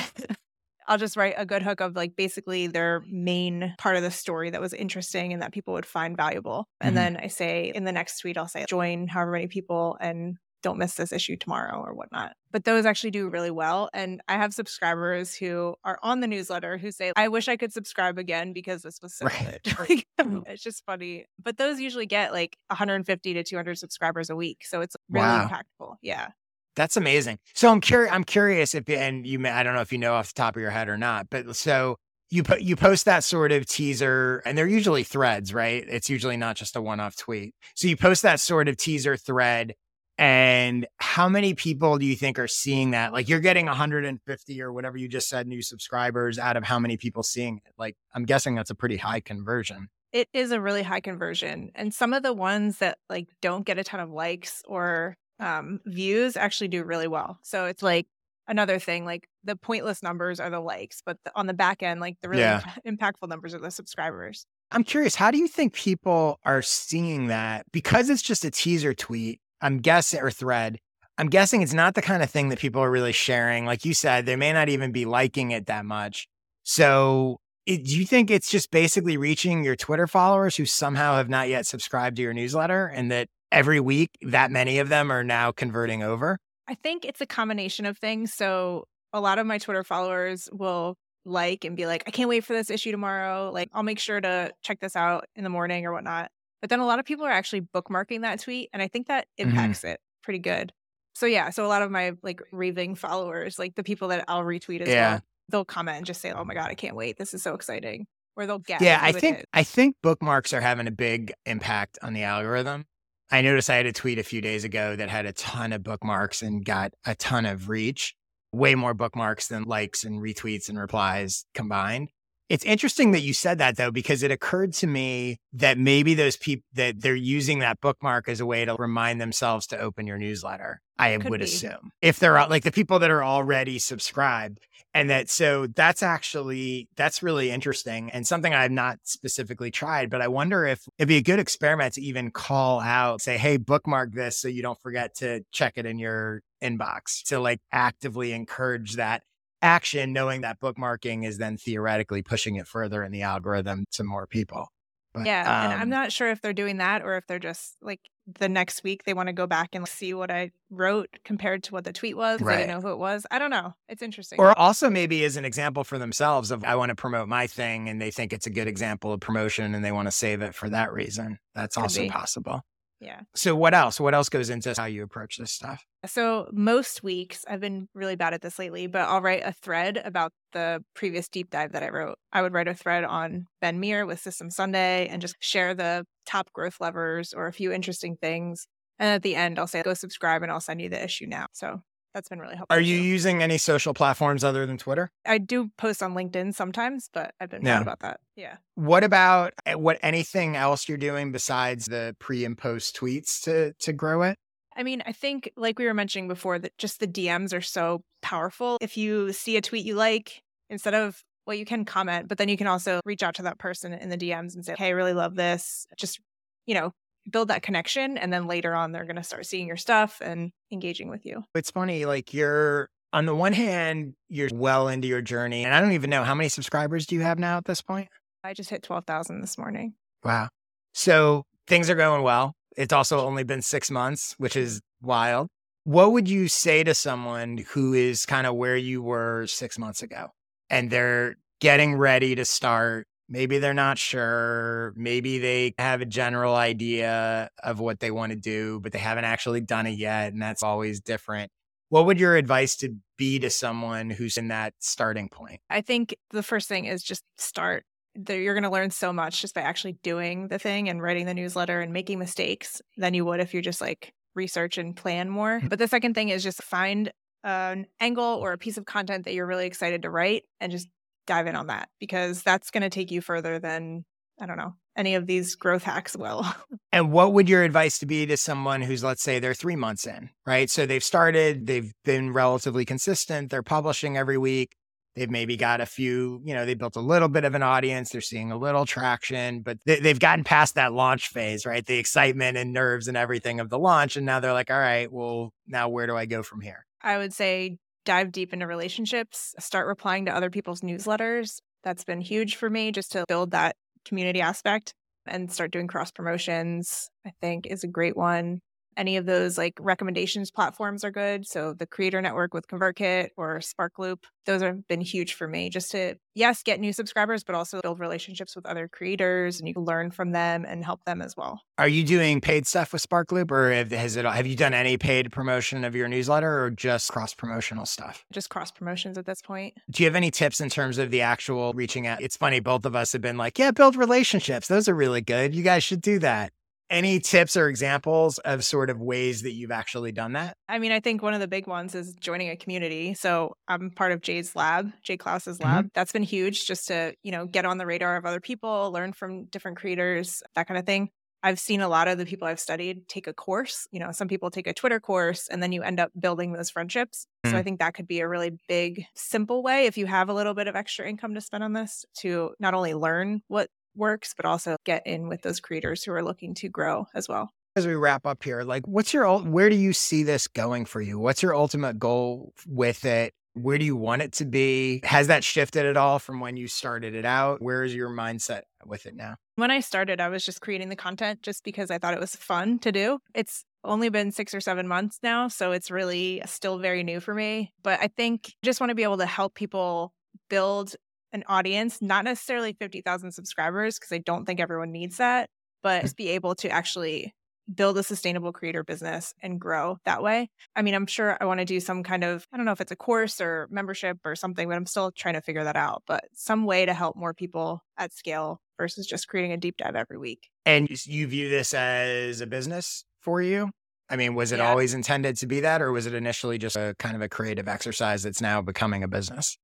I'll 0.88 0.99
just 0.99 1.17
write 1.17 1.35
a 1.37 1.47
good 1.47 1.62
hook 1.62 1.79
of 1.81 1.95
like 1.95 2.17
basically 2.17 2.67
their 2.67 3.05
main 3.09 3.73
part 3.79 3.95
of 3.95 4.03
the 4.03 4.11
story 4.11 4.51
that 4.51 4.61
was 4.61 4.73
interesting 4.75 5.33
and 5.33 5.40
that 5.40 5.53
people 5.53 5.75
would 5.75 5.87
find 5.87 6.17
valuable. 6.17 6.67
And 6.81 6.97
Mhm. 6.97 6.97
then 6.97 7.17
I 7.19 7.29
say 7.29 7.71
in 7.73 7.85
the 7.85 7.93
next 7.93 8.19
tweet, 8.19 8.37
I'll 8.37 8.49
say, 8.49 8.64
join 8.69 9.07
however 9.07 9.31
many 9.31 9.47
people 9.47 9.97
and 10.01 10.38
don't 10.64 10.79
miss 10.79 10.94
this 10.94 11.12
issue 11.12 11.37
tomorrow 11.37 11.81
or 11.81 11.94
whatnot. 11.94 12.33
But 12.50 12.64
those 12.64 12.85
actually 12.87 13.12
do 13.12 13.29
really 13.29 13.50
well. 13.53 13.88
And 13.94 14.20
I 14.27 14.33
have 14.35 14.53
subscribers 14.53 15.35
who 15.35 15.77
are 15.85 15.98
on 16.03 16.18
the 16.20 16.27
newsletter 16.27 16.77
who 16.79 16.90
say, 16.90 17.12
I 17.14 17.29
wish 17.29 17.46
I 17.46 17.57
could 17.57 17.72
subscribe 17.72 18.18
again 18.18 18.53
because 18.53 18.83
this 18.83 19.00
was 19.03 19.14
so 19.14 19.27
Right. 19.27 19.61
good. 19.62 19.79
Like, 20.18 20.44
it's 20.46 20.62
just 20.62 20.85
funny. 20.85 21.27
But 21.42 21.57
those 21.59 21.79
usually 21.79 22.07
get 22.07 22.33
like 22.33 22.57
150 22.68 23.35
to 23.35 23.44
200 23.44 23.79
subscribers 23.79 24.31
a 24.31 24.37
week. 24.37 24.64
So 24.64 24.81
it's 24.81 24.96
really 25.09 25.27
Wow. 25.27 25.48
impactful. 25.48 25.96
Yeah. 26.03 26.29
That's 26.77 26.96
amazing. 26.96 27.38
So 27.55 27.70
I'm 27.70 27.81
curious. 27.81 28.12
I'm 28.12 28.24
curious 28.24 28.74
if, 28.74 28.88
and 28.88 29.24
you 29.24 29.38
may, 29.38 29.50
I 29.50 29.62
don't 29.62 29.74
know 29.74 29.81
if 29.81 29.92
you 29.92 29.98
know 29.98 30.14
off 30.14 30.35
the 30.35 30.38
top 30.38 30.57
of 30.57 30.61
your 30.62 30.70
head 30.72 30.88
or 30.88 30.96
not, 30.98 31.29
but 31.31 31.55
so 31.55 31.96
you 32.31 32.42
put 32.42 32.62
you 32.62 32.74
post 32.74 33.05
that 33.05 33.22
sort 33.22 33.53
of 33.53 33.64
teaser, 33.66 34.42
and 34.44 34.59
they're 34.59 34.66
usually 34.66 35.05
threads, 35.05 35.55
right? 35.55 35.85
It's 35.87 36.11
usually 36.11 36.37
not 36.37 36.57
just 36.57 36.74
a 36.74 36.83
one-off 36.83 37.14
tweet. 37.16 37.55
So 37.77 37.87
you 37.87 37.96
post 37.96 38.22
that 38.22 38.40
sort 38.40 38.66
of 38.68 38.77
teaser 38.77 39.16
thread, 39.16 39.74
and 40.18 40.87
how 40.98 41.29
many 41.29 41.55
people 41.55 41.98
do 41.98 42.07
you 42.07 42.14
think 42.16 42.38
are 42.38 42.46
seeing 42.48 42.92
that? 42.92 43.12
Like 43.12 43.29
you're 43.29 43.40
getting 43.40 43.66
150 43.66 44.62
or 44.62 44.72
whatever 44.72 44.96
you 44.96 45.09
just 45.09 45.29
said, 45.29 45.46
new 45.46 45.62
subscribers 45.62 46.38
out 46.38 46.57
of 46.57 46.64
how 46.64 46.79
many 46.79 46.96
people 46.96 47.22
seeing 47.22 47.59
it? 47.64 47.72
Like 47.79 47.96
I'm 48.14 48.24
guessing 48.24 48.55
that's 48.55 48.70
a 48.70 48.74
pretty 48.74 48.96
high 48.96 49.20
conversion. 49.20 49.88
It 50.12 50.29
is 50.33 50.53
a 50.53 50.61
really 50.61 50.83
high 50.85 51.00
conversion. 51.00 51.72
And 51.74 51.92
some 51.92 52.12
of 52.12 52.22
the 52.22 52.33
ones 52.33 52.79
that 52.79 52.98
like 53.11 53.29
don't 53.42 53.66
get 53.66 53.79
a 53.79 53.85
ton 53.85 53.98
of 54.00 54.11
likes 54.11 54.62
or 54.66 55.16
um, 55.40 55.81
views 55.85 56.37
actually 56.37 56.68
do 56.68 56.85
really 56.85 57.09
well. 57.09 57.38
So 57.42 57.64
it's 57.66 57.83
like 57.83 58.07
another 58.46 58.79
thing, 58.79 59.05
like 59.05 59.27
the 59.42 59.57
pointless 59.57 60.03
numbers 60.03 60.38
are 60.38 60.50
the 60.50 60.61
likes, 60.61 61.03
but 61.05 61.16
the, 61.24 61.33
on 61.35 61.48
the 61.48 61.55
back 61.55 61.83
end, 61.83 61.98
like 62.00 62.16
the 62.22 62.29
really 62.29 62.42
Yeah. 62.42 62.62
impactful 62.87 63.29
numbers 63.29 63.55
are 63.55 63.59
the 63.59 63.72
subscribers. 63.72 64.46
I'm 64.70 64.85
curious, 64.85 65.14
how 65.16 65.31
do 65.31 65.38
you 65.38 65.48
think 65.48 65.72
people 65.72 66.38
are 66.44 66.62
seeing 66.62 67.27
that? 67.29 67.66
Because 67.72 68.11
it's 68.11 68.22
just 68.22 68.44
a 68.44 68.50
teaser 68.50 68.94
tweet, 68.94 69.40
I'm 69.64 69.79
guessing, 69.79 70.20
or 70.20 70.31
thread, 70.31 70.79
I'm 71.16 71.29
guessing 71.29 71.62
it's 71.62 71.72
not 71.72 71.94
the 71.94 72.03
kind 72.03 72.22
of 72.22 72.31
thing 72.31 72.50
that 72.50 72.59
people 72.59 72.83
are 72.83 72.90
really 72.90 73.12
sharing. 73.12 73.64
Like 73.64 73.85
you 73.87 73.94
said, 73.94 74.27
they 74.27 74.37
may 74.37 74.53
not 74.53 74.68
even 74.68 74.92
be 74.92 75.07
liking 75.07 75.53
it 75.53 75.66
that 75.66 75.87
much. 75.87 76.29
So, 76.64 77.40
it, 77.66 77.85
do 77.85 77.98
you 77.98 78.05
think 78.05 78.31
it's 78.31 78.50
just 78.50 78.70
basically 78.70 79.16
reaching 79.16 79.64
your 79.64 79.74
Twitter 79.74 80.07
followers 80.07 80.55
who 80.55 80.66
somehow 80.66 81.16
have 81.16 81.31
not 81.31 81.48
yet 81.48 81.66
subscribed 81.66 82.16
to 82.16 82.22
your 82.22 82.35
newsletter 82.35 82.87
and 82.87 83.11
that 83.11 83.29
every 83.50 83.81
week 83.81 84.11
that 84.20 84.50
many 84.50 84.81
of 84.81 84.90
them 84.90 85.11
are 85.11 85.24
now 85.24 85.50
converting 85.50 86.03
over? 86.03 86.38
I 86.68 86.74
think 86.74 87.07
it's 87.07 87.22
a 87.22 87.27
combination 87.27 87.87
of 87.87 87.96
things. 87.96 88.35
So 88.35 88.85
a 89.14 89.20
lot 89.20 89.38
of 89.38 89.46
my 89.46 89.57
Twitter 89.57 89.83
followers 89.83 90.46
will 90.53 90.96
like 91.24 91.64
and 91.64 91.74
be 91.74 91.87
like, 91.87 92.05
I 92.07 92.11
can't 92.11 92.29
wait 92.29 92.44
for 92.44 92.53
this 92.53 92.68
issue 92.68 92.90
tomorrow. 92.90 93.50
Like, 93.50 93.70
I'll 93.72 93.83
make 93.83 93.98
sure 93.98 94.20
to 94.20 94.53
check 94.62 94.81
this 94.81 94.94
out 94.94 95.24
in 95.35 95.42
the 95.42 95.50
morning 95.50 95.87
or 95.87 95.92
whatnot. 95.92 96.31
But 96.64 96.70
then 96.70 96.81
a 96.81 96.87
lot 96.87 96.98
of 96.98 97.05
people 97.05 97.27
are 97.27 97.31
actually 97.31 97.61
bookmarking 97.61 98.22
that 98.22 98.40
tweet. 98.40 98.70
And 98.72 98.81
I 98.81 98.88
think 98.88 99.09
that 99.09 99.27
Mhm. 99.38 99.48
impacts 99.48 99.85
it 99.85 100.00
pretty 100.22 100.38
good. 100.38 100.72
So 101.14 101.27
yeah, 101.27 101.50
so 101.50 101.66
a 101.66 101.68
lot 101.68 101.83
of 101.83 101.90
my 101.90 102.12
like 102.22 102.40
raving 102.53 102.94
followers, 102.94 103.59
like 103.59 103.74
the 103.74 103.85
people 103.85 104.09
that 104.09 104.24
I'll 104.29 104.44
retweet 104.44 104.81
as 104.81 104.88
Yeah. 104.88 105.11
well, 105.12 105.20
they'll 105.50 105.64
comment 105.66 105.98
and 105.98 106.07
just 106.07 106.22
say, 106.22 106.33
Oh 106.33 106.42
my 106.42 106.55
God, 106.55 106.70
I 106.70 106.74
can't 106.74 106.96
wait. 106.96 107.18
This 107.18 107.35
is 107.35 107.42
so 107.42 107.53
exciting. 107.53 108.07
Or 108.35 108.46
they'll 108.46 108.61
get 108.61 108.81
Yeah, 108.81 108.98
I 109.03 109.12
think 109.12 109.40
is. 109.40 109.44
I 109.53 109.62
think 109.62 109.96
bookmarks 110.03 110.55
are 110.55 110.62
having 110.62 110.87
a 110.87 110.90
big 110.90 111.35
impact 111.44 111.98
on 112.00 112.14
the 112.14 112.22
algorithm. 112.22 112.87
I 113.31 113.42
noticed 113.42 113.68
I 113.68 113.77
had 113.77 113.85
a 113.85 113.92
tweet 113.92 114.18
a 114.18 114.22
few 114.22 114.40
days 114.40 114.64
ago 114.64 114.96
that 114.96 115.11
had 115.11 115.27
a 115.27 115.35
ton 115.35 115.70
of 115.74 115.83
bookmarks 115.83 116.40
and 116.40 116.64
got 116.64 116.94
a 117.05 117.14
ton 117.14 117.44
of 117.44 117.68
reach, 117.68 118.14
way 118.53 118.74
more 118.74 118.94
bookmarks 118.94 119.48
than 119.48 119.64
likes 119.64 120.03
and 120.03 120.22
retweets 120.22 120.70
and 120.70 120.79
replies 120.79 121.44
combined. 121.53 122.09
It's 122.48 122.64
interesting 122.64 123.12
that 123.12 123.22
you 123.22 123.33
said 123.33 123.59
that 123.59 123.76
though, 123.76 123.90
because 123.90 124.22
it 124.22 124.30
occurred 124.30 124.72
to 124.74 124.87
me 124.87 125.38
that 125.52 125.78
maybe 125.78 126.14
those 126.14 126.37
people 126.37 126.64
that 126.74 127.00
they're 127.00 127.14
using 127.14 127.61
that 127.61 127.80
bookmark 127.80 128.28
as 128.28 128.40
a 128.40 128.46
way 128.46 128.64
to 128.64 128.74
remind 128.74 129.20
themselves 129.20 129.66
to 129.68 129.78
open 129.78 130.07
your 130.07 130.18
newsletter. 130.18 130.80
I 130.98 131.16
Could 131.16 131.30
would 131.30 131.40
be. 131.40 131.44
assume 131.44 131.90
if 132.02 132.18
they're 132.18 132.46
like 132.46 132.62
the 132.62 132.70
people 132.70 132.98
that 133.00 133.11
are 133.11 133.24
already 133.24 133.78
subscribed. 133.78 134.61
And 134.96 135.11
that, 135.11 135.28
so 135.28 135.66
that's 135.66 136.04
actually, 136.04 136.88
that's 136.94 137.20
really 137.20 137.50
interesting 137.50 138.11
and 138.11 138.24
something 138.24 138.54
I've 138.54 138.70
not 138.70 139.00
specifically 139.02 139.72
tried, 139.72 140.09
but 140.09 140.20
I 140.20 140.28
wonder 140.28 140.64
if 140.64 140.87
it'd 140.98 141.09
be 141.09 141.16
a 141.16 141.22
good 141.22 141.40
experiment 141.40 141.94
to 141.94 142.00
even 142.00 142.30
call 142.30 142.78
out, 142.78 143.20
say, 143.20 143.37
hey, 143.37 143.57
bookmark 143.57 144.12
this 144.12 144.38
so 144.38 144.46
you 144.46 144.62
don't 144.62 144.80
forget 144.80 145.16
to 145.16 145.40
check 145.50 145.72
it 145.76 145.85
in 145.85 145.98
your 145.98 146.42
inbox 146.62 147.24
to 147.24 147.40
like 147.40 147.61
actively 147.72 148.33
encourage 148.33 148.94
that 148.94 149.22
action, 149.64 150.12
knowing 150.12 150.42
that 150.42 150.61
bookmarking 150.61 151.27
is 151.27 151.38
then 151.38 151.57
theoretically 151.57 152.22
pushing 152.22 152.57
it 152.57 152.68
further 152.68 153.03
in 153.03 153.12
the 153.12 153.22
algorithm 153.22 153.87
to 153.92 154.05
more 154.05 154.27
people. 154.27 154.68
But, 155.14 155.27
yeah. 155.27 155.64
and 155.64 155.72
I'm 155.72 155.83
um, 155.83 155.88
not 155.90 156.12
sure 156.12 156.29
if 156.31 156.40
they're 156.42 156.53
doing 156.53 156.79
that 156.79 157.03
or 157.03 157.16
if 157.16 157.27
they're 157.29 157.38
just 157.38 157.77
like 157.81 158.00
the 158.27 158.48
next 158.48 158.83
week 158.83 159.05
they 159.05 159.14
want 159.14 159.29
to 159.29 159.33
go 159.33 159.46
back 159.46 159.74
and 159.74 159.87
see 159.88 160.12
what 160.12 160.31
I 160.31 160.50
wrote 160.70 161.09
compared 161.24 161.62
to 161.64 161.72
what 161.72 161.85
the 161.85 161.92
tweet 161.92 162.16
was. 162.16 162.38
'cause 162.40 162.48
They 162.48 162.57
Right. 162.57 162.57
didn't 162.57 162.70
know 162.70 162.81
who 162.81 162.92
it 162.92 162.98
was. 162.98 163.24
I 163.31 163.38
don't 163.38 163.50
know. 163.50 163.74
It's 163.88 164.03
interesting. 164.03 164.40
Or 164.40 164.59
also 164.59 164.90
maybe 164.90 165.24
as 165.24 165.37
an 165.37 165.44
example 165.44 165.85
for 165.85 165.98
themselves 165.98 166.50
of 166.50 166.64
I 166.64 166.74
want 166.74 166.90
to 166.90 166.96
promote 166.96 167.29
my 167.29 167.46
thing 167.46 167.88
and 167.88 168.00
they 168.03 168.11
think 168.11 168.33
it's 168.33 168.46
a 168.46 168.50
good 168.50 168.66
example 168.66 169.12
of 169.12 169.20
promotion 169.20 169.74
and 169.74 169.85
they 169.85 169.92
want 169.92 170.09
to 170.09 170.12
save 170.12 170.42
it 170.42 170.55
for 170.55 170.68
that 170.70 170.92
reason. 170.92 171.38
That's 171.55 171.77
Could 171.77 171.83
also 171.83 172.00
be. 172.03 172.09
possible. 172.09 172.62
Yeah. 173.05 173.21
So 173.35 173.55
what 173.55 173.75
else? 173.75 174.01
What 174.01 174.14
else 174.14 174.29
goes 174.29 174.49
into 174.49 174.75
how 174.77 174.87
you 174.87 175.03
approach 175.03 175.37
this 175.37 175.53
stuff? 175.53 175.85
So 176.07 176.49
most 176.53 177.03
weeks, 177.03 177.45
I've 177.47 177.61
been 177.61 177.88
really 177.95 178.17
bad 178.17 178.33
at 178.33 178.40
this 178.40 178.59
lately, 178.59 178.87
but 178.87 179.03
I'll 179.03 179.21
write 179.21 179.43
a 179.45 179.53
thread 179.53 180.01
about 180.03 180.33
the 180.53 180.83
previous 180.95 181.29
deep 181.29 181.51
dive 181.51 181.73
that 181.73 181.83
I 181.83 181.90
wrote. 181.90 182.17
I 182.33 182.40
would 182.40 182.55
write 182.55 182.69
a 182.69 182.75
thread 182.75 183.05
on 183.05 183.47
Ben 183.61 183.79
Meer 183.79 184.07
with 184.07 184.21
System 184.21 184.51
Sunday 184.51 185.07
and 185.09 185.21
just 185.21 185.37
share 185.40 185.75
the 185.75 186.07
top 186.27 186.51
growth 186.53 186.77
levers 186.81 187.35
or 187.35 187.47
a 187.47 187.53
few 187.53 187.73
interesting 187.73 188.17
things. 188.17 188.67
And 188.99 189.09
at 189.09 189.23
the 189.23 189.35
end, 189.35 189.59
I'll 189.59 189.67
say, 189.67 189.83
go 189.83 189.95
subscribe 189.95 190.43
and 190.43 190.51
I'll 190.51 190.61
send 190.61 190.81
you 190.81 190.88
the 190.88 191.03
issue 191.03 191.27
now. 191.27 191.47
So 191.53 191.83
that's 192.14 192.29
been 192.29 192.38
really 192.38 192.57
helpful. 192.57 192.74
Are 192.77 192.81
you 192.81 192.98
too. 192.98 193.05
using 193.05 193.42
any 193.42 193.59
social 193.59 193.92
platforms 193.92 194.44
other 194.44 194.64
than 194.66 194.79
Twitter? 194.79 195.11
I 195.27 195.38
do 195.38 195.70
post 195.77 196.03
on 196.03 196.14
LinkedIn 196.14 196.55
sometimes, 196.55 197.11
but 197.12 197.35
I've 197.40 197.50
been 197.50 197.64
Yeah. 197.64 197.81
about 197.81 198.00
that. 198.00 198.20
Yeah. 198.37 198.57
What 198.77 199.05
about 199.05 199.53
eh, 199.66 199.74
what 199.74 199.98
anything 200.03 200.57
else 200.57 200.88
you're 200.88 200.96
doing 200.98 201.33
besides 201.33 201.87
the 201.87 202.16
pre 202.20 202.44
and 202.44 202.57
post 202.57 202.96
tweets 202.96 203.42
to 203.42 203.72
to 203.81 203.92
grow 203.92 204.22
it? 204.22 204.38
I 204.77 204.83
mean, 204.83 205.03
I 205.07 205.12
think, 205.12 205.50
like 205.57 205.79
we 205.79 205.87
were 205.87 205.94
mentioning 205.94 206.27
before, 206.29 206.59
that 206.59 206.77
just 206.79 206.98
the 206.98 207.07
DMs 207.07 207.53
are 207.53 207.61
so 207.61 208.03
powerful. 208.22 208.79
If 208.81 208.96
you 208.96 209.33
see 209.33 209.57
a 209.57 209.61
tweet 209.61 209.87
you 209.87 209.94
like, 209.94 210.42
instead 210.68 210.94
of, 210.94 211.22
well, 211.46 211.55
you 211.57 211.64
can 211.64 211.85
comment, 211.85 212.27
but 212.27 212.38
then 212.38 212.48
you 212.48 212.57
can 212.57 212.66
also 212.66 213.00
reach 213.05 213.22
out 213.22 213.35
to 213.37 213.42
that 213.42 213.59
person 213.59 213.92
in 213.92 214.09
the 214.09 214.16
DMs 214.18 214.55
and 214.57 214.64
say, 214.64 214.74
hey, 214.77 214.87
I 214.87 214.90
really 214.90 215.12
love 215.12 215.37
this. 215.37 215.87
Just, 215.96 216.18
you 216.66 216.74
know, 216.74 216.90
build 217.30 217.48
that 217.48 217.62
connection. 217.62 218.18
And 218.18 218.32
then 218.32 218.46
later 218.46 218.74
on, 218.74 218.92
they're 218.92 219.04
going 219.04 219.16
to 219.16 219.22
start 219.22 219.46
seeing 219.46 219.66
your 219.66 219.76
stuff 219.76 220.20
and 220.22 220.52
engaging 220.70 221.08
with 221.08 221.24
you. 221.24 221.44
It's 221.54 221.70
funny, 221.70 222.04
like 222.04 222.34
you're 222.34 222.88
on 223.12 223.26
the 223.26 223.34
one 223.34 223.52
hand, 223.52 224.14
you're 224.28 224.50
well 224.52 224.88
into 224.88 225.06
your 225.06 225.22
journey, 225.22 225.64
and 225.64 225.72
I 225.72 225.80
don't 225.80 225.92
even 225.92 226.10
know 226.10 226.24
how 226.24 226.34
many 226.34 226.48
subscribers 226.48 227.06
do 227.06 227.14
you 227.14 227.22
have 227.22 227.38
now 227.38 227.56
at 227.56 227.64
this 227.64 227.80
point. 227.80 228.08
I 228.42 228.54
just 228.54 228.70
hit 228.70 228.82
12,000 228.82 229.40
this 229.40 229.56
morning. 229.56 229.94
Wow. 230.24 230.48
So 230.92 231.44
things 231.66 231.88
are 231.88 231.94
going 231.94 232.22
well. 232.22 232.54
It's 232.76 232.92
also 232.92 233.24
only 233.24 233.44
been 233.44 233.62
six 233.62 233.90
months, 233.90 234.34
which 234.38 234.56
is 234.56 234.80
wild. 235.00 235.48
What 235.84 236.12
would 236.12 236.28
you 236.28 236.48
say 236.48 236.82
to 236.82 236.94
someone 236.94 237.58
who 237.68 237.94
is 237.94 238.26
kind 238.26 238.46
of 238.46 238.56
where 238.56 238.76
you 238.76 239.02
were 239.02 239.46
six 239.46 239.78
months 239.78 240.02
ago 240.02 240.28
and 240.70 240.90
they're 240.90 241.37
getting 241.60 241.94
ready 241.94 242.34
to 242.34 242.44
start? 242.44 243.06
Maybe 243.28 243.58
they're 243.58 243.74
not 243.74 243.98
sure. 243.98 244.92
Maybe 244.96 245.38
they 245.38 245.74
have 245.78 246.00
a 246.00 246.06
general 246.06 246.54
idea 246.54 247.50
of 247.62 247.80
what 247.80 248.00
they 248.00 248.10
want 248.10 248.30
to 248.30 248.37
do, 248.37 248.80
but 248.80 248.92
they 248.92 248.98
haven't 248.98 249.24
actually 249.24 249.60
done 249.60 249.87
it 249.87 249.98
yet. 249.98 250.32
And 250.32 250.42
that's 250.42 250.62
always 250.62 251.00
different. 251.00 251.50
What 251.88 252.06
would 252.06 252.18
your 252.18 252.37
advice 252.37 252.76
to 252.76 252.96
be 253.16 253.38
to 253.38 253.50
someone 253.50 254.10
who's 254.10 254.37
in 254.37 254.48
that 254.48 254.74
starting 254.78 255.28
point? 255.28 255.60
I 255.70 255.80
think 255.80 256.14
the 256.30 256.42
first 256.42 256.68
thing 256.68 256.87
is 256.87 257.02
just 257.02 257.22
start. 257.38 257.84
You're 258.28 258.54
going 258.54 258.64
to 258.64 258.70
learn 258.70 258.90
so 258.90 259.12
much 259.12 259.40
just 259.40 259.54
by 259.54 259.62
actually 259.62 259.98
doing 260.02 260.48
the 260.48 260.58
thing 260.58 260.88
and 260.88 261.02
writing 261.02 261.26
the 261.26 261.34
newsletter 261.34 261.80
and 261.80 261.92
making 261.92 262.18
mistakes 262.18 262.80
than 262.96 263.14
you 263.14 263.24
would 263.24 263.40
if 263.40 263.52
you're 263.52 263.62
just 263.62 263.80
like 263.80 264.12
research 264.34 264.78
and 264.78 264.96
plan 264.96 265.30
more. 265.30 265.60
But 265.68 265.78
the 265.78 265.88
second 265.88 266.14
thing 266.14 266.28
is 266.28 266.42
just 266.42 266.62
find 266.62 267.12
an 267.42 267.87
angle 268.00 268.24
or 268.24 268.52
a 268.52 268.58
piece 268.58 268.78
of 268.78 268.87
content 268.87 269.24
that 269.24 269.34
you're 269.34 269.46
really 269.46 269.66
excited 269.66 270.02
to 270.02 270.10
write 270.10 270.44
and 270.60 270.72
just 270.72 270.88
dive 271.26 271.46
in 271.46 271.56
on 271.56 271.68
that 271.68 271.88
because 272.00 272.42
that's 272.42 272.70
going 272.70 272.82
to 272.82 272.90
take 272.90 273.10
you 273.10 273.20
further 273.20 273.58
than, 273.58 274.04
I 274.40 274.46
don't 274.46 274.56
know, 274.56 274.74
any 274.96 275.14
of 275.14 275.26
these 275.26 275.54
growth 275.54 275.82
hacks 275.82 276.16
will. 276.16 276.46
And 276.92 277.10
what 277.10 277.32
would 277.32 277.48
your 277.48 277.64
advice 277.64 277.98
to 277.98 278.06
be 278.06 278.24
to 278.26 278.37
someone 278.37 278.80
who's, 278.80 279.02
let's 279.02 279.20
say, 279.20 279.40
they're 279.40 279.52
three 279.52 279.74
months 279.74 280.06
in, 280.06 280.30
right? 280.46 280.70
So 280.70 280.87
they've 280.87 281.02
started, 281.02 281.66
they've 281.66 281.92
been 282.04 282.32
relatively 282.32 282.84
consistent, 282.84 283.50
they're 283.50 283.64
publishing 283.64 284.16
every 284.16 284.38
week. 284.38 284.76
They've 285.16 285.30
maybe 285.30 285.56
got 285.56 285.80
a 285.80 285.87
few, 285.87 286.40
you 286.44 286.54
know, 286.54 286.66
they 286.66 286.74
built 286.74 286.96
a 286.96 287.00
little 287.00 287.28
bit 287.28 287.44
of 287.44 287.54
an 287.54 287.62
audience. 287.62 288.10
They're 288.10 288.20
seeing 288.20 288.50
a 288.50 288.56
little 288.56 288.84
traction, 288.84 289.62
but 289.62 289.78
they, 289.87 290.00
they've 290.00 290.18
gotten 290.18 290.44
past 290.44 290.74
that 290.74 290.92
launch 290.92 291.28
phase, 291.28 291.64
right? 291.64 291.87
The 291.87 291.98
excitement 291.98 292.56
and 292.56 292.72
nerves 292.72 293.06
and 293.06 293.16
everything 293.16 293.60
of 293.60 293.70
the 293.70 293.78
launch. 293.78 294.16
And 294.16 294.26
now 294.26 294.40
they're 294.40 294.52
like, 294.52 294.70
all 294.70 294.78
right, 294.78 295.10
well, 295.12 295.52
now 295.66 295.88
where 295.88 296.06
do 296.06 296.16
I 296.16 296.26
go 296.26 296.42
from 296.42 296.60
here? 296.60 296.84
I 297.00 297.18
would 297.18 297.32
say 297.32 297.78
dive 298.05 298.33
deep 298.33 298.53
into 298.53 298.67
relationships, 298.67 299.55
start 299.59 299.87
replying 299.87 300.27
to 300.27 300.35
other 300.35 300.51
people's 300.51 300.81
newsletters. 300.81 301.59
That's 301.83 302.05
been 302.05 302.21
huge 302.21 302.57
for 302.57 302.71
me 302.71 302.93
just 302.93 303.12
to 303.12 303.25
build 303.29 303.51
that 303.53 303.77
community 304.05 304.40
aspect 304.40 304.95
and 305.27 305.51
start 305.51 305.71
doing 305.71 305.87
cross 305.87 306.11
promotions, 306.11 307.09
I 307.27 307.33
think 307.40 307.67
is 307.67 307.85
a 307.85 307.88
great 307.88 308.17
one. 308.17 308.61
Any 308.96 309.16
of 309.16 309.26
those 309.26 309.59
like 309.59 309.74
recommendations 309.80 310.50
platforms 310.50 311.04
are 311.04 311.11
good. 311.11 311.46
So 311.46 311.72
the 311.72 311.87
creator 311.87 312.20
network 312.20 312.54
with 312.54 312.68
ConvertKit 312.68 313.30
or 313.37 313.61
Sparkloop, 313.61 314.24
those 314.46 314.62
have 314.62 314.87
been 314.88 315.00
huge 315.00 315.35
for 315.35 315.48
me 315.48 315.70
just 315.70 315.90
to, 315.92 316.16
yes, 316.35 316.62
get 316.62 316.80
new 316.80 316.92
subscribers, 316.92 317.44
but 317.44 317.54
also 317.54 317.80
build 317.80 318.00
relationships 318.00 318.54
with 318.54 318.66
other 318.66 318.88
creators 318.88 319.59
and 319.59 319.68
you 319.68 319.74
can 319.74 319.85
learn 319.85 320.11
from 320.11 320.33
them 320.33 320.64
and 320.66 320.85
help 320.85 321.04
them 321.04 321.22
as 321.22 321.37
well. 321.37 321.61
Are 321.78 321.88
you 321.88 322.04
doing 322.04 322.40
paid 322.40 322.66
stuff 322.66 322.92
with 322.92 323.07
Sparkloop 323.09 323.50
or 323.50 323.72
have, 323.72 323.90
has 323.90 324.16
it, 324.16 324.24
have 324.24 324.46
you 324.46 324.57
done 324.57 324.74
any 324.74 324.96
paid 324.96 325.33
promotion 325.33 325.85
of 325.85 325.94
your 325.94 326.09
newsletter 326.09 326.62
or 326.64 326.70
just 326.70 327.11
cross 327.11 327.35
promotional 327.35 327.87
stuff? 327.87 328.24
Just 328.33 328.50
cross 328.50 328.70
promotions 328.70 329.18
at 329.18 329.26
this 329.26 329.42
point. 329.42 329.74
Do 329.90 330.02
you 330.02 330.09
have 330.09 330.16
any 330.16 330.30
tips 330.30 330.61
in 330.61 330.68
terms 330.68 330.98
of 330.98 331.11
the 331.11 331.22
actual 331.22 331.72
reaching 331.72 332.07
out? 332.07 332.20
It's 332.20 332.37
funny, 332.37 332.61
both 332.61 332.85
of 332.85 332.94
us 332.94 333.12
have 333.12 333.22
been 333.22 333.37
like, 333.37 333.59
yeah, 333.59 333.70
build 333.70 333.96
relationships. 333.96 334.68
Those 334.68 334.88
are 334.88 334.94
really 334.94 335.20
good. 335.20 335.54
You 335.54 335.62
guys 335.62 335.83
should 335.83 336.00
do 336.00 336.18
that. 336.20 336.52
Any 336.90 337.18
tips 337.18 337.57
or 337.57 337.68
examples 337.68 338.38
of 338.38 338.64
sort 338.64 338.90
of 338.90 339.01
ways 339.01 339.42
that 339.42 339.53
you've 339.53 339.70
actually 339.70 340.12
done 340.12 340.33
that? 340.33 340.57
I 340.68 340.79
mean, 340.79 340.92
I 340.92 341.01
think 341.01 341.23
one 341.23 341.35
of 341.35 341.40
the 341.40 341.49
big 341.49 341.66
ones 341.66 341.94
is 341.94 342.14
joining 342.14 342.49
a 342.49 342.57
community. 342.57 343.12
So 343.14 343.55
I'm 343.68 343.90
part 343.90 344.12
of 344.12 344.23
Jay's 344.23 344.57
lab, 344.57 344.92
Jay 345.03 345.16
Clouse's 345.16 345.61
Mhm. 345.61 345.61
lab. 345.61 345.90
That's 345.94 346.12
been 346.12 346.23
huge 346.23 346.66
just 346.66 346.87
to, 346.88 347.14
you 347.23 347.33
know, 347.33 347.47
get 347.47 347.66
on 347.66 347.77
the 347.77 347.85
radar 347.87 348.16
of 348.16 348.25
other 348.25 348.40
people, 348.40 348.90
learn 348.90 349.12
from 349.12 349.44
different 349.47 349.77
creators, 349.77 350.42
that 350.55 350.66
kind 350.66 350.79
of 350.79 350.87
thing. 350.87 351.11
I've 351.42 351.61
seen 351.61 351.83
a 351.83 351.88
lot 351.88 352.09
of 352.09 352.16
the 352.16 352.25
people 352.25 352.49
I've 352.49 352.59
studied 352.61 353.07
take 353.09 353.27
a 353.27 353.35
course. 353.35 353.87
You 353.92 354.01
know, 354.01 354.11
some 354.12 354.29
people 354.29 354.51
take 354.51 354.66
a 354.66 354.73
Twitter 354.73 354.99
course 355.01 355.49
and 355.49 355.62
then 355.62 355.73
you 355.73 355.83
end 355.83 356.01
up 356.01 356.11
building 356.18 356.53
those 356.53 356.70
friendships. 356.70 357.27
So 357.44 357.59
I 357.59 357.62
think 357.62 357.79
that 357.81 357.92
could 357.92 358.07
be 358.07 358.20
a 358.20 358.29
really 358.29 358.59
big, 358.66 359.05
simple 359.14 359.62
way 359.62 359.85
if 359.85 359.99
you 359.99 360.07
have 360.07 360.31
a 360.31 360.35
little 360.35 360.55
bit 360.55 360.68
of 360.68 360.77
extra 360.77 361.07
income 361.07 361.35
to 361.35 361.42
spend 361.42 361.62
on 361.62 361.75
this 361.75 362.07
to 362.20 362.55
not 362.59 362.73
only 362.73 362.94
learn 362.94 363.42
what 363.49 363.68
works, 363.96 364.35
but 364.37 364.44
also 364.44 364.76
get 364.85 365.07
in 365.07 365.28
with 365.28 365.42
those 365.42 365.61
creators 365.61 366.04
who 366.04 366.12
are 366.12 366.22
looking 366.22 366.54
to 366.54 366.68
grow 366.68 367.07
as 367.14 367.28
well. 367.28 367.50
As 367.76 367.87
we 367.87 367.94
wrap 367.94 368.24
up 368.24 368.44
here, 368.44 368.62
like 368.62 368.87
what's 368.87 369.12
your, 369.12 369.40
where 369.40 369.68
do 369.68 369.76
you 369.76 369.92
see 369.92 370.22
this 370.22 370.46
going 370.46 370.85
for 370.85 371.00
you? 371.00 371.19
What's 371.19 371.42
your 371.42 371.54
ultimate 371.54 371.98
goal 371.98 372.52
with 372.69 373.04
it? 373.04 373.35
Where 373.54 373.79
do 373.79 373.85
you 373.85 373.94
want 373.96 374.23
it 374.23 374.33
to 374.35 374.44
be? 374.44 375.00
Has 375.04 375.29
that 375.29 375.44
shifted 375.44 375.87
at 375.87 375.96
all 375.96 376.19
from 376.19 376.40
when 376.40 376.56
you 376.56 376.66
started 376.66 377.14
it 377.14 377.25
out? 377.25 377.62
Where 377.62 377.85
is 377.85 377.94
your 377.94 378.10
mindset 378.10 378.62
with 378.85 379.06
it 379.06 379.14
now? 379.14 379.37
When 379.56 379.71
I 379.71 379.79
started, 379.79 380.21
I 380.21 380.29
was 380.29 380.44
just 380.44 380.60
creating 380.60 380.88
the 380.88 380.96
content 380.96 381.42
just 381.42 381.62
because 381.62 381.90
I 381.90 381.98
thought 381.98 382.14
it 382.14 382.21
was 382.21 382.35
fun 382.35 382.81
to 382.81 382.90
do. 382.90 383.19
It's 383.33 383.64
only 383.85 384.08
been 384.08 384.33
six 384.33 384.54
or 384.54 384.60
seven 384.60 384.88
months 384.88 385.21
now, 385.23 385.46
so 385.46 385.71
it's 385.71 385.90
really 385.90 386.42
still 386.46 386.79
very 386.79 387.04
new 387.04 387.21
for 387.21 387.35
me. 387.35 387.73
But 387.85 388.00
I 388.00 388.08
think 388.08 388.48
I 388.48 388.66
just 388.66 388.81
want 388.81 388.90
to 388.90 388.96
be 388.96 389.04
able 389.04 389.19
to 389.19 389.27
help 389.27 389.54
people 389.54 390.12
build 390.50 390.96
an 391.35 391.44
audience, 391.48 392.00
not 392.00 392.24
necessarily 392.24 392.74
50,000 392.78 393.32
subscribers, 393.32 393.98
because 393.98 394.12
I 394.12 394.18
don't 394.18 394.46
think 394.46 394.60
everyone 394.60 394.92
needs 394.92 395.18
that, 395.18 395.48
mm. 395.48 395.52
but 395.82 396.02
just 396.02 396.16
be 396.16 396.28
able 396.30 396.54
to 396.56 396.70
actually 396.70 397.35
build 397.74 397.96
a 397.96 398.02
sustainable 398.02 398.52
creator 398.52 398.85
business 398.85 399.32
and 399.42 399.58
grow 399.58 399.96
that 400.04 400.22
way. 400.22 400.50
I 400.76 400.82
mean, 400.82 400.94
I'm 400.94 401.06
sure 401.06 401.37
I 401.40 401.46
want 401.46 401.60
to 401.60 401.64
do 401.64 401.80
some 401.80 402.02
kind 402.02 402.22
of, 402.22 402.46
I 402.52 402.56
don't 402.58 402.66
know 402.66 402.72
if 402.72 402.80
it's 402.80 402.92
a 402.92 402.96
course 402.96 403.40
or 403.40 403.68
membership 403.70 404.18
or 404.24 404.37
something, 404.37 404.68
but 404.68 404.76
I'm 404.76 404.87
still 404.87 405.10
trying 405.12 405.35
to 405.35 405.40
figure 405.40 405.64
that 405.64 405.76
out. 405.76 406.02
But 406.06 406.24
some 406.35 406.66
way 406.66 406.85
to 406.85 406.92
help 406.92 407.16
more 407.16 407.32
people 407.35 407.82
at 407.96 408.12
scale 408.12 408.60
versus 408.78 409.06
just 409.06 409.28
creating 409.28 409.52
a 409.52 409.56
deep 409.56 409.78
dive 409.78 409.96
every 409.96 410.18
week. 410.18 410.50
And 410.66 410.88
you- 410.90 410.96
you 411.20 411.26
view 411.26 411.48
this 411.48 411.72
as 411.72 412.42
a 412.42 412.46
business 412.46 413.04
for 413.20 413.40
you? 413.40 413.70
I 414.10 414.16
mean, 414.16 414.35
was 414.35 414.52
it 414.52 414.58
Yeah. 414.58 414.68
always 414.68 414.92
intended 414.92 415.37
to 415.38 415.46
be 415.46 415.60
that, 415.60 415.80
or 415.80 415.90
was 415.90 416.04
it 416.04 416.12
initially 416.12 416.58
just 416.58 416.76
a 416.76 416.94
kind 416.98 417.16
of 417.16 417.22
a 417.22 417.28
creative 417.30 417.66
exercise 417.66 418.22
that's 418.22 418.42
now 418.42 418.60
becoming 418.60 419.02
a 419.02 419.08
business? 419.08 419.56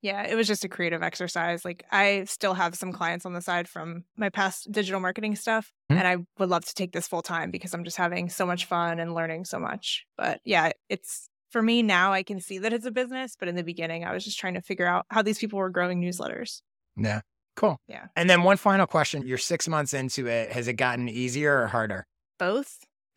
Yeah, 0.00 0.22
it 0.26 0.36
was 0.36 0.46
just 0.46 0.64
a 0.64 0.68
creative 0.68 1.02
exercise. 1.02 1.64
Like 1.64 1.84
I 1.90 2.24
still 2.24 2.54
have 2.54 2.74
some 2.76 2.92
clients 2.92 3.26
on 3.26 3.32
the 3.32 3.40
side 3.42 3.68
from 3.68 4.04
my 4.16 4.28
past 4.28 4.70
digital 4.70 5.00
marketing 5.00 5.34
stuff, 5.36 5.72
Hmm. 5.90 5.96
and 5.98 6.06
I 6.08 6.16
would 6.38 6.48
love 6.48 6.64
to 6.66 6.74
take 6.74 6.92
this 6.92 7.08
full 7.08 7.22
time 7.22 7.50
because 7.50 7.74
I'm 7.74 7.84
just 7.84 7.96
having 7.96 8.28
so 8.28 8.46
much 8.46 8.66
fun 8.66 9.00
and 9.00 9.14
learning 9.14 9.44
so 9.44 9.58
much. 9.58 10.04
But 10.16 10.40
yeah, 10.44 10.70
it's 10.88 11.28
for 11.50 11.62
me 11.62 11.82
now 11.82 12.12
I 12.12 12.22
can 12.22 12.40
see 12.40 12.58
that 12.58 12.72
it's 12.72 12.86
a 12.86 12.90
business, 12.90 13.34
but 13.38 13.48
in 13.48 13.56
the 13.56 13.64
beginning 13.64 14.04
I 14.04 14.12
was 14.12 14.24
just 14.24 14.38
trying 14.38 14.54
to 14.54 14.60
figure 14.62 14.86
out 14.86 15.06
how 15.10 15.22
these 15.22 15.38
people 15.38 15.58
were 15.58 15.70
growing 15.70 16.00
newsletters. 16.00 16.60
Yeah. 16.96 17.20
Cool. 17.56 17.80
Yeah. 17.88 18.06
And 18.14 18.30
then 18.30 18.44
one 18.44 18.56
final 18.56 18.86
question. 18.86 19.26
You're 19.26 19.36
six 19.38 19.66
months 19.66 19.92
into 19.92 20.28
it. 20.28 20.52
Has 20.52 20.68
it 20.68 20.74
gotten 20.74 21.08
easier 21.08 21.60
or 21.62 21.66
harder? 21.66 22.06
Both. 22.38 22.84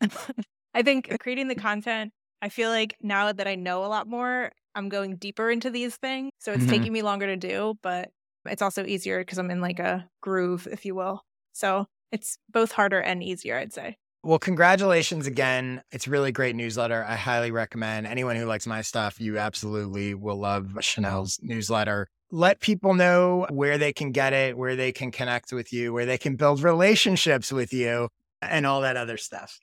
I 0.74 0.82
think 0.82 1.16
creating 1.20 1.48
the 1.48 1.54
content, 1.54 2.12
I 2.40 2.48
feel 2.48 2.70
like 2.70 2.96
now 3.00 3.30
that 3.32 3.46
I 3.46 3.54
know 3.54 3.84
a 3.84 3.86
lot 3.86 4.08
more, 4.08 4.50
I'm 4.74 4.88
going 4.88 5.16
deeper 5.16 5.50
into 5.50 5.70
these 5.70 5.96
things. 5.96 6.30
So 6.38 6.52
it's 6.52 6.64
Mhm. 6.64 6.68
taking 6.70 6.92
me 6.92 7.02
longer 7.02 7.26
to 7.26 7.36
do, 7.36 7.78
but 7.82 8.10
it's 8.46 8.62
also 8.62 8.84
easier 8.84 9.20
because 9.20 9.38
I'm 9.38 9.50
in 9.50 9.60
like 9.60 9.78
a 9.78 10.08
groove, 10.20 10.66
if 10.70 10.84
you 10.84 10.94
will. 10.94 11.22
So 11.52 11.86
it's 12.10 12.38
both 12.48 12.72
harder 12.72 13.00
and 13.00 13.22
easier, 13.22 13.56
I'd 13.58 13.72
say. 13.72 13.96
Well, 14.24 14.38
congratulations 14.38 15.26
again. 15.26 15.82
It's 15.90 16.06
really 16.06 16.30
great 16.30 16.54
newsletter. 16.54 17.04
I 17.04 17.16
highly 17.16 17.50
recommend 17.50 18.06
anyone 18.06 18.36
who 18.36 18.44
likes 18.44 18.66
my 18.66 18.80
stuff, 18.82 19.20
you 19.20 19.36
absolutely 19.38 20.14
will 20.14 20.36
love 20.38 20.78
Chenell's 20.80 21.40
newsletter. 21.42 22.06
Let 22.30 22.60
people 22.60 22.94
know 22.94 23.46
where 23.50 23.78
they 23.78 23.92
can 23.92 24.12
get 24.12 24.32
it, 24.32 24.56
where 24.56 24.76
they 24.76 24.92
can 24.92 25.10
connect 25.10 25.52
with 25.52 25.72
you, 25.72 25.92
where 25.92 26.06
they 26.06 26.18
can 26.18 26.36
build 26.36 26.62
relationships 26.62 27.52
with 27.52 27.72
you, 27.72 28.08
and 28.40 28.64
all 28.64 28.80
that 28.82 28.96
other 28.96 29.16
stuff. 29.16 29.58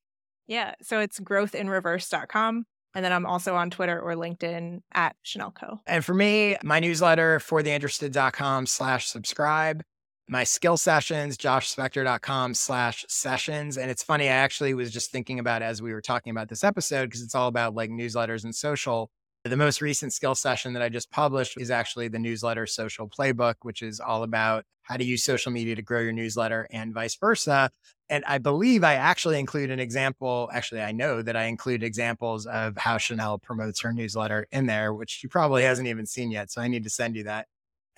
Yeah. 0.45 0.75
So 0.81 0.99
it's 0.99 1.19
growthinreverse.com. 1.19 2.65
And 2.95 3.05
then 3.05 3.13
I'm 3.13 3.25
also 3.25 3.55
on 3.55 3.69
Twitter 3.69 3.99
or 3.99 4.15
LinkedIn 4.15 4.81
at 4.93 5.15
ChenellCo. 5.25 5.79
And 5.85 6.03
for 6.03 6.13
me, 6.13 6.57
my 6.63 6.79
newsletter, 6.79 7.39
fortheinterested.com 7.39 8.65
slash 8.65 9.07
subscribe. 9.07 9.83
My 10.27 10.43
skill 10.43 10.77
sessions, 10.77 11.37
joshspector.com 11.37 12.53
slash 12.53 13.05
sessions. 13.07 13.77
And 13.77 13.89
it's 13.89 14.03
funny, 14.03 14.25
I 14.25 14.33
actually 14.33 14.73
was 14.75 14.91
just 14.91 15.11
thinking 15.11 15.39
about 15.39 15.61
as 15.61 15.81
we 15.81 15.91
were 15.91 16.01
talking 16.01 16.31
about 16.31 16.49
this 16.49 16.63
episode, 16.63 17.05
because 17.05 17.23
it's 17.23 17.33
all 17.33 17.47
about 17.47 17.73
like 17.73 17.89
newsletters 17.89 18.43
and 18.43 18.53
social. 18.53 19.09
The 19.43 19.57
most 19.57 19.81
recent 19.81 20.13
skill 20.13 20.35
session 20.35 20.73
that 20.73 20.83
I 20.83 20.89
just 20.89 21.09
published 21.09 21.59
is 21.59 21.71
actually 21.71 22.09
the 22.09 22.19
newsletter 22.19 22.67
social 22.67 23.07
playbook, 23.07 23.55
which 23.61 23.81
is 23.81 23.99
all 23.99 24.23
about 24.23 24.65
how 24.83 24.97
to 24.97 25.03
use 25.03 25.23
social 25.23 25.51
media 25.51 25.75
to 25.75 25.81
grow 25.81 26.01
your 26.01 26.11
newsletter 26.11 26.67
and 26.71 26.93
vice 26.93 27.15
versa. 27.15 27.71
And 28.09 28.23
I 28.25 28.39
believe 28.39 28.83
I 28.83 28.95
actually 28.95 29.39
include 29.39 29.69
an 29.69 29.79
example. 29.79 30.49
Actually, 30.51 30.81
I 30.81 30.91
know 30.91 31.21
that 31.21 31.35
I 31.35 31.43
include 31.45 31.83
examples 31.83 32.47
of 32.47 32.75
how 32.77 32.97
Chenell 32.97 33.41
promotes 33.41 33.81
her 33.81 33.93
newsletter 33.93 34.47
in 34.51 34.65
there, 34.65 34.93
which 34.93 35.11
she 35.11 35.27
probably 35.27 35.63
hasn't 35.63 35.87
even 35.87 36.05
seen 36.05 36.31
yet. 36.31 36.51
So 36.51 36.61
I 36.61 36.67
need 36.67 36.83
to 36.85 36.89
send 36.89 37.15
you 37.15 37.23
that. 37.25 37.47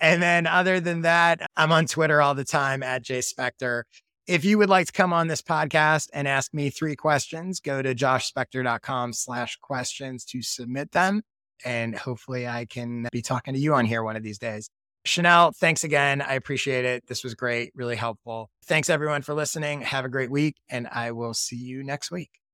And 0.00 0.22
then 0.22 0.46
other 0.46 0.80
than 0.80 1.02
that, 1.02 1.46
I'm 1.56 1.72
on 1.72 1.86
Twitter 1.86 2.20
all 2.20 2.34
the 2.34 2.44
time 2.44 2.82
at 2.82 3.02
Jay 3.02 3.20
Spector. 3.20 3.84
If 4.26 4.44
you 4.44 4.58
would 4.58 4.68
like 4.68 4.86
to 4.86 4.92
come 4.92 5.12
on 5.12 5.28
this 5.28 5.42
podcast 5.42 6.08
and 6.12 6.28
ask 6.28 6.52
me 6.52 6.70
three 6.70 6.94
questions, 6.94 7.60
go 7.60 7.80
to 7.82 7.94
joshspector.com 7.94 9.12
slash 9.14 9.56
questions 9.62 10.24
to 10.26 10.42
submit 10.42 10.92
them. 10.92 11.22
And 11.64 11.96
hopefully 11.96 12.46
I 12.46 12.66
can 12.66 13.06
be 13.12 13.22
talking 13.22 13.54
to 13.54 13.60
you 13.60 13.74
on 13.74 13.84
here 13.84 14.02
one 14.02 14.16
of 14.16 14.22
these 14.22 14.38
days. 14.38 14.68
Chenell, 15.04 15.54
thanks 15.56 15.82
again. 15.84 16.22
I 16.22 16.34
appreciate 16.34 16.84
it. 16.84 17.06
This 17.06 17.24
was 17.24 17.34
great, 17.34 17.72
really 17.74 17.96
helpful. 17.96 18.50
Thanks 18.66 18.88
everyone 18.88 19.22
for 19.22 19.34
listening. 19.34 19.80
Have 19.82 20.04
a 20.04 20.08
great 20.08 20.30
week, 20.30 20.56
and 20.70 20.86
I 20.88 21.10
will 21.10 21.34
see 21.34 21.56
you 21.56 21.82
next 21.82 22.10
week. 22.10 22.41